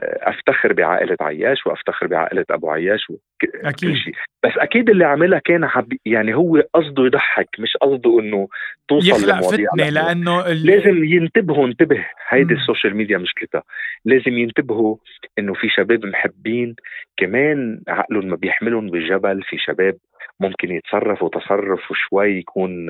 أفتخر 0.01 0.73
بعائلة 0.73 1.17
عياش 1.21 1.67
وأفتخر 1.67 2.07
بعائلة 2.07 2.45
أبو 2.49 2.69
عياش 2.69 3.09
وكل 3.09 3.97
شيء. 3.97 4.13
بس 4.43 4.51
أكيد 4.57 4.89
اللي 4.89 5.05
عملها 5.05 5.39
كان 5.39 5.67
حب 5.67 5.93
يعني 6.05 6.35
هو 6.35 6.63
قصده 6.73 7.05
يضحك 7.05 7.49
مش 7.59 7.77
قصده 7.77 8.19
إنه 8.19 8.47
توصل 8.87 9.09
يخلق 9.09 9.49
فتنة 9.49 9.89
لأنه 9.89 10.47
ال... 10.47 10.65
لازم 10.65 11.03
ينتبهوا 11.03 11.67
انتبه. 11.67 12.05
هيدي 12.29 12.53
ال 12.53 12.59
social 12.59 12.95
media 12.95 13.17
مشكلتها 13.17 13.63
لازم 14.05 14.37
ينتبهوا 14.37 14.95
إنه 15.39 15.53
في 15.53 15.69
شباب 15.69 16.05
محبين. 16.05 16.75
كمان 17.17 17.81
عقلهم 17.87 18.25
ما 18.25 18.35
بيحملهم 18.35 18.89
بالجبل. 18.89 19.43
في 19.43 19.57
شباب 19.57 19.97
ممكن 20.39 20.71
يتصرفوا 20.71 21.29
تصرف 21.29 21.93
شوي 21.93 22.37
يكون 22.37 22.89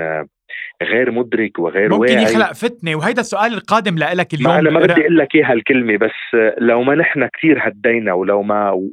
غير 0.83 1.11
مدرك 1.11 1.59
وغير 1.59 1.89
ممكن 1.89 2.01
واعي. 2.01 2.15
ممكن 2.15 2.31
يخلق 2.31 2.53
فتنة 2.53 2.95
وهيدا 2.95 3.21
السؤال 3.21 3.53
القادم 3.53 3.95
لك 3.97 4.33
اليوم. 4.33 4.51
أنا 4.51 4.69
ما 4.69 4.79
بدي 4.79 5.01
أقول 5.01 5.17
لك 5.17 5.35
إياها 5.35 5.53
الكلمة 5.53 5.97
بس 5.97 6.37
لو 6.57 6.83
ما 6.83 6.95
نحن 6.95 7.27
كثير 7.27 7.67
هدينا 7.67 8.13
ولو 8.13 8.43
ما 8.43 8.89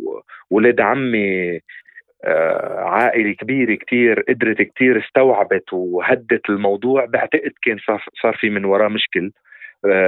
ولاد 0.51 0.81
عمي 0.81 1.61
آه، 2.25 2.81
عائلة 2.85 3.33
كبيرة 3.33 3.75
كتير 3.75 4.25
قدرت 4.29 4.62
كتير 4.62 5.05
استوعبت 5.05 5.73
وهدت 5.73 6.51
الموضوع 6.51 7.05
بعتقد 7.05 7.53
كان 7.62 7.77
صار 8.23 8.37
في 8.40 8.51
من 8.51 8.64
وراه 8.64 8.88
مشكل. 8.88 9.33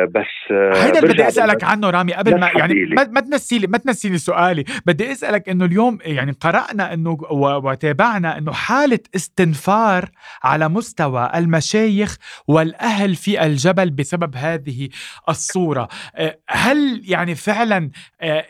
بس 0.04 0.52
آه، 0.52 0.84
هيدا 0.84 0.98
اللي 0.98 1.12
بدي 1.12 1.28
أسألك 1.28 1.64
عنه 1.64 1.90
رامي 1.90 2.12
قبل 2.12 2.40
ما 2.40 2.50
يعني 2.56 2.74
ما, 2.74 3.04
ما 3.04 3.20
تنسي 3.20 3.58
لي 3.58 3.66
ما 3.66 3.78
تنسي 3.78 4.08
لي 4.08 4.18
سؤالي. 4.18 4.64
بدي 4.86 5.12
أسألك 5.12 5.48
إنه 5.48 5.64
اليوم 5.64 5.98
يعني 6.02 6.32
قرأنا 6.32 6.94
إنه 6.94 7.18
وتابعنا 7.30 8.38
إنه 8.38 8.52
حالة 8.52 8.98
استنفار 9.16 10.10
على 10.42 10.68
مستوى 10.68 11.30
المشايخ 11.34 12.16
والأهل 12.48 13.14
في 13.14 13.46
الجبل 13.46 13.90
بسبب 13.90 14.36
هذه 14.36 14.88
الصورة. 15.28 15.88
آه، 16.16 16.38
هل 16.48 17.02
يعني 17.04 17.34
فعلا 17.34 17.90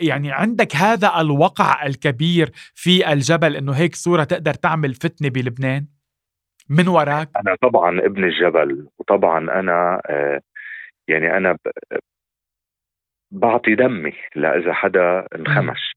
يعني 0.01 0.33
عندك 0.33 0.77
هذا 0.77 1.21
الوقع 1.21 1.87
الكبير 1.87 2.51
في 2.75 3.13
الجبل 3.13 3.57
إنه 3.57 3.73
هيك 3.73 3.95
صورة 3.95 4.25
تقدر 4.25 4.55
تعمل 4.55 4.95
فتنة 4.95 5.29
بلبنان؟ 5.29 5.87
من 6.71 6.89
وراك؟ 6.89 7.29
أنا 7.37 7.57
طبعا 7.63 8.01
ابن 8.01 8.25
الجبل 8.25 8.87
وطبعا 8.99 9.39
أنا 9.61 10.01
يعني 11.09 11.37
أنا 11.37 11.59
بعطي 13.31 13.75
دمي 13.75 14.13
لاذا 14.35 14.73
حدا 14.73 15.27
انخمش 15.35 15.95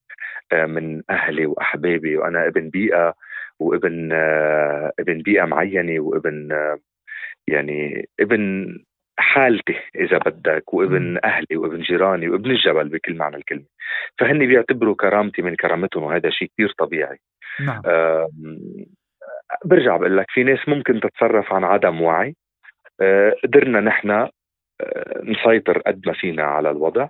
آه، 0.54 0.66
من 0.66 1.02
أهلي 1.10 1.46
وأحبابي 1.46 2.18
وأنا 2.18 2.48
ابن 2.48 2.70
بيئة 2.70 3.14
وابن 3.60 4.10
آه، 4.12 4.92
ابن 5.00 5.22
بيئة 5.22 5.46
معينة 5.46 6.00
وابن 6.00 6.52
آه، 6.52 6.80
يعني 7.48 8.10
ابن 8.20 8.68
حالتي 9.20 9.76
إذا 9.96 10.18
بدك 10.18 10.74
وابن 10.74 11.20
أهلي 11.24 11.58
وابن 11.58 11.82
جيراني 11.82 12.30
وابن 12.30 12.52
الجبل 12.52 12.90
بكل 12.90 13.16
معنى 13.16 13.36
الكلمة. 13.36 13.66
فهن 14.20 14.40
بيعتبروا 14.40 14.96
كرامتي 14.96 15.42
من 15.42 15.56
كرامتهم 15.56 16.04
وهذا 16.04 16.30
شيء 16.30 16.48
كثير 16.54 16.74
طبيعي. 16.78 17.20
نعم. 17.60 17.82
برجع 19.66 19.98
بقول 19.98 20.18
لك 20.18 20.26
في 20.30 20.44
ناس 20.44 20.60
ممكن 20.68 21.00
تتصرف 21.00 21.54
عن 21.54 21.64
عدم 21.64 22.02
وعي. 22.02 22.36
قدرنا 23.44 23.80
نحن 23.80 24.30
نسيطر 25.24 25.78
قد 25.80 26.02
ما 26.08 26.14
فينا 26.14 26.44
على 26.44 26.72
الوضع. 26.72 27.08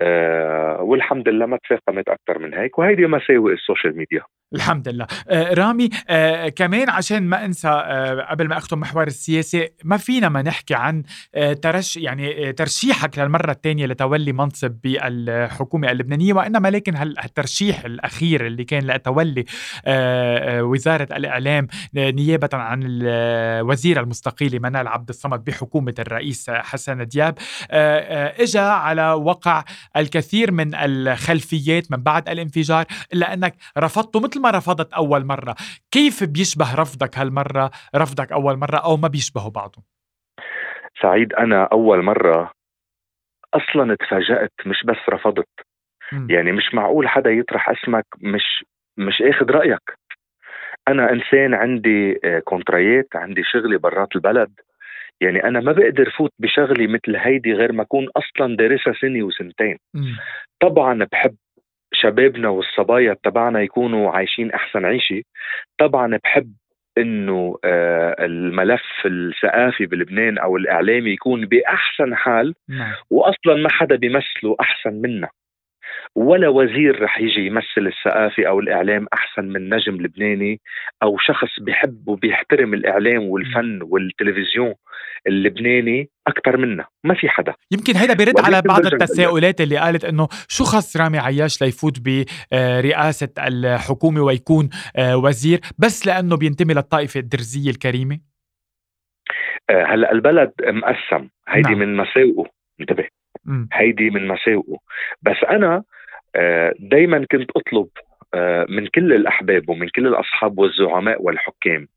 آه 0.00 0.82
والحمد 0.82 1.28
لله 1.28 1.46
ما 1.46 1.58
تفاقمت 1.64 2.08
أكثر 2.08 2.38
من 2.38 2.54
هيك 2.54 2.78
وهيدي 2.78 3.06
مساوئ 3.06 3.52
ال 3.52 3.58
social 3.58 3.96
media. 3.96 4.22
الحمد 4.54 4.88
لله. 4.88 5.06
آه 5.28 5.54
رامي 5.54 5.88
آه 6.08 6.48
كمان 6.48 6.90
عشان 6.90 7.22
ما 7.22 7.44
انسى 7.44 7.68
آه 7.68 8.26
قبل 8.30 8.48
ما 8.48 8.58
اختم 8.58 8.80
محور 8.80 9.06
السياسي 9.06 9.68
ما 9.84 9.96
فينا 9.96 10.28
ما 10.28 10.42
نحكي 10.42 10.74
عن 10.74 11.02
آه 11.34 11.52
ترش 11.52 11.96
يعني 11.96 12.48
آه 12.48 12.50
ترشيحك 12.50 13.18
للمرة 13.18 13.50
الثانية 13.50 13.86
لتولي 13.86 14.32
منصب 14.32 14.70
بالحكومة 14.84 15.90
اللبنانية 15.90 16.32
وإنما 16.32 16.68
لكن 16.68 16.96
هالترشيح 16.96 17.84
الأخير 17.84 18.46
اللي 18.46 18.64
كان 18.64 18.86
لتولي 18.86 19.44
آه, 19.86 20.58
آه، 20.58 20.62
وزارة 20.62 21.08
الإعلام 21.16 21.66
نيابة 21.94 22.48
عن 22.52 22.80
الوزيره 22.84 24.00
المستقيله 24.00 24.58
منال 24.58 24.88
عبد 24.88 25.08
الصمد 25.08 25.44
بحكومة 25.44 25.94
الرئيس 25.98 26.50
حسن 26.50 27.06
دياب 27.06 27.38
آه 27.70 27.98
آه 27.98 28.42
اجى 28.42 28.58
على 28.58 29.12
وقع 29.12 29.64
الكثير 29.96 30.52
من 30.52 30.74
الخلفيات 30.74 31.90
من 31.92 32.02
بعد 32.02 32.28
الانفجار 32.28 32.84
الا 33.12 33.34
انك 33.34 33.54
رفضته 33.78 34.20
مثل 34.20 34.37
ما 34.38 34.50
رفضت 34.50 34.92
أول 34.92 35.24
مرة 35.24 35.54
كيف 35.90 36.24
بيشبه 36.24 36.74
رفضك 36.74 37.18
هالمرة؟ 37.18 37.70
رفضك 37.96 38.32
أول 38.32 38.56
مرة 38.56 38.76
أو 38.76 38.96
ما 38.96 39.08
بيشبهوا 39.08 39.50
بعضهم؟ 39.50 39.84
سعيد 41.02 41.32
أنا 41.32 41.64
أول 41.72 42.02
مرة 42.02 42.52
أصلا 43.54 43.94
تفاجأت 43.94 44.52
مش 44.66 44.84
بس 44.84 45.08
رفضت. 45.08 45.48
م. 46.12 46.30
يعني 46.30 46.52
مش 46.52 46.74
معقول 46.74 47.08
حدا 47.08 47.30
يطرح 47.30 47.70
اسمك 47.70 48.04
مش 48.18 48.64
مش 48.96 49.22
أخذ 49.22 49.50
رأيك. 49.50 49.98
أنا 50.88 51.12
إنسان 51.12 51.54
عندي 51.54 52.20
كونتريات 52.44 53.08
عندي 53.14 53.42
شغلي 53.44 53.78
برات 53.78 54.08
البلد. 54.16 54.52
يعني 55.20 55.44
أنا 55.44 55.60
ما 55.60 55.72
بقدر 55.72 56.10
فوت 56.10 56.30
بشغلي 56.38 56.86
مثل 56.86 57.16
هيدي 57.16 57.52
غير 57.52 57.72
ما 57.72 57.82
أكون 57.82 58.08
أصلا 58.16 58.56
دارسها 58.56 58.92
سنة 59.00 59.22
وسنتين. 59.22 59.78
م. 59.94 60.16
طبعا 60.60 61.06
بحب 61.12 61.36
شبابنا 62.02 62.48
والصبايا 62.48 63.16
تبعنا 63.22 63.62
يكونوا 63.62 64.10
عايشين 64.10 64.50
أحسن 64.50 64.84
عيشة. 64.84 65.22
طبعا 65.78 66.18
بحب 66.24 66.52
إنه 66.98 67.58
آه، 67.64 68.16
الملف 68.18 69.06
الثقافي 69.06 69.86
بلبنان 69.86 70.38
أو 70.38 70.56
الإعلامي 70.56 71.10
يكون 71.10 71.46
بأحسن 71.46 72.14
حال. 72.14 72.54
نعم. 72.68 72.92
واصلا 73.10 73.54
ما 73.54 73.68
حدا 73.70 73.96
بيمثله 73.96 74.56
أحسن 74.60 74.92
منا. 74.92 75.28
ولا 76.18 76.48
وزير 76.48 77.02
رح 77.02 77.20
يجي 77.20 77.46
يمثل 77.46 77.86
الثقافة 77.86 78.46
أو 78.48 78.60
الإعلام 78.60 79.06
أحسن 79.12 79.44
من 79.44 79.74
نجم 79.74 79.94
لبناني 79.94 80.60
أو 81.02 81.18
شخص 81.18 81.60
بيحب 81.60 82.08
وبيحترم 82.08 82.74
الإعلام 82.74 83.22
والفن 83.22 83.78
والتلفزيون 83.82 84.74
اللبناني 85.26 86.08
أكثر 86.26 86.56
منا. 86.56 86.84
ما 87.04 87.14
في 87.14 87.28
حدا. 87.28 87.54
يمكن 87.72 87.96
هيدا 87.96 88.14
بيرد 88.14 88.40
على 88.40 88.62
بعض 88.62 88.86
التساؤلات 88.86 89.60
اللي 89.60 89.76
قالت 89.76 90.04
أنه 90.04 90.28
شو 90.48 90.64
خص 90.64 90.96
رامي 90.96 91.18
عياش 91.18 91.62
ليفوت 91.62 91.98
برئاسة 92.00 93.28
الحكومة 93.38 94.20
ويكون 94.20 94.68
آه، 94.96 95.16
وزير 95.16 95.60
بس 95.78 96.06
لأنه 96.06 96.36
بينتمي 96.36 96.74
للطائفة 96.74 97.20
الدرزية 97.20 97.70
الكريمة؟ 97.70 98.18
آه، 99.70 99.84
هلأ 99.84 100.12
البلد 100.12 100.52
مقسم. 100.62 101.28
هيدي 101.48 101.70
نعم. 101.70 101.78
من 101.78 101.96
مساوئه. 101.96 102.50
انتبه. 102.80 103.08
هيدي 103.72 104.10
من 104.10 104.28
مساوئه. 104.28 104.78
بس 105.22 105.36
أنا 105.50 105.74
آه، 105.76 105.97
دائما 106.78 107.26
كنت 107.30 107.50
أطلب 107.56 107.88
آه، 108.34 108.66
من 108.68 108.86
كل 108.86 109.12
الأحباب 109.12 109.68
ومن 109.68 109.88
كل 109.88 110.06
الأصحاب 110.06 110.58
والزعماء 110.58 111.22
والحكام 111.22 111.88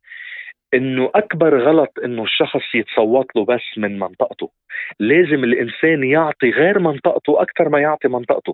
إنه 0.73 1.11
أكبر 1.15 1.59
غلط 1.59 1.99
إنه 2.03 2.23
الشخص 2.23 2.75
يتصوت 2.75 3.35
له 3.35 3.45
بس 3.45 3.77
من 3.77 3.99
منطقته. 3.99 4.51
لازم 4.99 5.43
الإنسان 5.43 6.03
يعطي 6.03 6.49
غير 6.49 6.79
منطقته 6.79 7.41
أكثر 7.41 7.69
ما 7.69 7.79
يعطي 7.79 8.07
منطقته. 8.07 8.53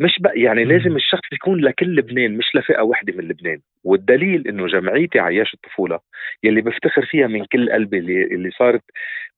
مش 0.00 0.18
بقى 0.20 0.40
يعني 0.40 0.64
لازم 0.64 0.96
الشخص 0.96 1.32
يكون 1.32 1.60
لكل 1.64 1.96
لبنان 1.96 2.36
مش 2.36 2.54
لفئة 2.54 2.82
وحده 2.82 3.12
من 3.16 3.24
لبنان. 3.28 3.58
والدليل 3.84 4.48
إنه 4.48 4.66
جمعيتي 4.66 5.18
عياش 5.18 5.54
الطفوله 5.54 6.00
يلي 6.44 6.60
بفتخر 6.60 7.06
فيها 7.06 7.26
من 7.26 7.44
كل 7.44 7.72
قلبي 7.72 7.98
اللي, 7.98 8.22
اللي 8.24 8.50
صارت 8.50 8.82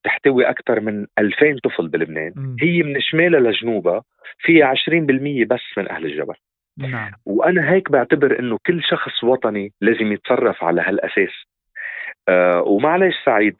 تحتوي 0.05 0.51
أكثر 0.51 0.81
من 0.81 1.07
2000 1.19 1.59
طفل 1.65 1.89
بلبنان. 1.89 2.57
هي 2.61 2.83
من 2.83 3.01
شمالها 3.01 3.41
لجنوبها 3.41 4.03
فيها 4.39 4.67
20% 4.67 5.45
بس 5.45 5.63
من 5.77 5.91
أهل 5.91 6.07
الجبل. 6.07 6.35
نعم. 6.79 7.13
وأنا 7.27 7.73
هيك 7.73 7.93
بعتبر 7.93 8.39
إنه 8.39 8.59
كل 8.67 8.83
شخص 8.83 9.25
وطني 9.25 9.73
لازم 9.81 10.13
يتصرف 10.13 10.65
على 10.65 10.81
هالأساس. 10.81 11.33
آه 12.29 12.63
ومعلش 12.63 13.15
سعيد. 13.25 13.57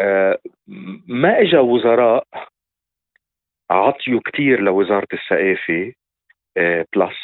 آه 0.00 0.38
ما 1.06 1.40
اجى 1.40 1.58
وزراء 1.58 2.26
عطيوا 3.70 4.20
كثير 4.24 4.60
لوزارة 4.60 5.08
الثقافه 5.12 5.92
آه 6.56 6.86
بلس. 6.96 7.16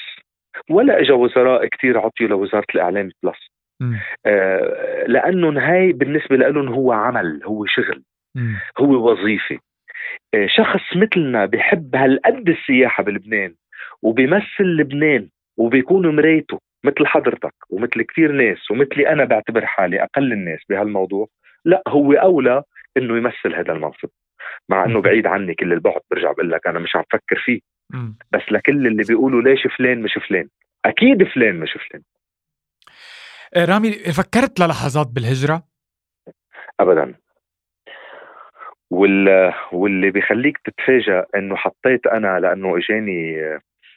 ولا 0.70 1.00
اجى 1.00 1.12
وزراء 1.12 1.66
كثير 1.66 1.98
عطيوا 1.98 2.28
لوزارة 2.28 2.66
الإعلام 2.74 3.11
بلس. 3.22 3.48
آه 4.26 5.04
لأنه 5.06 5.61
هاي 5.72 5.92
بالنسبة 5.92 6.37
لهم 6.37 6.68
هو 6.68 6.92
عمل 6.92 7.40
هو 7.44 7.66
شغل. 7.66 8.02
م. 8.35 8.55
هو 8.79 9.11
وظيفة. 9.11 9.59
آه 10.35 10.47
شخص 10.47 10.97
مثلنا 10.97 11.47
بحب 11.47 11.97
هالقد 11.97 12.49
السياحة 12.49 13.03
بلبنان 13.03 13.55
وبيمثل 14.03 14.64
لبنان 14.64 15.29
وبيكون 15.57 16.16
مرايته 16.16 16.61
مثل 16.85 17.07
حضرتك 17.07 17.55
ومثل 17.71 18.03
كثير 18.03 18.33
ناس 18.33 18.71
ومثلي 18.71 19.09
أنا 19.09 19.25
بعتبر 19.25 19.66
حالي 19.66 20.03
أقل 20.03 20.33
الناس 20.33 20.61
بهالموضوع. 20.68 21.29
لا 21.64 21.83
هو 21.88 22.12
أولى 22.12 22.62
إنه 22.97 23.16
يمثل 23.16 23.55
هذا 23.55 23.73
المنصب. 23.73 24.09
مع 24.68 24.85
إنه 24.85 25.01
بعيد 25.01 25.27
عني 25.27 25.55
كل 25.55 25.73
البعد 25.73 26.01
برجع 26.11 26.33
بقول 26.33 26.51
لك 26.51 26.66
أنا 26.66 26.79
مش 26.79 26.97
عم 26.97 27.05
فكر 27.12 27.42
فيه. 27.45 27.61
بس 28.33 28.42
لكل 28.51 28.87
اللي 28.87 29.03
بيقولوا 29.09 29.42
ليش 29.42 29.66
فلان 29.79 30.03
مش 30.03 30.18
فلان 30.29 30.49
أكيد 30.85 31.25
فلان 31.25 31.61
مش 31.61 31.73
فلان. 31.73 32.03
آه، 33.57 33.64
رامي 33.64 33.92
فكرت 33.92 34.61
للحظات 34.61 35.07
بالهجرة؟ 35.07 35.62
ابدا. 36.81 37.14
وال... 38.92 39.52
واللي 39.72 40.11
بيخليك 40.11 40.59
تتفاجأ 40.59 41.26
إنه 41.37 41.57
حطيت 41.57 42.07
أنا 42.07 42.40
لأنه 42.40 42.78
إجاني 42.78 43.40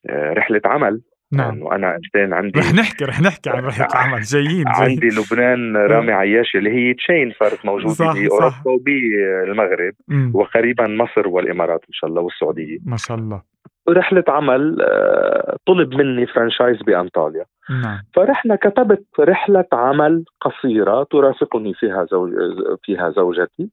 آه، 0.10 0.34
رحلة 0.34 0.62
عمل. 0.65 1.01
نعم. 1.31 1.51
إنه 1.51 1.75
أنا 1.75 1.95
إنسان 1.95 2.34
عندي 2.34 2.60
رح 2.60 2.73
نحكي 2.73 3.05
رح 3.05 3.21
نحكي 3.21 3.49
عن 3.49 3.63
رحلة 3.65 3.88
العمل 3.93 4.21
جايين, 4.21 4.47
جايين. 4.47 4.65
عندي 4.77 5.08
لبنان 5.08 5.77
رامي 5.77 6.12
عياش 6.12 6.55
اللي 6.55 6.69
هي 6.69 6.93
chain 6.93 7.34
صارت 7.39 7.65
موجودة 7.65 8.13
باوروبا 8.13 8.55
وبالمغرب 8.65 9.93
وقريبا 10.34 10.88
مصر 10.88 11.27
والإمارات 11.27 11.79
إن 11.79 11.93
شاء 11.93 12.10
الله 12.10 12.21
والسعودية. 12.21 12.77
ما 12.86 12.97
شاء 12.97 13.17
الله. 13.17 13.41
رحلة 13.89 14.23
عمل 14.27 14.81
آه، 14.81 15.58
طلب 15.67 15.93
مني 15.93 16.27
franchise 16.27 16.77
بأنطاليا. 16.81 17.45
نعم. 17.69 17.99
فرحنا 18.15 18.55
كتبت 18.55 19.05
رحلة 19.19 19.65
عمل 19.73 20.25
قصيرة 20.41 21.03
ترافقني 21.12 21.73
فيها 21.73 22.05
زوج 22.12 22.31
فيها 22.84 23.10
زوجتي. 23.10 23.69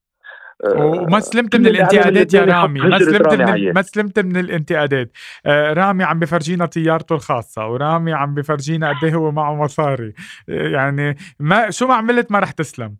وما 0.64 1.20
سلمت 1.20 1.56
من 1.56 1.66
الانتقادات 1.66 2.34
يا 2.34 2.44
رامي. 2.44 2.80
ما 2.80 2.98
سلمت 2.98 3.34
من 3.34 3.72
ما 3.72 3.82
سلمت 3.82 4.18
من 4.18 4.36
الانتقادات. 4.36 5.10
آه 5.46 5.72
رامي 5.72 6.04
عم 6.04 6.18
بفرجينا 6.18 6.66
طيارته 6.66 7.14
الخاصة 7.14 7.66
ورامي 7.66 8.12
عم 8.12 8.34
بفرجينا 8.34 8.88
قد 8.88 9.04
إيه 9.04 9.14
هو 9.14 9.30
معه 9.30 9.54
مصاري. 9.54 10.12
آه 10.48 10.68
يعني 10.68 11.16
ما 11.40 11.70
شو 11.70 11.86
ما 11.86 11.94
عملت 11.94 12.32
ما 12.32 12.38
رح 12.38 12.50
تسلم. 12.50 12.96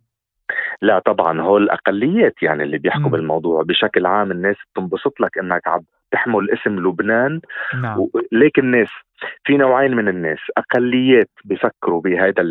لا 0.81 0.99
طبعا 0.99 1.41
هول 1.41 1.63
الأقليات 1.63 2.33
يعني 2.41 2.63
اللي 2.63 2.77
بيحكوا 2.77 3.07
م. 3.07 3.11
بالموضوع. 3.11 3.63
بشكل 3.63 4.05
عام 4.05 4.31
الناس 4.31 4.55
بتنبسط 4.73 5.19
لك 5.19 5.37
إنك 5.37 5.67
عم 5.67 5.81
تحمل 6.13 6.51
اسم 6.51 6.79
لبنان 6.79 7.41
نعم. 7.81 7.99
و... 7.99 8.09
ليك 8.31 8.59
الناس 8.59 8.87
في 9.45 9.57
نوعين 9.57 9.95
من 9.95 10.07
الناس 10.07 10.39
أقليات 10.57 11.29
بفكروا 11.45 12.01
بهذا 12.01 12.41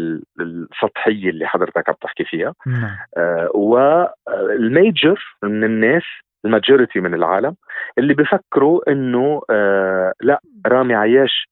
السطحية 0.40 1.30
اللي 1.30 1.46
حضرتك 1.46 1.88
عم 1.88 1.94
تحكي 2.00 2.24
فيها 2.24 2.54
نعم. 2.66 2.96
آه 3.16 3.50
وال 3.54 4.06
major 4.06 5.36
من 5.42 5.64
الناس 5.64 6.02
ال 6.44 6.51
majority 6.51 7.00
من 7.00 7.14
العالم 7.14 7.54
اللي 7.98 8.14
بفكروا 8.14 8.92
إنه 8.92 9.42
آه 9.50 10.12
لا 10.20 10.40
رامي 10.66 10.94
عياش 10.94 11.48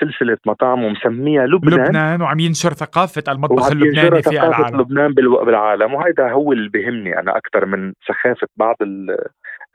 سلسلة 0.00 0.36
مطاعم 0.46 0.84
ومسميها 0.84 1.46
لبنان. 1.46 1.84
لبنان 1.84 2.22
وعم 2.22 2.40
ينشر 2.40 2.72
ثقافة 2.72 3.22
المطبخ 3.28 3.70
اللبناني 3.70 4.22
في 4.22 4.30
العالم. 4.30 4.80
لبنان 4.80 5.12
بالعالم. 5.14 5.94
وهذا 5.94 6.32
هو 6.32 6.52
اللي 6.52 6.68
بيهمني 6.68 7.18
أنا 7.18 7.36
أكثر 7.36 7.66
من 7.66 7.92
سخافة 8.08 8.48
بعض 8.56 8.76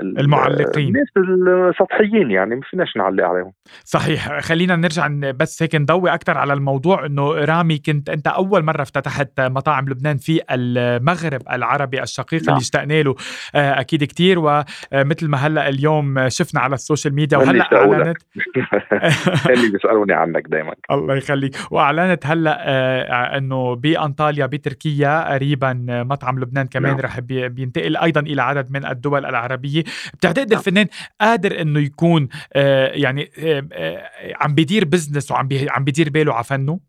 المعلقين. 0.01 0.87
الناس 0.87 1.07
السطحيين 1.17 2.31
يعني 2.31 2.55
ما 2.55 2.61
فيناش 2.69 2.97
نعلق 2.97 3.23
عليهم. 3.23 3.51
صحيح. 3.83 4.39
خلينا 4.39 4.75
نرجع 4.75 5.07
بس 5.31 5.63
هيك 5.63 5.75
نضوي 5.75 6.13
أكثر 6.13 6.37
على 6.37 6.53
الموضوع 6.53 7.05
إنه 7.05 7.31
رامي 7.33 7.77
كنت 7.77 8.09
أنت 8.09 8.27
أول 8.27 8.63
مرة 8.63 8.81
افتتحت 8.81 9.41
مطاعم 9.41 9.89
لبنان 9.89 10.17
في 10.17 10.41
المغرب 10.51 11.41
العربي 11.51 12.03
الشقيق 12.03 12.41
نعم. 12.41 12.49
اللي 12.49 12.61
اشتقنا 12.61 13.01
له. 13.01 13.15
آه، 13.55 13.79
أكيد 13.79 14.03
كثير 14.03 14.39
ومثل 14.39 15.27
ما 15.27 15.37
هلأ 15.37 15.69
اليوم 15.69 16.29
شفنا 16.29 16.61
على 16.61 16.73
ال 16.73 16.79
social 16.79 17.15
media 17.15 17.37
وهلأ 17.37 17.75
أعلنت 17.75 18.17
اللي 19.65 19.77
بيسألوني 19.77 20.13
عنك 20.13 20.47
دائما 20.47 20.73
الله 20.91 21.15
يخليك 21.15 21.55
وأعلنت 21.71 22.25
هلأ 22.27 22.57
آه، 22.69 23.37
إنه 23.37 23.75
بأنطاليا 23.75 24.45
بتركيا 24.45 25.33
قريبا 25.33 25.73
مطعم 25.89 26.39
لبنان 26.39 26.67
كمان 26.67 26.91
نعم. 26.91 27.01
رح 27.01 27.19
بينتقل 27.19 27.97
أيضا 27.97 28.21
إلى 28.21 28.41
عدد 28.41 28.71
من 28.71 28.85
الدول 28.85 29.25
العربية 29.25 29.83
بتعتقد 30.13 30.49
نعم. 30.49 30.59
الفنان 30.59 30.87
قادر 31.21 31.61
إنه 31.61 31.79
يكون 31.79 32.27
آه 32.53 32.87
يعني 32.87 33.31
آه 33.39 33.67
آه 33.73 34.09
عم 34.41 34.55
بيدير 34.55 34.85
بزنس 34.85 35.31
وعم 35.31 35.49
عم 35.69 35.83
بيدير 35.83 36.09
باله 36.09 36.33
على 36.33 36.43
فنه؟ 36.43 36.79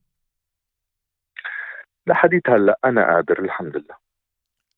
لحديث 2.07 2.43
هلأ 2.49 2.79
أنا 2.85 3.15
قادر 3.15 3.39
الحمد 3.39 3.77
لله 3.77 4.05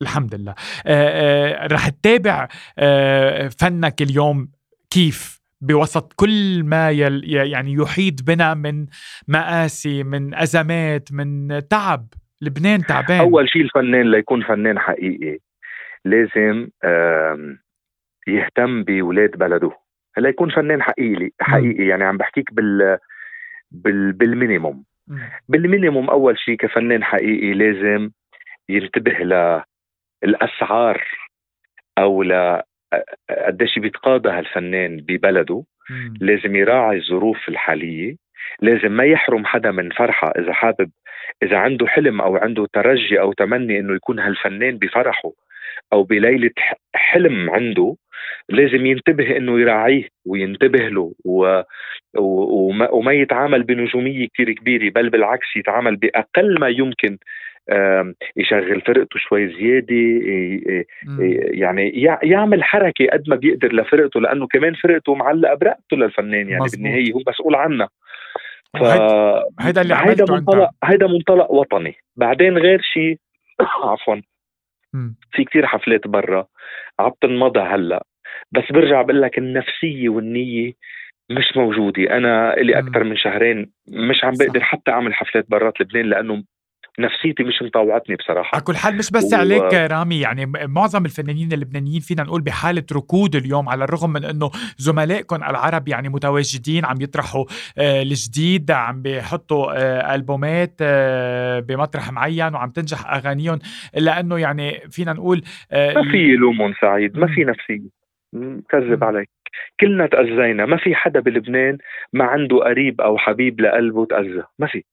الحمد 0.03 0.35
لله 0.35 0.55
آه 0.87 1.65
آه 1.67 1.67
رح 1.67 1.89
تتابع 1.89 2.49
آه 2.79 3.49
فنك 3.49 4.03
اليوم 4.03 4.49
كيف 4.91 5.36
بوسط 5.61 6.13
كل 6.13 6.65
ما 6.65 6.91
يل 6.91 7.23
يعني 7.35 7.73
يحيط 7.73 8.23
بنا 8.27 8.55
من 8.55 8.87
مآسي 9.29 10.05
من 10.05 10.35
أزمات 10.35 11.13
من 11.13 11.49
تعب. 11.69 12.07
لبنان 12.43 12.81
تعبان. 12.83 13.21
أول 13.21 13.49
شيء 13.49 13.63
الفنان 13.63 14.11
ليكون 14.11 14.43
فنان 14.43 14.79
حقيقي. 14.79 15.39
لازم 16.05 16.69
يهتم 18.29 18.85
بولاد 18.85 19.31
بلده. 19.31 19.71
هلا 20.17 20.29
يكون 20.29 20.51
فنان 20.51 20.83
حقيقي 20.83 21.31
حقيقي 21.41 21.87
يعني 21.87 22.05
عم 22.05 22.17
بحكيك 22.17 22.55
بال, 22.55 22.99
بال 23.71 24.13
بالمينيموم. 24.13 24.85
بالمينيموم 25.49 26.11
أول 26.11 26.39
شيء 26.39 26.57
كفنان 26.57 27.05
حقيقي 27.05 27.53
لازم 27.53 28.11
ينتبه 28.69 29.13
للاسعار 30.25 31.03
أو 31.99 32.23
ل 32.23 32.63
قديش 33.47 33.79
بيتقاضى 33.79 34.29
هالفنان 34.29 34.97
ببلده. 34.97 35.65
لازم 36.21 36.57
يراعي 36.57 36.97
الظروف 36.99 37.49
الحالية. 37.49 38.17
لازم 38.63 38.93
ما 38.93 39.05
يحرم 39.05 39.47
حدا 39.47 39.71
من 39.71 39.91
فرحه 39.91 40.33
إذا 40.39 40.53
حابب 40.53 40.91
إذا 41.43 41.57
عنده 41.57 41.87
حلم 41.87 42.21
أو 42.21 42.37
عنده 42.37 42.67
ترجي 42.73 43.21
أو 43.21 43.33
تمني 43.33 43.79
إنه 43.79 43.95
يكون 43.95 44.19
هالفنان 44.19 44.79
بفرحه 44.79 45.33
أو 45.93 46.03
بليلة 46.03 46.51
حلم 46.95 47.51
عنده 47.51 47.97
لازم 48.49 48.87
ينتبه 48.87 49.37
إنه 49.37 49.61
يراعيه 49.61 50.09
وينتبه 50.27 50.89
له 50.89 51.15
و... 51.25 51.63
وما... 52.19 52.91
وما 52.91 53.13
يتعامل 53.13 53.63
بنجومية 53.63 54.29
كثير 54.35 54.53
كبيرة 54.53 54.91
بل 54.91 55.11
بالعكس 55.11 55.57
يتعامل 55.57 55.97
بأقل 55.97 56.61
ما 56.61 56.69
يمكن 56.69 57.19
يشغل 58.37 58.81
فرقته 58.81 59.19
شوي 59.19 59.49
زيادة 59.49 59.95
يعني 61.51 61.91
يعمل 62.23 62.65
حركة 62.65 63.07
قد 63.13 63.25
ما 63.29 63.37
بيقدر 63.37 63.73
لفرقته 63.73 64.21
لأنه 64.21 64.47
كمان 64.47 64.75
فرقته 64.75 65.15
معلقة 65.15 65.55
برقبته 65.55 65.97
للفنان 65.97 66.49
يعني. 66.49 66.65
بالنهاية 66.73 67.13
هو 67.13 67.23
مسؤول 67.29 67.55
عنها. 67.55 67.89
ف... 68.75 68.83
هيدا 69.61 69.83
اللي 69.83 69.95
هيدا 69.95 70.25
منطلق 70.33 70.71
هيدا 70.85 71.07
منطلق 71.07 71.51
وطني. 71.51 71.95
بعدين 72.17 72.59
غير 72.59 72.81
شيء 72.83 73.19
عفوا. 73.91 74.17
في 75.33 75.45
كتير 75.45 75.67
حفلات 75.67 76.07
برا. 76.07 76.47
عم 77.01 77.13
تنمضى 77.21 77.61
هلأ. 77.61 78.05
بس 78.53 78.65
برجع 78.71 79.03
بقول 79.03 79.23
لك 79.23 79.39
النفسية 79.39 80.09
والنية 80.09 80.73
مش 81.31 81.57
موجودة. 81.57 82.17
أنا 82.17 82.55
لي 82.59 82.79
أكثر 82.79 83.05
من 83.05 83.17
شهرين 83.17 83.71
مش 83.89 84.25
عم 84.25 84.33
بقدر 84.41 84.61
حتى 84.61 84.91
أعمل 84.91 85.15
حفلات 85.15 85.51
برات 85.51 85.81
لبنان 85.81 86.07
لأنه 86.07 86.43
نفسيتي 86.99 87.43
مش 87.43 87.63
مطوعتني 87.63 88.17
بصراحة. 88.17 88.51
على 88.55 88.65
كل 88.65 88.77
حال 88.77 88.97
مش 88.97 89.11
بس 89.11 89.33
و... 89.33 89.37
عليك 89.37 89.75
رامي 89.75 90.21
يعني 90.21 90.47
معظم 90.47 91.05
الفنانين 91.05 91.53
اللبنانيين 91.53 92.01
فينا 92.01 92.23
نقول 92.23 92.43
بحالة 92.43 92.83
ركود 92.93 93.37
اليوم 93.37 93.69
على 93.69 93.85
الرغم 93.85 94.11
من 94.11 94.25
إنه 94.25 94.51
زملائكم 94.77 95.37
العرب 95.37 95.89
يعني 95.89 96.09
متواجدين 96.09 96.85
عم 96.85 96.97
يطرحوا 97.01 97.45
آه 97.79 98.03
الجديد 98.03 98.71
عم 98.71 99.03
بيحطوا 99.03 99.73
آه 99.73 100.15
ألبومات 100.15 100.75
آه 100.81 101.61
بمطرح 101.61 102.13
معين 102.13 102.55
وعم 102.55 102.71
تنجح 102.71 103.15
أغانيهم. 103.15 103.59
الا 103.97 104.21
انه 104.21 104.39
يعني 104.39 104.81
فينا 104.91 105.13
نقول 105.13 105.43
آه 105.73 105.95
ما 105.95 106.11
في 106.13 106.37
لومون 106.37 106.75
سعيد 106.81 107.19
ما 107.19 107.27
في 107.27 107.45
نفسية. 107.45 108.07
كذب 108.71 109.05
عليك. 109.05 109.29
كلنا 109.81 110.07
تأذينا. 110.07 110.67
ما 110.67 110.77
في 110.77 110.95
حدا 110.95 111.21
بلبنان 111.21 111.79
ما 112.13 112.25
عنده 112.25 112.57
قريب 112.57 113.01
أو 113.01 113.19
حبيب 113.19 113.61
لقلبه 113.61 114.07
تأذى. 114.07 114.43
ما 114.59 114.67
في. 114.67 114.85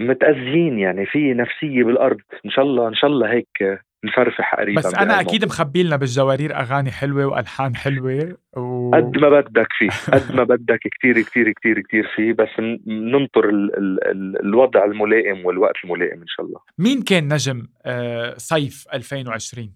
متأذيين 0.00 0.78
يعني 0.78 1.06
في 1.06 1.34
نفسية 1.34 1.84
بالأرض. 1.84 2.20
إن 2.44 2.50
شاء 2.50 2.64
الله 2.64 2.88
إن 2.88 2.94
شاء 2.94 3.10
الله 3.10 3.32
هيك 3.32 3.80
نفرفح 4.04 4.54
قريبا 4.54 4.80
بس 4.80 4.94
أنا 4.94 5.20
أكيد 5.20 5.44
مخبي 5.44 5.82
لنا 5.82 5.96
بالجوارير 5.96 6.56
أغاني 6.56 6.90
حلوة 6.90 7.26
وألحان 7.26 7.76
حلوة 7.76 8.36
و... 8.56 8.90
قد 8.94 9.18
ما 9.18 9.40
بدك 9.40 9.68
فيه 9.78 9.88
قد 10.12 10.34
ما 10.34 10.44
بدك 10.44 10.78
كثير 10.78 11.20
كثير 11.20 11.52
كثير 11.52 11.80
كثير 11.80 12.12
فيه 12.16 12.32
بس 12.32 12.48
ننطر 12.86 13.48
ال 13.48 13.78
ال 13.78 14.08
ال 14.10 14.40
الوضع 14.42 14.84
الملائم 14.84 15.46
والوقت 15.46 15.74
الملائم 15.84 16.20
إن 16.20 16.26
شاء 16.26 16.46
الله. 16.46 16.60
مين 16.78 17.02
كان 17.02 17.32
نجم 17.32 17.66
آه، 17.86 18.34
صيف 18.36 18.86
2020 18.94 19.72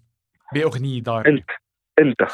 بأغنية 0.53 1.01
دار 1.01 1.27
أنت 1.27 1.49
أنت. 1.99 2.21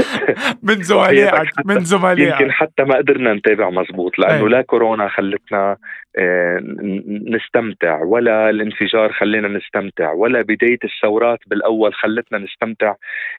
من 0.68 0.82
زملائك 0.82 1.50
من 1.64 1.84
زملائك 1.84 2.32
يمكن 2.32 2.52
حتى 2.52 2.84
ما 2.84 2.96
قدرنا 2.96 3.34
نتابع 3.34 3.70
مزبوط 3.70 4.18
لأنه 4.18 4.48
لا 4.48 4.62
كورونا 4.62 5.08
خلتنا 5.08 5.76
آه، 6.18 6.60
نستمتع 7.26 8.02
ولا 8.02 8.50
الانفجار 8.50 9.12
خلينا 9.12 9.48
نستمتع 9.48 10.12
ولا 10.12 10.42
بداية 10.42 10.78
الثورات 10.84 11.38
بالأول 11.46 11.94
خلتنا 11.94 12.38
نستمتع 12.38 12.94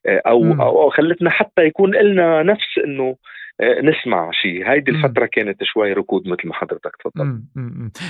آه، 0.06 0.22
أو 0.28 0.54
أو 0.62 0.90
خلتنا 0.90 1.30
حتى 1.30 1.62
يكون 1.62 1.96
لنا 1.96 2.44
نفس 2.44 2.78
إنه 2.86 3.04
آه، 3.04 3.16
نسمع 3.62 4.32
شيء 4.32 4.70
هيدي 4.70 4.92
الفترة 4.92 5.26
كانت 5.26 5.64
شوي 5.64 5.94
ركود 5.94 6.28
مثل 6.28 6.48
ما 6.48 6.54
حضرتك 6.54 6.96
تفضل. 7.00 7.42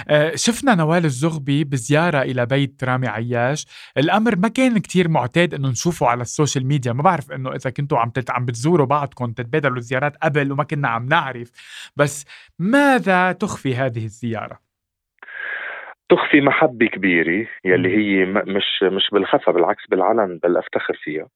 آه 0.10 0.32
شفنا 0.36 0.76
نوال 0.76 1.06
الزغبي 1.06 1.64
بزيارة 1.64 2.22
إلى 2.22 2.46
بيت 2.46 2.84
رامي 2.84 3.08
عياش. 3.08 3.66
الأمر 3.98 4.36
ما 4.36 4.48
كان 4.48 4.78
كتير 4.78 5.10
معتاد 5.10 5.54
إنه 5.54 5.70
نشوفه 5.70 6.08
على 6.08 6.22
ال 6.22 6.28
social 6.28 6.68
media. 6.68 6.94
ما 6.94 7.04
بعرف 7.04 7.32
إنه 7.32 7.56
إذا 7.56 7.70
كنتوا 7.70 7.98
عم 7.98 8.10
تت... 8.10 8.32
عم 8.32 8.46
بتزوروا 8.46 8.86
بعضكم 8.86 9.32
تتبادلوا 9.32 9.78
الزيارات 9.78 10.18
قبل 10.18 10.52
وما 10.52 10.64
كنا 10.64 10.88
عم 10.88 11.06
نعرف. 11.06 11.52
بس 11.96 12.26
ماذا 12.60 13.32
تخفي 13.32 13.76
هذه 13.76 14.06
الزيارة؟ 14.06 14.60
تخفي 16.10 16.42
محبة 16.42 16.86
كبيرة 16.86 17.48
يلي 17.66 17.98
هي 17.98 18.26
مش 18.26 18.84
مش 18.84 19.10
بالخفا 19.12 19.52
بالعكس 19.52 19.84
بالعلن 19.90 20.40
بل 20.44 20.58
أفتخر 20.58 21.00
فيها. 21.04 21.28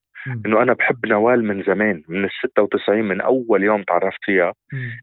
إنه 0.45 0.61
أنا 0.61 0.73
بحب 0.73 1.05
نوال 1.05 1.43
من 1.45 1.63
زمان 1.63 2.03
من 2.07 2.25
ال 2.25 2.29
96 2.43 3.01
من 3.03 3.21
أول 3.21 3.63
يوم 3.63 3.83
تعرفت 3.83 4.19
فيها 4.21 4.53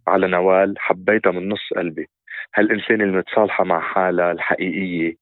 على 0.07 0.27
نوال 0.29 0.75
حبيتها 0.79 1.33
من 1.33 1.49
نص 1.49 1.73
قلبي. 1.77 2.09
هالانسان 2.55 3.01
المتصالحه 3.01 3.65
مع 3.65 3.81
حالها 3.81 4.33
الحقيقية 4.33 5.15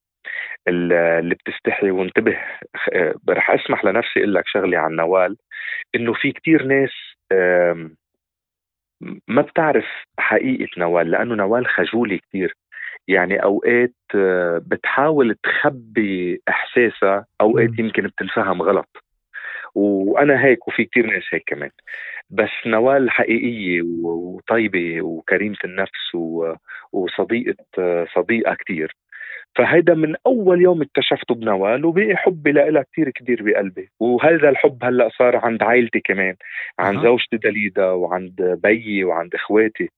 اللي 0.68 1.34
بتستحي 1.34 1.90
وانتبه 1.90 2.38
رح 3.28 3.50
أسمح 3.50 3.84
لنفسي 3.84 4.20
أقول 4.20 4.34
لك 4.34 4.44
شغلة 4.46 4.78
عن 4.78 4.96
نوال 4.96 5.36
إنه 5.94 6.12
في 6.12 6.32
كتير 6.32 6.64
ناس 6.66 6.90
ما 9.28 9.42
بتعرف 9.42 9.86
حقيقة 10.18 10.68
نوال 10.78 11.10
لأنه 11.10 11.34
نوال 11.34 11.66
خجولة 11.66 12.16
كتير. 12.16 12.56
يعني 13.08 13.42
أوقات 13.42 13.94
بتحاول 14.66 15.34
تخبي 15.42 16.42
إحساسها 16.48 17.26
أوقات 17.40 17.78
يمكن 17.78 18.02
بتنفهم 18.02 18.62
غلط. 18.62 19.04
وأنا 19.74 20.44
هيك 20.44 20.68
وفي 20.68 20.84
كتير 20.84 21.06
ناس 21.06 21.22
هيك 21.30 21.42
كمان. 21.46 21.70
بس 22.30 22.50
نوال 22.66 23.10
حقيقية 23.10 23.82
وطيبة 24.02 25.02
وكريمة 25.02 25.56
النفس 25.64 26.14
وصديقة 26.92 27.56
صديقة 28.14 28.54
كتير. 28.54 28.96
فهيدا 29.56 29.94
من 29.94 30.14
أول 30.26 30.62
يوم 30.62 30.82
اكتشفته 30.82 31.34
بنوال 31.34 31.84
وبقي 31.84 32.16
حبي 32.16 32.52
لها 32.52 32.84
كثير 32.92 33.10
كبير 33.10 33.42
بقلبي. 33.42 33.88
وهذا 34.00 34.48
الحب 34.48 34.78
هلأ 34.84 35.08
صار 35.18 35.36
عند 35.36 35.62
عائلتي 35.62 36.00
كمان 36.00 36.34
عند 36.78 36.98
أه. 36.98 37.02
زوجتي 37.02 37.36
دليدا 37.36 37.86
وعند 37.86 38.58
بيي 38.62 39.04
وعند 39.04 39.34
إخواتي. 39.34 39.88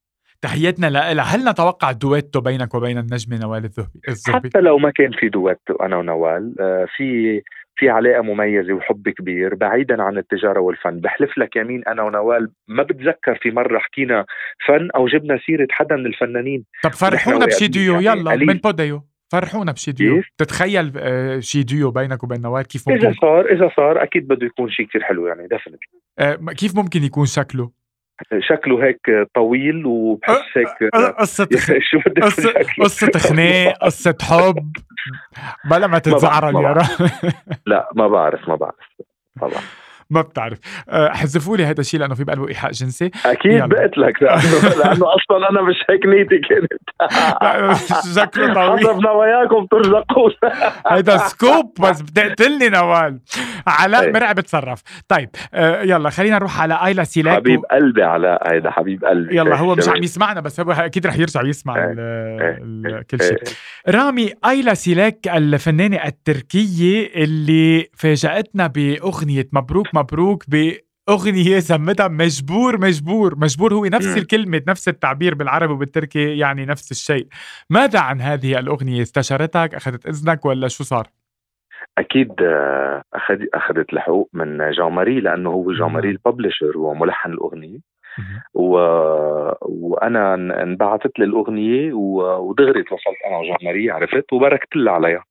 تحياتنا 0.43 0.87
لها 0.87 1.37
هل 1.37 1.49
نتوقع 1.51 1.93
دويتو 1.93 2.41
بينك 2.41 2.75
وبين 2.75 2.99
النجمة 2.99 3.39
نوال 3.43 3.65
الزغبي؟ 4.09 4.49
حتى 4.49 4.61
لو 4.61 4.79
ما 4.79 4.91
كان 4.91 5.13
في 5.13 5.29
دويتو 5.29 5.75
أنا 5.75 5.97
ونوال. 5.97 6.55
آه، 6.61 6.87
في 6.97 7.43
في 7.77 7.89
علاقة 7.89 8.23
مميزة 8.23 8.73
وحب 8.73 9.09
كبير 9.09 9.55
بعيدا 9.55 10.03
عن 10.03 10.19
التجارة 10.19 10.61
والفن. 10.61 11.01
بحلف 11.01 11.39
لك 11.39 11.57
يمين 11.57 11.83
أنا 11.89 12.03
ونوال 12.03 12.51
ما 12.69 12.83
بتذكر 12.83 13.39
في 13.43 13.51
مرة 13.51 13.79
حكينا 13.79 14.27
فن 14.67 14.89
أو 14.97 15.07
جبنا 15.07 15.39
سيرة 15.47 15.67
حدا 15.71 15.97
من 15.97 16.07
الفنانين. 16.07 16.65
طب 16.83 16.91
فرحونا 16.93 17.47
بشي 17.47 17.67
ديو 17.67 18.01
يعني 18.01 18.21
يلا 18.21 18.37
من 18.37 18.55
بوديو. 18.55 19.03
فرحونا 19.33 19.73
بشي 19.73 19.93
ديو. 19.93 20.17
كيف؟ 20.17 20.29
تتخيل 20.39 20.93
آه، 20.97 21.41
شي 21.41 21.63
ديو 21.63 21.91
بينك 21.91 22.25
وبين 22.25 22.41
نوال 22.41 22.63
كيف 22.63 22.89
ممكن؟ 22.89 23.07
اذا 23.07 23.15
صار 23.21 23.53
إذا 23.53 23.71
صار 23.77 24.03
أكيد 24.03 24.29
بده 24.29 24.47
يكون 24.47 24.71
شيء 24.71 24.87
كثير 24.87 25.03
حلو 25.03 25.27
يعني 25.27 25.49
definitely 25.49 26.01
آه 26.19 26.35
كيف 26.35 26.77
ممكن 26.77 27.05
يكون 27.05 27.27
شكله؟ 27.27 27.71
شكله 28.41 28.85
هيك 28.85 29.29
طويل 29.35 29.87
وبحس 29.87 30.43
هيك 30.57 30.95
قصة 31.19 31.49
شو 31.91 31.99
قصة 32.23 32.53
قصة 32.81 33.19
خناق 33.19 33.79
قصة 33.83 34.17
حب. 34.23 34.73
بلا 35.65 35.87
ما 35.87 35.99
تتزعرن 35.99 36.57
يا 36.57 36.73
رب 36.73 37.11
لا 37.67 37.89
ما 37.95 38.09
بعرف 38.09 38.49
ما 38.49 38.57
بعرف. 38.57 38.75
طبعا. 39.41 39.63
ما 40.11 40.21
بتعرف. 40.23 40.59
آه، 40.89 41.09
حذفوا 41.09 41.57
لي 41.57 41.65
هذا 41.65 41.81
الشيء 41.81 42.01
لأنه 42.01 42.15
في 42.15 42.25
بقلبه 42.25 42.49
إيحاء 42.49 42.71
جنسي. 42.71 43.11
أكيد 43.27 43.63
بقت 43.63 43.99
لك 43.99 44.23
لأنه 44.23 44.69
لأنه 44.85 45.07
أصلا 45.15 45.51
أنا 45.51 45.63
مش 45.63 45.77
هيك 45.91 46.07
نيتي 46.07 46.39
كانت. 46.49 46.85
شكله 48.17 48.55
طويل. 48.55 48.79
حسبنا 48.89 49.11
وياكم 49.11 49.67
ترزقون 49.67 50.33
هيدا 50.89 51.17
scoop 51.19 51.75
بس 51.81 52.01
بتقتلني 52.01 52.69
نوال. 52.69 53.19
علاء 53.67 54.13
مرعب 54.13 54.33
بتصرف 54.33 54.83
طيب 55.09 55.29
آه، 55.55 55.83
يلا 55.83 56.11
خلينا 56.11 56.37
نروح 56.39 56.61
على 56.61 56.79
أيلا 56.85 57.05
تشيليك 57.05 57.37
حبيب 57.37 57.61
قلبي 57.71 58.03
علاء 58.03 58.53
هيدا 58.55 58.71
حبيب 58.71 59.05
قلبي. 59.05 59.37
يلا 59.37 59.57
هو 59.57 59.75
مش 59.75 59.89
عم 59.89 60.03
يسمعنا 60.03 60.41
بس 60.41 60.61
هو 60.61 60.73
أكيد 60.73 61.07
رح 61.07 61.19
يرجع 61.19 61.43
يسمع 61.43 61.75
كل 63.11 63.19
شيء. 63.23 63.39
رامي 63.89 64.33
أيلا 64.47 64.75
تشيليك 64.75 65.29
الفنانة 65.29 66.05
التركية 66.05 67.11
اللي 67.15 67.89
فاجأتنا 67.97 68.67
بأغنية 68.67 69.49
مبروك 69.53 69.94
مبروك 69.95 70.45
بأغنية 70.49 71.59
سمتها 71.59 72.09
مجبور 72.09 72.81
مجبور 72.81 73.39
مجبور 73.39 73.75
هو 73.75 73.85
نفس 73.85 74.19
الكلمة 74.19 74.63
نفس 74.69 74.89
التعبير 74.89 75.35
بالعربي 75.35 75.73
وبالتركي 75.73 76.39
يعني 76.39 76.67
نفس 76.67 76.91
الشيء. 76.91 77.27
ماذا 77.71 78.01
عن 78.01 78.21
هذه 78.21 78.59
الأغنية؟ 78.59 79.03
استشارتك؟ 79.03 79.75
أخذت 79.75 80.07
إذنك 80.07 80.45
ولا 80.45 80.69
شو 80.69 80.85
صار؟ 80.85 81.07
أكيد 81.99 82.33
آه، 82.43 83.03
اخذ 83.15 83.39
أخذت 83.55 83.93
الحقوق 83.93 84.31
من 84.33 84.71
جان 84.71 84.93
ماري 84.93 85.21
لأنه 85.21 85.51
هو 85.51 85.73
جان 85.73 85.91
ماري 85.93 86.11
الببلشر 86.11 86.79
وملحن 86.79 87.31
الأغنية. 87.31 87.79
و... 88.55 88.77
وأنا 89.63 90.35
انبعثت 90.63 91.19
لي 91.19 91.25
الاغنيه 91.25 91.93
ودغري 91.93 92.83
تواصلت 92.83 93.17
أنا 93.27 93.39
وجان 93.39 93.57
ماري 93.63 93.91
عرفت؟ 93.91 94.33
وباركت 94.33 94.77
لها 94.77 94.93
عليها. 94.93 95.25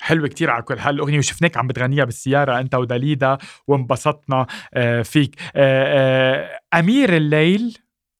حلوة 0.00 0.28
كتير 0.28 0.50
على 0.50 0.62
كل 0.62 0.80
حال. 0.80 0.94
الأغنية 0.94 1.18
وشفناك 1.18 1.56
عم 1.56 1.66
بتغنيها 1.66 2.04
بالسيارة 2.04 2.60
أنت 2.60 2.74
وداليدا 2.74 3.38
وانبسطنا 3.66 4.46
آه، 4.74 5.02
فيك. 5.02 5.34
آه، 5.56 6.58
آه، 6.74 6.78
أمير 6.78 7.16
الليل 7.16 7.78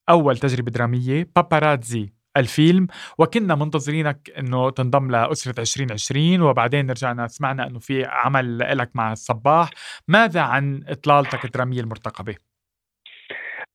أول 0.09 0.37
تجربة 0.39 0.71
درامية 0.71 1.29
باباراتزي 1.37 2.13
الفيلم. 2.37 2.87
وكنا 3.19 3.55
منتظرينك 3.55 4.31
إنه 4.39 4.71
تنضم 4.71 5.11
لأسرة 5.11 5.61
2020 5.61 6.43
وبعدين 6.43 6.91
رجعنا 6.91 7.29
سمعنا 7.29 7.67
إنه 7.67 7.79
في 7.79 8.05
عمل 8.05 8.59
لك 8.79 8.91
مع 8.95 9.13
الصباح. 9.13 9.71
ماذا 10.09 10.41
عن 10.41 10.83
إطلالتك 10.89 11.45
الدرامية 11.45 11.81
المرتقبة؟ 11.81 12.48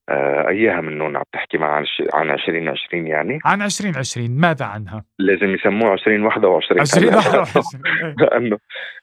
اياها 0.09 0.81
منهم 0.81 1.17
عم 1.17 1.23
تحكي 1.33 1.57
مع 1.57 1.67
عن 1.67 1.85
عن 2.13 2.31
2020 2.31 3.07
يعني؟ 3.07 3.39
عن 3.45 3.61
2020 3.61 4.31
ماذا 4.31 4.65
عنها؟ 4.65 5.05
لازم 5.19 5.49
يسموه 5.49 5.93
2021 5.93 6.81
2021 6.81 7.81
لأنه 8.21 8.57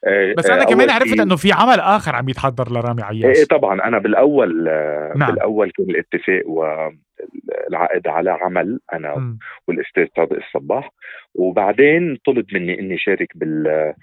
آه، 0.06 0.34
بس 0.38 0.50
أنا 0.50 0.64
كمان 0.64 0.90
عرفت 0.90 1.20
إنه 1.20 1.36
في 1.36 1.52
عمل 1.52 1.80
آخر 1.80 2.16
عم 2.16 2.28
يتحضر 2.28 2.72
لرامي 2.72 3.02
عياش. 3.02 3.38
إيه 3.38 3.44
طبعا. 3.44 3.84
أنا 3.88 3.98
بالأول 3.98 4.68
آه، 4.68 5.12
نعم. 5.16 5.30
بالأول 5.30 5.70
كان 5.70 5.90
الاتفاق 5.90 6.42
والعقد 6.46 8.08
على 8.08 8.30
عمل 8.30 8.80
أنا 8.92 9.18
م. 9.18 9.38
والأستاذ 9.68 10.06
صادق 10.16 10.36
الصباح. 10.36 10.90
وبعدين 11.34 12.18
طلب 12.26 12.46
مني 12.52 12.80
إني 12.80 12.98
شارك 12.98 13.28
بال 13.34 13.94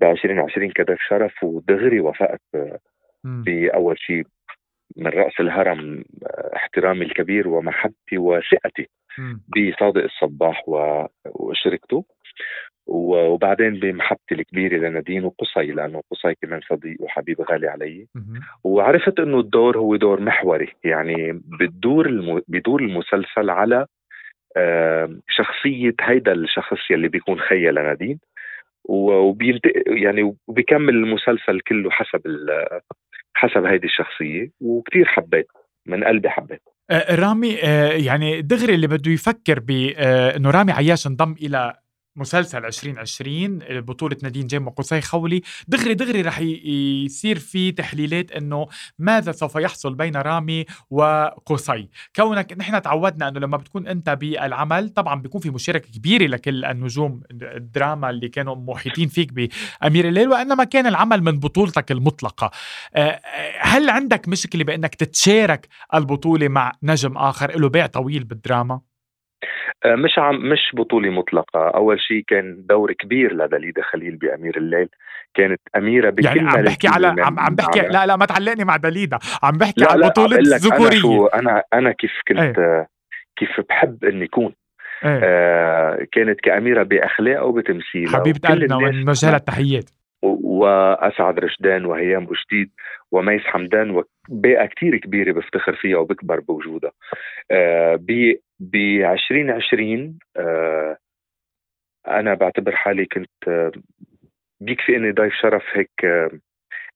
ب 0.00 0.04
2020 0.04 0.70
كضيف 0.70 0.98
شرف 1.08 1.44
ودغري 1.44 2.00
وافقت 2.00 2.40
باول 3.24 3.98
شيء 3.98 4.26
من 4.96 5.06
رأس 5.06 5.40
الهرم 5.40 6.04
احترامي 6.56 7.04
الكبير 7.04 7.48
ومحبتي 7.48 8.18
وثقتي 8.18 8.88
بصادق 9.48 10.02
الصباح 10.02 10.62
وشركته. 11.26 12.04
وبعدين 12.86 13.80
بمحبتي 13.80 14.34
الكبيرة 14.34 14.76
لنادين 14.76 15.24
وقصي 15.24 15.66
لأنه 15.72 16.02
قصي 16.10 16.34
كمان 16.42 16.60
صديق 16.68 17.02
وحبيب 17.02 17.40
غالي 17.40 17.68
علي. 17.68 18.06
وعرفت 18.64 19.20
أنه 19.20 19.40
الدور 19.40 19.78
هو 19.78 19.96
دور 19.96 20.20
محوري 20.20 20.72
يعني 20.84 21.40
بتدور 21.60 22.06
الم... 22.06 22.42
بدور 22.48 22.80
المسلسل 22.80 23.50
على 23.50 23.86
شخصية 25.28 25.94
هيدا 26.00 26.32
الشخص 26.32 26.90
يلي 26.90 27.08
بيكون 27.08 27.40
خيا 27.40 27.72
لنادين. 27.72 28.18
وبينت... 28.84 29.66
يعني 29.86 30.36
وبيكمل 30.48 30.94
المسلسل 30.94 31.60
كله 31.60 31.90
حسب 31.90 32.20
حسب 33.36 33.64
هيدي 33.64 33.86
الشخصية 33.86 34.50
وكثير 34.60 35.04
حبيت 35.04 35.46
من 35.86 36.04
قلبي 36.04 36.28
حبيت. 36.28 36.62
آه، 36.90 37.14
رامي 37.14 37.62
آه، 37.62 37.90
يعني 37.92 38.42
دغري 38.42 38.74
اللي 38.74 38.86
بده 38.86 39.12
يفكر 39.12 39.60
بانه 39.60 40.48
آه، 40.48 40.52
رامي 40.52 40.72
عياش 40.72 41.06
انضم 41.06 41.32
إلى 41.32 41.74
مسلسل 42.16 42.64
2020 42.64 43.58
بطولة 43.70 44.16
نادين 44.22 44.46
جيم 44.46 44.66
وقصي 44.66 45.00
خولي. 45.00 45.42
دغري 45.68 45.94
دغري 45.94 46.22
رح 46.22 46.40
يصير 46.40 47.38
في 47.38 47.72
تحليلات 47.72 48.32
إنه 48.32 48.68
ماذا 48.98 49.32
سوف 49.32 49.56
يحصل 49.56 49.94
بين 49.94 50.16
رامي 50.16 50.64
وقصي. 50.90 51.88
كونك 52.16 52.52
نحن 52.58 52.82
تعودنا 52.82 53.28
إنه 53.28 53.40
لما 53.40 53.56
بتكون 53.56 53.86
أنت 53.86 54.10
بالعمل 54.10 54.88
طبعا 54.88 55.20
بيكون 55.20 55.40
في 55.40 55.50
مشاركة 55.50 55.88
كبيرة 55.92 56.26
لكل 56.26 56.64
النجوم 56.64 57.20
الدراما 57.32 58.10
اللي 58.10 58.28
كانوا 58.28 58.54
محيطين 58.54 59.08
فيك 59.08 59.32
بأمير 59.32 60.08
الليل 60.08 60.28
وإنما 60.28 60.64
كان 60.64 60.86
العمل 60.86 61.22
من 61.22 61.38
بطولتك 61.38 61.92
المطلقة. 61.92 62.50
آه، 62.94 63.20
هل 63.60 63.90
عندك 63.90 64.28
مشكلة 64.28 64.64
بأنك 64.64 64.94
تتشارك 64.94 65.68
البطولة 65.94 66.48
مع 66.48 66.72
نجم 66.82 67.16
آخر 67.16 67.58
له 67.58 67.68
بيع 67.68 67.86
طويل 67.86 68.24
بالدراما؟ 68.24 68.80
آه، 69.84 69.94
مش 69.94 70.18
عم 70.18 70.48
مش 70.48 70.70
بطولة 70.74 71.10
مطلقة. 71.10 71.68
أول 71.68 72.00
شيء 72.00 72.24
كان 72.26 72.66
دور 72.68 72.92
كبير 72.92 73.34
لدليدة 73.34 73.82
خليل 73.82 74.16
بأمير 74.16 74.56
الليل. 74.56 74.88
كانت 75.34 75.60
أميرة 75.76 76.10
بكل 76.10 76.26
يعني 76.26 76.40
عم 76.40 76.62
بحكي 76.62 76.88
على 76.88 77.06
عم, 77.06 77.38
عم 77.38 77.54
بحكي 77.54 77.80
لا 77.80 78.06
لا 78.06 78.16
ما 78.16 78.26
تعلقني 78.26 78.64
مع 78.64 78.76
دليدة 78.76 79.18
عم 79.42 79.58
بحكي 79.58 79.80
لا 79.80 79.92
على 79.92 80.06
بطولة 80.06 80.38
الذكورية 80.38 80.88
أنا, 80.88 81.00
شو 81.00 81.26
أنا 81.26 81.62
أنا 81.72 81.92
كيف 81.92 82.12
كنت 82.28 82.58
إيه. 82.58 82.88
كيف 83.36 83.60
بحب 83.68 84.04
إني 84.04 84.24
أكون. 84.24 84.52
إيه. 85.04 85.20
آه 85.24 86.06
كانت 86.12 86.40
كأميرة 86.40 86.82
بأخلاقها 86.82 87.40
وبتمثيلها 87.40 88.20
حبيبة 88.20 88.48
قلبنا 88.48 88.76
ونوجه 88.76 89.26
لها 89.26 89.36
التحيات. 89.36 89.90
وأسعد 90.22 91.38
رشدان 91.38 91.84
وهيام 91.84 92.26
بوشديد 92.26 92.70
وميس 93.12 93.42
حمدان 93.42 93.90
وباقة 93.90 94.66
كتير 94.66 94.96
كبيرة 94.96 95.32
بفتخر 95.32 95.76
فيها 95.76 95.98
وبكبر 95.98 96.40
بوجودها. 96.40 96.92
آه 97.50 97.96
ب 98.60 98.74
2020 98.74 100.18
آه 100.36 100.96
أنا 102.08 102.34
بعتبر 102.34 102.76
حالي 102.76 103.06
كنت 103.06 103.48
آه 103.48 103.72
بيكفي 104.60 104.96
إني 104.96 105.12
ضيف 105.12 105.34
شرف 105.42 105.62
هيك 105.72 105.90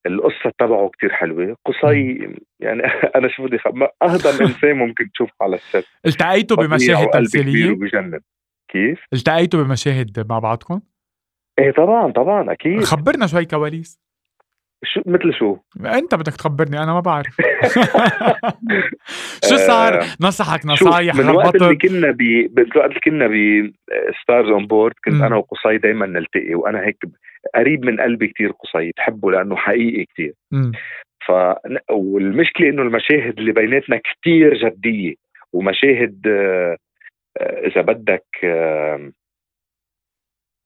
القصة 0.05 0.51
تبعه 0.59 0.89
كتير 0.89 1.11
حلوة. 1.13 1.55
قصي 1.65 2.17
يعني 2.59 2.83
أنا 3.15 3.27
شو 3.27 3.45
بدي 3.45 3.57
اهضم 4.03 4.45
انسان 4.45 4.73
ممكن 4.73 5.11
تشوفه 5.11 5.33
على 5.41 5.55
الست 5.55 5.87
التقيتوا 6.05 6.57
بمشاهد 6.57 7.09
تمثيلية؟ 7.09 7.75
بجنن 7.75 8.19
كيف؟ 8.71 9.05
التقيتوا 9.13 9.63
بمشاهد 9.63 10.25
مع 10.29 10.39
بعضكم؟ 10.39 10.81
إيه 11.59 11.71
طبعا 11.71 12.11
طبعا 12.11 12.51
أكيد. 12.51 12.83
خبرنا 12.83 13.27
شوي 13.27 13.45
كواليس. 13.45 13.99
شو 14.83 15.01
مثل 15.05 15.33
شو؟ 15.33 15.57
انت 15.85 16.15
بدك 16.15 16.35
تخبرني 16.35 16.83
أنا 16.83 16.93
ما 16.93 16.99
بعرف 16.99 17.35
شو 19.49 19.55
صار؟ 19.55 20.01
آه، 20.01 20.05
نصحك 20.21 20.65
نصايح 20.65 21.15
من 21.15 21.29
وقت 21.29 21.55
اللي 21.55 21.75
كنا 21.75 22.11
ب 22.11 22.21
وقت 22.75 22.89
اللي 22.89 22.99
كنا 22.99 23.27
ب 23.27 23.33
Stars 24.23 24.49
On 24.49 24.67
Board 24.67 24.93
كنت 25.05 25.13
م. 25.13 25.23
أنا 25.23 25.35
وقصي 25.35 25.77
دائما 25.77 26.05
نلتقي 26.05 26.55
وأنا 26.55 26.85
هيك 26.85 26.97
قريب 27.55 27.85
من 27.85 28.01
قلبي 28.01 28.27
كتير 28.27 28.51
قصي 28.51 28.91
بحبه 28.97 29.31
لأنه 29.31 29.55
حقيقي 29.55 30.05
كتير 30.05 30.33
ف 31.27 31.31
والمشكلة 31.91 32.69
إنه 32.69 32.81
المشاهد 32.81 33.39
اللي 33.39 33.51
بيناتنا 33.51 33.97
كتير 33.97 34.69
جدية 34.69 35.13
ومشاهد 35.53 36.27
آه، 36.27 36.77
آه، 37.37 37.67
إذا 37.67 37.81
بدك 37.81 38.25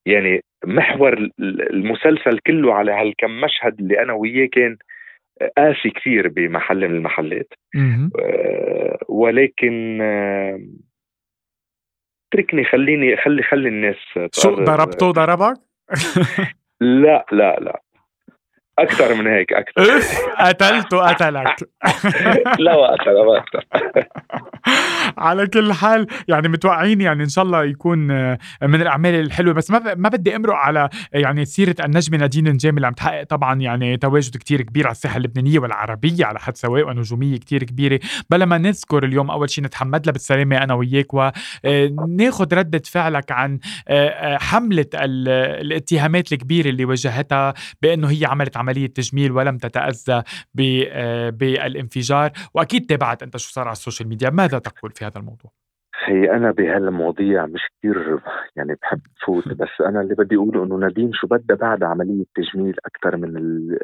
يعني 0.05 0.41
محور 0.65 1.29
المسلسل 1.73 2.39
كله 2.47 2.73
على 2.73 2.91
هالكم 2.91 3.41
مشهد 3.41 3.79
اللي 3.79 3.99
أنا 3.99 4.13
وياه 4.13 4.47
كان 4.51 4.77
قاسي 5.57 5.89
كثير 5.89 6.27
بمحل 6.27 6.87
من 6.87 6.95
المحلات. 6.95 7.53
آه 8.19 8.97
ولكن 9.09 9.99
آه 10.01 10.59
اتركني 12.33 12.63
خليني 12.63 13.17
خلي 13.17 13.43
خلي 13.43 13.69
الناس 13.69 13.95
شو 14.33 14.55
ضربته 14.55 15.11
ضربك؟ 15.11 15.57
لا 16.81 17.25
لا 17.31 17.59
لا. 17.59 17.81
أكثر 18.79 19.13
من 19.13 19.27
هيك 19.27 19.53
أكثر. 19.53 19.99
قتلته 20.39 20.97
قتلك 20.97 21.55
لا 22.65 22.75
وقتها 22.75 23.13
وقتها 23.13 23.61
على 25.17 25.47
كل 25.47 25.73
حال 25.73 26.07
يعني 26.27 26.47
متوقعين 26.47 27.01
يعني 27.01 27.23
إن 27.23 27.29
شاء 27.29 27.45
الله 27.45 27.63
يكون 27.63 28.11
آه، 28.11 28.37
من 28.61 28.81
الأعمال 28.81 29.15
الحلوة. 29.15 29.53
بس 29.53 29.71
ما 29.71 29.93
ما 29.95 30.09
بدي 30.09 30.35
أمرق 30.35 30.55
على 30.55 30.89
يعني 31.13 31.45
سيرة 31.45 31.75
النجمه 31.85 32.17
نادين 32.17 32.49
نجام 32.49 32.75
اللي 32.75 32.87
عم 32.87 32.93
تحقق 32.93 33.23
طبعا 33.23 33.61
يعني 33.61 33.97
تواجد 33.97 34.37
كتير 34.37 34.61
كبير 34.61 34.85
على 34.87 34.91
الساحة 34.91 35.17
اللبنانية 35.17 35.59
والعربية 35.59 36.25
على 36.25 36.39
حد 36.39 36.57
سواء 36.57 36.87
ونجومية 36.87 37.37
كتير 37.37 37.63
كبيرة. 37.63 37.99
بلا 38.29 38.45
ما 38.45 38.57
نذكر 38.57 39.05
اليوم 39.05 39.31
أول 39.31 39.49
شيء 39.49 39.63
نتحمد 39.63 40.05
لها 40.05 40.13
بالسلامة 40.13 40.57
أنا 40.57 40.73
وياك 40.73 41.13
وناخذ 41.13 42.53
آه، 42.53 42.57
ردة 42.59 42.81
فعلك 42.85 43.31
عن 43.31 43.59
آه، 43.87 44.37
حملة 44.37 44.85
الاتهامات 44.95 46.33
الكبيرة 46.33 46.69
اللي 46.69 46.85
وجهتها 46.85 47.53
بأنه 47.81 48.07
هي 48.07 48.25
عملت 48.25 48.57
عملية 48.65 48.87
تجميل 48.87 49.31
ولم 49.31 49.57
تتأذى 49.57 50.23
بالانفجار. 51.33 52.31
وأكيد 52.53 52.85
تابعت 52.85 53.23
أنت 53.23 53.37
شو 53.37 53.51
صار 53.51 53.65
على 53.65 53.71
ال 53.71 53.76
social 53.76 54.09
media. 54.09 54.29
ماذا 54.29 54.59
تقول 54.59 54.91
في 54.91 55.05
هذا 55.05 55.19
الموضوع؟ 55.19 55.51
هي 56.05 56.31
أنا 56.31 56.51
بهالمواضيع 56.51 57.45
مش 57.45 57.61
كثير 57.77 58.19
يعني 58.55 58.75
بحب 58.81 59.01
فوت 59.25 59.47
بس 59.47 59.69
أنا 59.81 60.01
اللي 60.01 60.15
بدي 60.15 60.35
أقوله 60.35 60.63
إنه 60.63 60.75
نادين 60.75 61.11
شو 61.13 61.27
بدها 61.27 61.55
بعد 61.55 61.83
عملية 61.83 62.25
تجميل 62.35 62.75
أكثر 62.85 63.17
من 63.17 63.37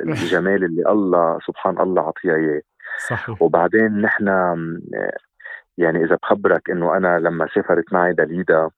الجمال 0.07 0.63
اللي 0.63 0.89
الله 0.89 1.39
سبحان 1.47 1.79
الله 1.79 2.01
عطيها 2.01 2.35
إياه. 2.35 2.61
صحيح. 3.09 3.41
وبعدين 3.41 4.01
نحن 4.01 4.27
يعني 5.77 6.03
إذا 6.03 6.17
بخبرك 6.23 6.69
إنه 6.69 6.97
أنا 6.97 7.19
لما 7.19 7.47
سافرت 7.55 7.93
معي 7.93 8.13
دليدا 8.13 8.69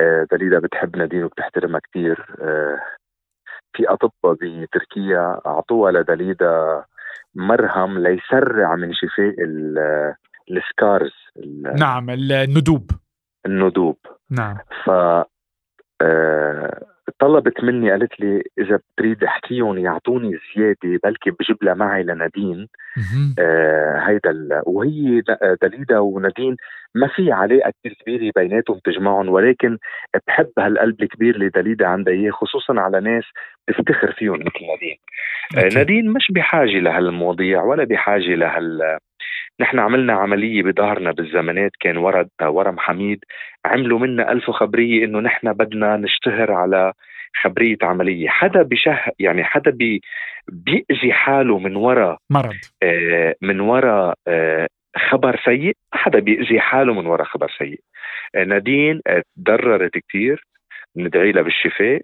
آه، 0.00 0.26
دليدا 0.32 0.58
بتحب 0.58 0.96
نادين 0.96 1.24
وبتحترمها 1.24 1.80
كثير 1.80 2.26
آه، 2.40 2.80
في 3.76 3.88
اطباء 3.88 4.34
بتركيا 4.40 5.40
أعطوها 5.46 5.92
لدليدا 5.92 6.84
مرهم 7.34 7.98
ليسرع 7.98 8.76
من 8.76 8.92
شفاء 8.94 9.34
السكارز 10.50 11.12
نعم 11.78 12.10
الندوب. 12.10 12.90
الندوب. 13.46 13.98
نعم. 14.30 14.56
ف 14.84 14.90
آه 16.02 16.82
طلبت 17.18 17.64
مني 17.64 17.90
قالت 17.90 18.20
لي 18.20 18.42
إذا 18.58 18.76
بتريد 18.76 19.24
أحكيهم 19.24 19.78
يعطوني 19.78 20.38
زيادة 20.56 21.00
بلكي 21.04 21.30
بجيب 21.30 21.56
لها 21.62 21.74
معي 21.74 22.02
لنادين. 22.02 22.68
آه 23.38 23.98
هيدا 23.98 24.62
وهي 24.66 25.22
دليدا 25.62 25.98
ونادين 25.98 26.56
ما 26.94 27.08
في 27.08 27.32
علاقه 27.32 27.72
كثير 27.84 27.96
كبيرة 28.00 28.32
بيناتهم 28.36 28.78
تجمعهم 28.84 29.28
ولكن 29.28 29.78
بحب 30.26 30.50
هالقلب 30.58 31.02
الكبير 31.02 31.34
اللي 31.34 31.48
دليدا 31.48 31.86
عندها 31.86 32.14
إياه 32.14 32.30
خصوصا 32.30 32.80
على 32.80 33.00
ناس 33.00 33.24
بفتخر 33.68 34.12
فيهم 34.12 34.34
مثل 34.40 34.66
نادين. 34.68 34.96
آه 35.56 35.78
نادين 35.78 36.10
مش 36.10 36.26
بحاجة 36.30 36.78
لهالمواضيع 36.78 37.62
ولا 37.62 37.84
بحاجة 37.84 38.34
لهال 38.34 38.98
نحن 39.60 39.78
عملنا 39.78 40.12
عملية 40.12 40.62
بظهرنا 40.62 41.12
بالزمانات 41.12 41.70
كان 41.80 41.96
ورد 41.96 42.28
ورم 42.42 42.78
حميد 42.78 43.24
عملوا 43.64 43.98
منا 43.98 44.32
ألف 44.32 44.50
خبرية 44.50 45.04
إنه 45.04 45.20
نحن 45.20 45.52
بدنا 45.52 45.96
نشتهر 45.96 46.52
على 46.52 46.92
خبرية 47.42 47.76
عملية. 47.82 48.28
حدا 48.28 48.62
بشه 48.62 48.98
يعني 49.18 49.44
حدا 49.44 49.70
بي 49.70 50.00
بيأذي 50.48 51.12
حاله 51.12 51.58
من 51.58 51.76
وراء 51.76 52.18
مرض. 52.30 52.54
آه 52.82 53.34
من 53.42 53.60
وراء 53.60 54.14
آه 54.28 54.66
خبر 54.96 55.40
سيء 55.44 55.76
حدا 55.92 56.18
بيأذي 56.18 56.60
حاله 56.60 56.94
من 56.94 57.06
وراء 57.06 57.24
خبر 57.24 57.50
سيء. 57.58 57.80
آه 58.34 58.44
نادين 58.44 59.00
آه، 59.06 59.22
تضررت 59.36 59.98
كتير. 59.98 60.44
ندعي 60.98 61.32
لها 61.32 61.42
بالشفاء. 61.42 62.02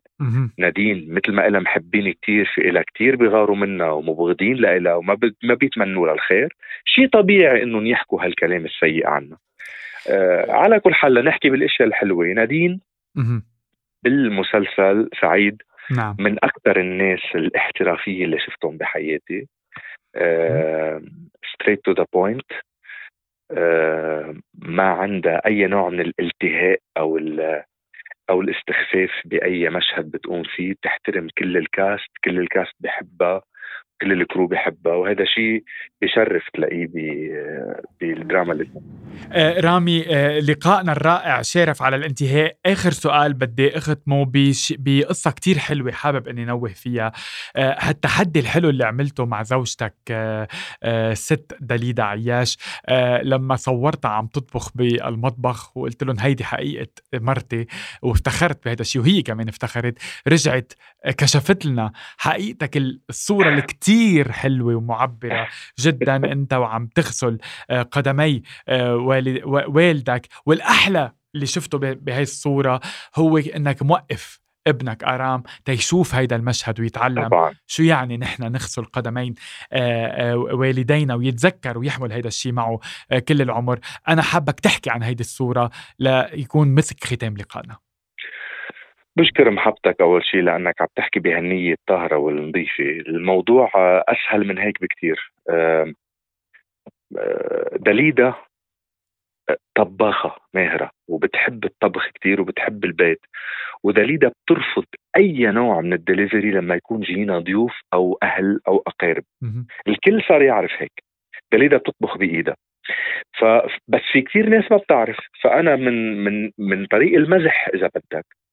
نادين 0.58 1.14
مثل 1.14 1.32
ما 1.32 1.48
لها 1.48 1.60
محبين 1.60 2.12
كتير 2.12 2.52
في 2.54 2.60
لها 2.60 2.82
كتير 2.82 3.16
بيغاروا 3.16 3.56
منها 3.56 3.90
ومبغضين 3.90 4.56
لها 4.56 4.94
وما 4.94 5.18
ما 5.42 5.54
بيتمنوا 5.54 6.06
لها 6.06 6.14
الخير. 6.14 6.56
شيء 6.84 7.08
طبيعي 7.08 7.62
إنهم 7.62 7.86
يحكوا 7.86 8.24
هالكلام 8.24 8.64
السيء 8.64 9.06
عنها 9.06 9.38
آه 10.10 10.52
على 10.52 10.80
كل 10.80 10.94
حال 10.94 11.14
لنحكي 11.14 11.50
بالأشياء 11.50 11.88
الحلوة. 11.88 12.26
نادين 12.26 12.80
بالمسلسل 14.02 15.08
سعيد 15.20 15.62
نعم. 15.90 16.16
من 16.18 16.44
أكثر 16.44 16.80
الناس 16.80 17.20
الاحترافية 17.34 18.24
اللي 18.24 18.38
شفتهم 18.38 18.76
بحياتي. 18.76 19.48
straight 21.52 21.84
to 21.84 21.92
the 21.92 22.06
point 22.12 22.52
ما 24.54 24.82
عندها 24.82 25.46
أي 25.46 25.66
نوع 25.66 25.88
من 25.88 26.00
الالتهاء 26.00 26.78
أو 26.96 27.13
باي 29.34 29.68
مشهد 29.70 30.10
بتقوم 30.10 30.42
فيه 30.42 30.72
بتحترم 30.72 31.28
كل 31.38 31.56
ال 31.56 31.67
cast 31.67 32.10
كل 32.24 32.38
ال 32.38 32.46
cast 32.46 32.74
بحبها 32.80 33.42
كل 34.02 34.12
الكرو 34.12 34.46
بحبها 34.46 34.94
وهذا 34.94 35.24
شيء 35.24 35.64
بشرف 36.02 36.42
تلاقيه 36.54 36.88
بالدراما 38.00 38.52
اللي 38.52 38.66
آه 39.32 39.60
رامي 39.60 40.04
آه 40.16 40.38
لقائنا 40.40 40.92
الرائع 40.92 41.42
شارف 41.42 41.82
على 41.82 41.96
الانتهاء. 41.96 42.56
آخر 42.66 42.90
سؤال 42.90 43.32
بدي 43.34 43.76
اختمه 43.78 44.30
بقصه 44.78 45.30
كتير 45.30 45.58
حلوة 45.58 45.92
حابب 45.92 46.28
إني 46.28 46.44
نوه 46.44 46.68
فيها. 46.68 47.12
آه 47.56 47.76
هالتحدي 47.80 48.40
الحلو 48.40 48.68
اللي 48.70 48.84
عملته 48.84 49.24
مع 49.26 49.42
زوجتك 49.42 49.94
آه 50.10 50.48
آه 50.82 51.14
ست 51.14 51.56
دليدا 51.60 52.02
عياش 52.02 52.58
آه 52.88 53.22
لما 53.22 53.56
صورتها 53.56 54.08
عم 54.08 54.26
تطبخ 54.26 54.70
بالمطبخ 54.76 55.76
وقلت 55.76 56.04
لهم 56.04 56.16
هيدي 56.20 56.44
حقيقة 56.44 56.88
مرتي 57.14 57.66
وافتخرت 58.02 58.64
بهذا 58.64 58.80
الشيء 58.80 59.02
وهي 59.02 59.22
كمان 59.22 59.48
افتخرت 59.48 59.98
رجعت 60.28 60.72
كشفت 61.18 61.66
لنا 61.66 61.92
حقيقتك 62.16 62.76
الصورة 63.10 63.48
اللي 63.48 63.62
كتير 63.62 64.32
حلوة 64.32 64.74
ومعبرة. 64.74 65.48
جدا 65.88 66.16
أنت 66.32 66.54
وعم 66.54 66.86
تغسل 66.86 67.38
آه، 67.70 67.82
قدمي 67.82 68.42
آه، 68.68 68.96
والدك. 69.66 70.28
والأحلى 70.46 71.12
اللي 71.34 71.46
شفته 71.46 71.78
بهي 71.78 72.22
الصورة 72.22 72.80
هو 73.16 73.38
أنك 73.38 73.82
موقف 73.82 74.40
ابنك 74.66 75.04
آرام 75.04 75.42
تيشوف 75.64 76.14
هيدا 76.14 76.36
المشهد 76.36 76.80
ويتعلم 76.80 77.28
طبعا. 77.28 77.54
شو 77.66 77.82
يعني 77.82 78.16
نحن 78.16 78.52
نغسل 78.52 78.84
قدمين 78.84 79.34
آه، 79.72 80.36
والدينا 80.36 81.14
ويتذكر 81.14 81.78
ويحمل 81.78 82.12
هيدا 82.12 82.28
الشيء 82.28 82.52
معه 82.52 82.80
كل 83.28 83.42
العمر. 83.42 83.78
أنا 84.08 84.22
حابك 84.22 84.60
تحكي 84.60 84.90
عن 84.90 85.02
هيدي 85.02 85.22
الصورة 85.22 85.70
ليكون 85.98 86.68
مسك 86.68 87.04
ختام 87.04 87.36
لقائنا. 87.36 87.83
بشكر 89.16 89.50
محبتك 89.50 90.00
أول 90.00 90.24
شيء 90.24 90.42
لأنك 90.42 90.80
عم 90.80 90.88
تحكي 90.96 91.20
بهالنية 91.20 91.72
الطاهرة 91.72 92.16
والنظيفة، 92.16 92.84
الموضوع 92.84 93.70
أسهل 94.08 94.46
من 94.46 94.58
هيك 94.58 94.82
بكثير. 94.82 95.32
دليدا 97.76 98.34
طباخة 99.74 100.36
ماهرة 100.54 100.90
وبتحب 101.08 101.64
الطبخ 101.64 102.08
كتير 102.10 102.40
وبتحب 102.40 102.84
البيت. 102.84 103.20
ودليدا 103.82 104.28
بترفض 104.28 104.84
أي 105.16 105.46
نوع 105.46 105.80
من 105.80 105.92
الدليفري 105.92 106.50
لما 106.50 106.74
يكون 106.74 107.00
جينا 107.00 107.38
ضيوف 107.38 107.80
أو 107.92 108.18
أهل 108.22 108.60
أو 108.68 108.82
أقارب. 108.86 109.24
الكل 109.88 110.22
صار 110.28 110.42
يعرف 110.42 110.70
هيك. 110.78 111.04
دليدا 111.52 111.76
بتطبخ 111.76 112.18
بإيدها. 112.18 112.56
فبس 113.40 114.02
في 114.12 114.22
كثير 114.22 114.48
ناس 114.48 114.64
ما 114.70 114.76
بتعرف. 114.76 115.18
فأنا 115.42 115.76
من 115.76 116.24
من 116.24 116.50
من 116.58 116.86
طريق 116.86 117.14
المزح 117.14 117.68
إذا 117.74 117.90
بدك 117.94 118.24
آه، 118.24 118.43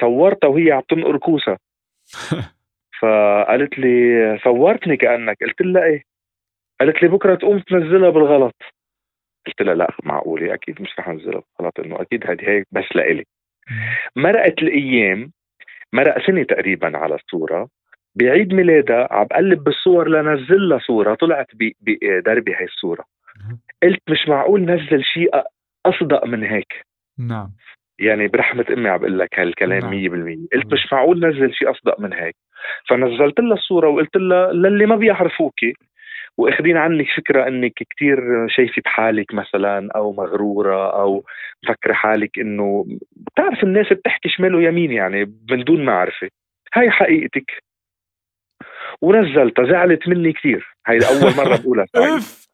صورتها 0.00 0.48
وهي 0.48 0.72
عم 0.72 0.82
تنقر 0.88 1.16
كوسه 1.16 1.56
فقالت 3.00 3.78
لي 3.78 4.38
صورتني 4.44 4.96
كأنك. 4.96 5.36
قلت 5.42 5.60
لها 5.60 5.84
إيه. 5.84 6.02
قالت 6.80 7.02
لي 7.02 7.08
بكرة 7.08 7.34
تقوم 7.34 7.58
تنزلها 7.58 8.10
بالغلط. 8.10 8.56
قلت 9.46 9.62
لها 9.62 9.74
لا 9.74 9.92
معقولة 10.02 10.54
أكيد 10.54 10.82
مش 10.82 10.98
رح 10.98 11.08
أنزلها 11.08 11.42
بالغلط 11.58 11.80
إنه 11.80 12.00
أكيد 12.00 12.30
هذه 12.30 12.48
هيك 12.48 12.66
بس 12.72 12.84
لإلي. 12.94 13.24
مرقت 14.16 14.62
الأيام 14.62 15.32
مرق 15.92 16.26
سنة 16.26 16.42
تقريبا 16.42 16.98
على 16.98 17.14
الصورة. 17.14 17.68
بعيد 18.14 18.54
ميلادها 18.54 19.08
عم 19.10 19.24
بقلب 19.24 19.64
بالصور 19.64 20.08
لنزل 20.08 20.68
لها 20.68 20.78
صورة 20.78 21.14
طلعت 21.14 21.46
بدربي 21.80 22.54
هاي 22.54 22.64
الصورة. 22.64 23.04
قلت 23.82 24.02
مش 24.10 24.28
معقول 24.28 24.60
نزل 24.60 25.04
شيء 25.04 25.30
أصدق 25.86 26.24
من 26.24 26.44
هيك. 26.44 26.86
نعم. 27.18 27.52
يعني 27.98 28.28
برحمة 28.28 28.64
أمي 28.70 28.88
عم 28.88 28.98
بقول 28.98 29.18
لك 29.18 29.40
هالكلام 29.40 29.80
100% 29.80 29.84
نعم. 29.84 30.46
قلت 30.54 30.72
مش 30.72 30.92
معقول 30.92 31.26
نزل 31.26 31.54
شيء 31.54 31.70
أصدق 31.70 32.00
من 32.00 32.12
هيك. 32.12 32.36
فنزلت 32.88 33.40
لها 33.40 33.54
الصورة 33.54 33.88
وقلت 33.88 34.16
لها 34.16 34.52
للي 34.52 34.86
ما 34.86 34.96
بيعرفوكي 34.96 35.72
وأخذين 36.38 36.76
عنك 36.76 37.06
فكرة 37.16 37.48
إنك 37.48 37.72
كتير 37.72 38.48
شايفة 38.48 38.82
بحالك 38.84 39.34
مثلا 39.34 39.88
أو 39.96 40.12
مغرورة 40.12 41.00
أو 41.00 41.24
مفكرة 41.64 41.92
حالك 41.92 42.38
إنه 42.38 42.86
بتعرف 43.16 43.62
الناس 43.62 43.92
بتحكي 43.92 44.28
شمال 44.28 44.54
ويمين 44.54 44.92
يعني 44.92 45.34
من 45.50 45.64
دون 45.64 45.84
معرفة. 45.84 46.28
هاي 46.74 46.90
حقيقتك. 46.90 47.50
ونزلتها 49.00 49.64
زعلت 49.64 50.08
مني 50.08 50.32
كثير 50.32 50.76
هاي 50.86 50.98
أول 50.98 51.36
مرة 51.36 51.56
بقولها. 51.56 51.86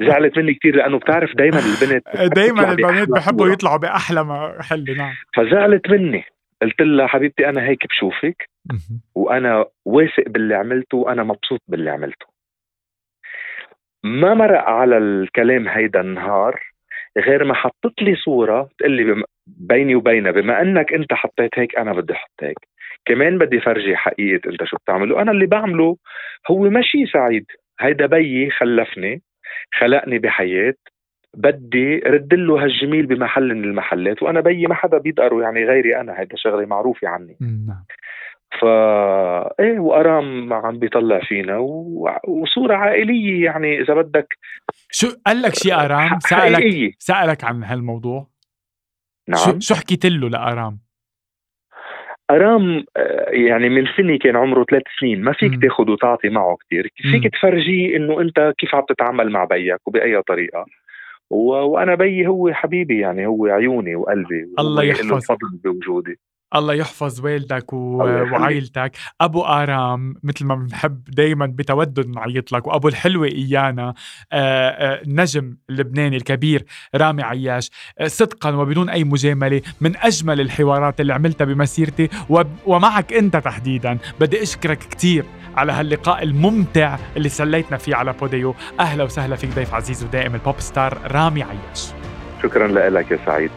زعلت 0.00 0.38
مني 0.38 0.54
كثير 0.54 0.76
لأنه 0.76 0.98
بتعرف 0.98 1.36
دائما 1.36 1.58
البنت 1.58 2.08
دائما 2.38 2.70
البنات 2.72 3.08
بحبوا 3.08 3.48
يطلعوا 3.48 3.76
بأحلى 3.76 4.24
محل 4.24 4.96
نعم. 4.96 5.12
فزعلت 5.36 5.90
مني. 5.90 6.24
قلت 6.62 6.80
لها 6.80 7.06
حبيبتي 7.06 7.48
أنا 7.48 7.62
هيك 7.62 7.86
بشوفك 7.86 8.48
وأنا 9.14 9.64
واثق 9.84 10.28
باللي 10.28 10.54
عملته 10.54 10.96
وأنا 10.96 11.22
مبسوط 11.22 11.60
باللي 11.68 11.90
عملته. 11.90 12.26
ما 14.04 14.34
مرق 14.34 14.68
على 14.68 14.98
الكلام 14.98 15.68
هيدا 15.68 16.00
النهار 16.00 16.60
غير 17.18 17.44
ما 17.44 17.54
حطت 17.54 18.02
لي 18.02 18.16
صورة 18.16 18.68
تقول 18.78 18.92
لي 18.92 19.24
بيني 19.46 19.94
وبينها 19.94 20.30
بما 20.32 20.62
أنك 20.62 20.92
أنت 20.92 21.12
حطيت 21.14 21.58
هيك 21.58 21.78
أنا 21.78 21.92
بدي 21.92 22.12
أحط 22.12 22.42
هيك. 22.42 22.58
كمان 23.04 23.38
بدي 23.38 23.60
فرجي 23.60 23.96
حقيقة 23.96 24.50
أنت 24.50 24.64
شو 24.64 24.76
بتعمل 24.76 25.12
وأنا 25.12 25.30
اللي 25.30 25.46
بعمله 25.46 25.96
هو 26.50 26.70
ماشي 26.70 27.06
سعيد. 27.06 27.46
هيدا 27.80 28.06
بيي 28.06 28.50
خلفني. 28.50 29.22
خلقني 29.78 30.18
بحياة 30.18 30.74
بدي 31.34 31.98
رد 31.98 32.34
له 32.34 32.64
هالجميل 32.64 33.06
بمحل 33.06 33.54
من 33.54 33.64
المحلات 33.64 34.22
وأنا 34.22 34.40
بيي 34.40 34.66
ما 34.66 34.74
حدا 34.74 34.98
بيدقره 34.98 35.42
يعني 35.42 35.64
غيري 35.64 36.00
أنا 36.00 36.20
هيدا 36.20 36.36
شغلة 36.36 36.66
معروفة 36.66 37.08
عني. 37.08 37.36
نعم. 37.40 37.84
فا 38.60 39.60
إيه 39.60 39.78
وأرام 39.78 40.52
عم 40.52 40.78
بيطلع 40.78 41.20
فينا 41.20 41.58
و... 41.58 42.10
وصورة 42.28 42.74
عائلية 42.74 43.44
يعني 43.44 43.80
إذا 43.80 43.94
بدك. 43.94 44.38
شو 44.90 45.08
قال 45.26 45.42
لك 45.42 45.54
شيء 45.54 45.74
أرام؟ 45.74 46.18
سألك 46.18 46.94
سألك 46.98 47.44
عن 47.44 47.64
هالموضوع. 47.64 48.26
نعم. 49.28 49.38
شو, 49.38 49.58
شو 49.58 49.74
حكيت 49.74 50.06
له 50.06 50.28
لأرام؟ 50.28 50.78
أرام 52.30 52.84
آه، 52.96 53.30
يعني 53.30 53.68
من 53.68 53.86
سني 53.96 54.18
كان 54.18 54.36
عمره 54.36 54.64
ثلاث 54.64 54.82
سنين 55.00 55.22
ما 55.22 55.32
فيك 55.32 55.62
تاخذ 55.62 55.90
وتعطي 55.90 56.28
معه 56.28 56.56
كثير 56.66 56.92
فيك 56.96 57.32
تفرجيه 57.32 57.96
إنه 57.96 58.20
أنت 58.20 58.52
كيف 58.58 58.74
عم 58.74 58.84
تتعامل 58.88 59.30
مع 59.30 59.44
بيك 59.44 59.88
وبأي 59.88 60.22
طريقة. 60.22 60.66
و... 61.30 61.52
وأنا 61.52 61.94
بيي 61.94 62.26
هو 62.26 62.52
حبيبي 62.52 63.00
يعني 63.00 63.26
هو 63.26 63.46
عيوني 63.46 63.96
وقلبي 63.96 64.46
الله 64.58 64.84
يحفظ 64.84 65.12
الفضل 65.12 65.58
بوجودي. 65.64 66.18
الله 66.54 66.74
يحفظ 66.74 67.20
والدك 67.20 67.72
و... 67.72 67.96
وعائلتك. 67.96 68.92
أبو 69.20 69.42
آرام 69.42 70.14
مثل 70.22 70.44
ما 70.44 70.54
بنحب 70.54 71.04
دائما 71.04 71.46
بتودد 71.46 72.08
نعيط 72.08 72.52
لك 72.52 72.66
وأبو 72.66 72.88
الحلوة 72.88 73.26
إيانا 73.26 73.94
نجم 75.06 75.56
اللبناني 75.70 76.16
الكبير 76.16 76.64
رامي 76.94 77.22
عياش. 77.22 77.70
صدقا 78.06 78.50
وبدون 78.50 78.88
أي 78.88 79.04
مجاملة 79.04 79.62
من 79.80 79.96
أجمل 79.96 80.40
الحوارات 80.40 81.00
اللي 81.00 81.12
عملتها 81.12 81.44
بمسيرتي. 81.44 82.08
و... 82.28 82.42
ومعك 82.66 83.12
أنت 83.12 83.36
تحديدا. 83.36 83.98
بدي 84.20 84.42
أشكرك 84.42 84.78
كثير 84.78 85.24
على 85.56 85.72
هاللقاء 85.72 86.22
الممتع 86.22 86.98
اللي 87.16 87.28
سليتنا 87.28 87.76
فيه 87.76 87.96
على 87.96 88.12
بوديو. 88.12 88.54
أهلا 88.80 89.04
وسهلا 89.04 89.36
فيك 89.36 89.50
ضيف 89.50 89.74
عزيز 89.74 90.04
ودائم 90.04 90.34
ال 90.34 90.40
pop 90.40 90.60
star 90.60 90.98
رامي 91.06 91.42
عياش. 91.42 91.92
شكرا 92.42 92.68
لك 92.90 93.10
يا 93.10 93.18
سعيد. 93.26 93.50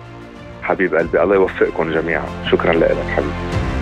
حبيب 0.63 0.95
قلبي 0.95 1.23
الله 1.23 1.35
يوفقكم 1.35 1.91
جميعا. 1.91 2.25
شكرا 2.51 2.73
لك 2.73 3.05
حبيبي. 3.15 3.72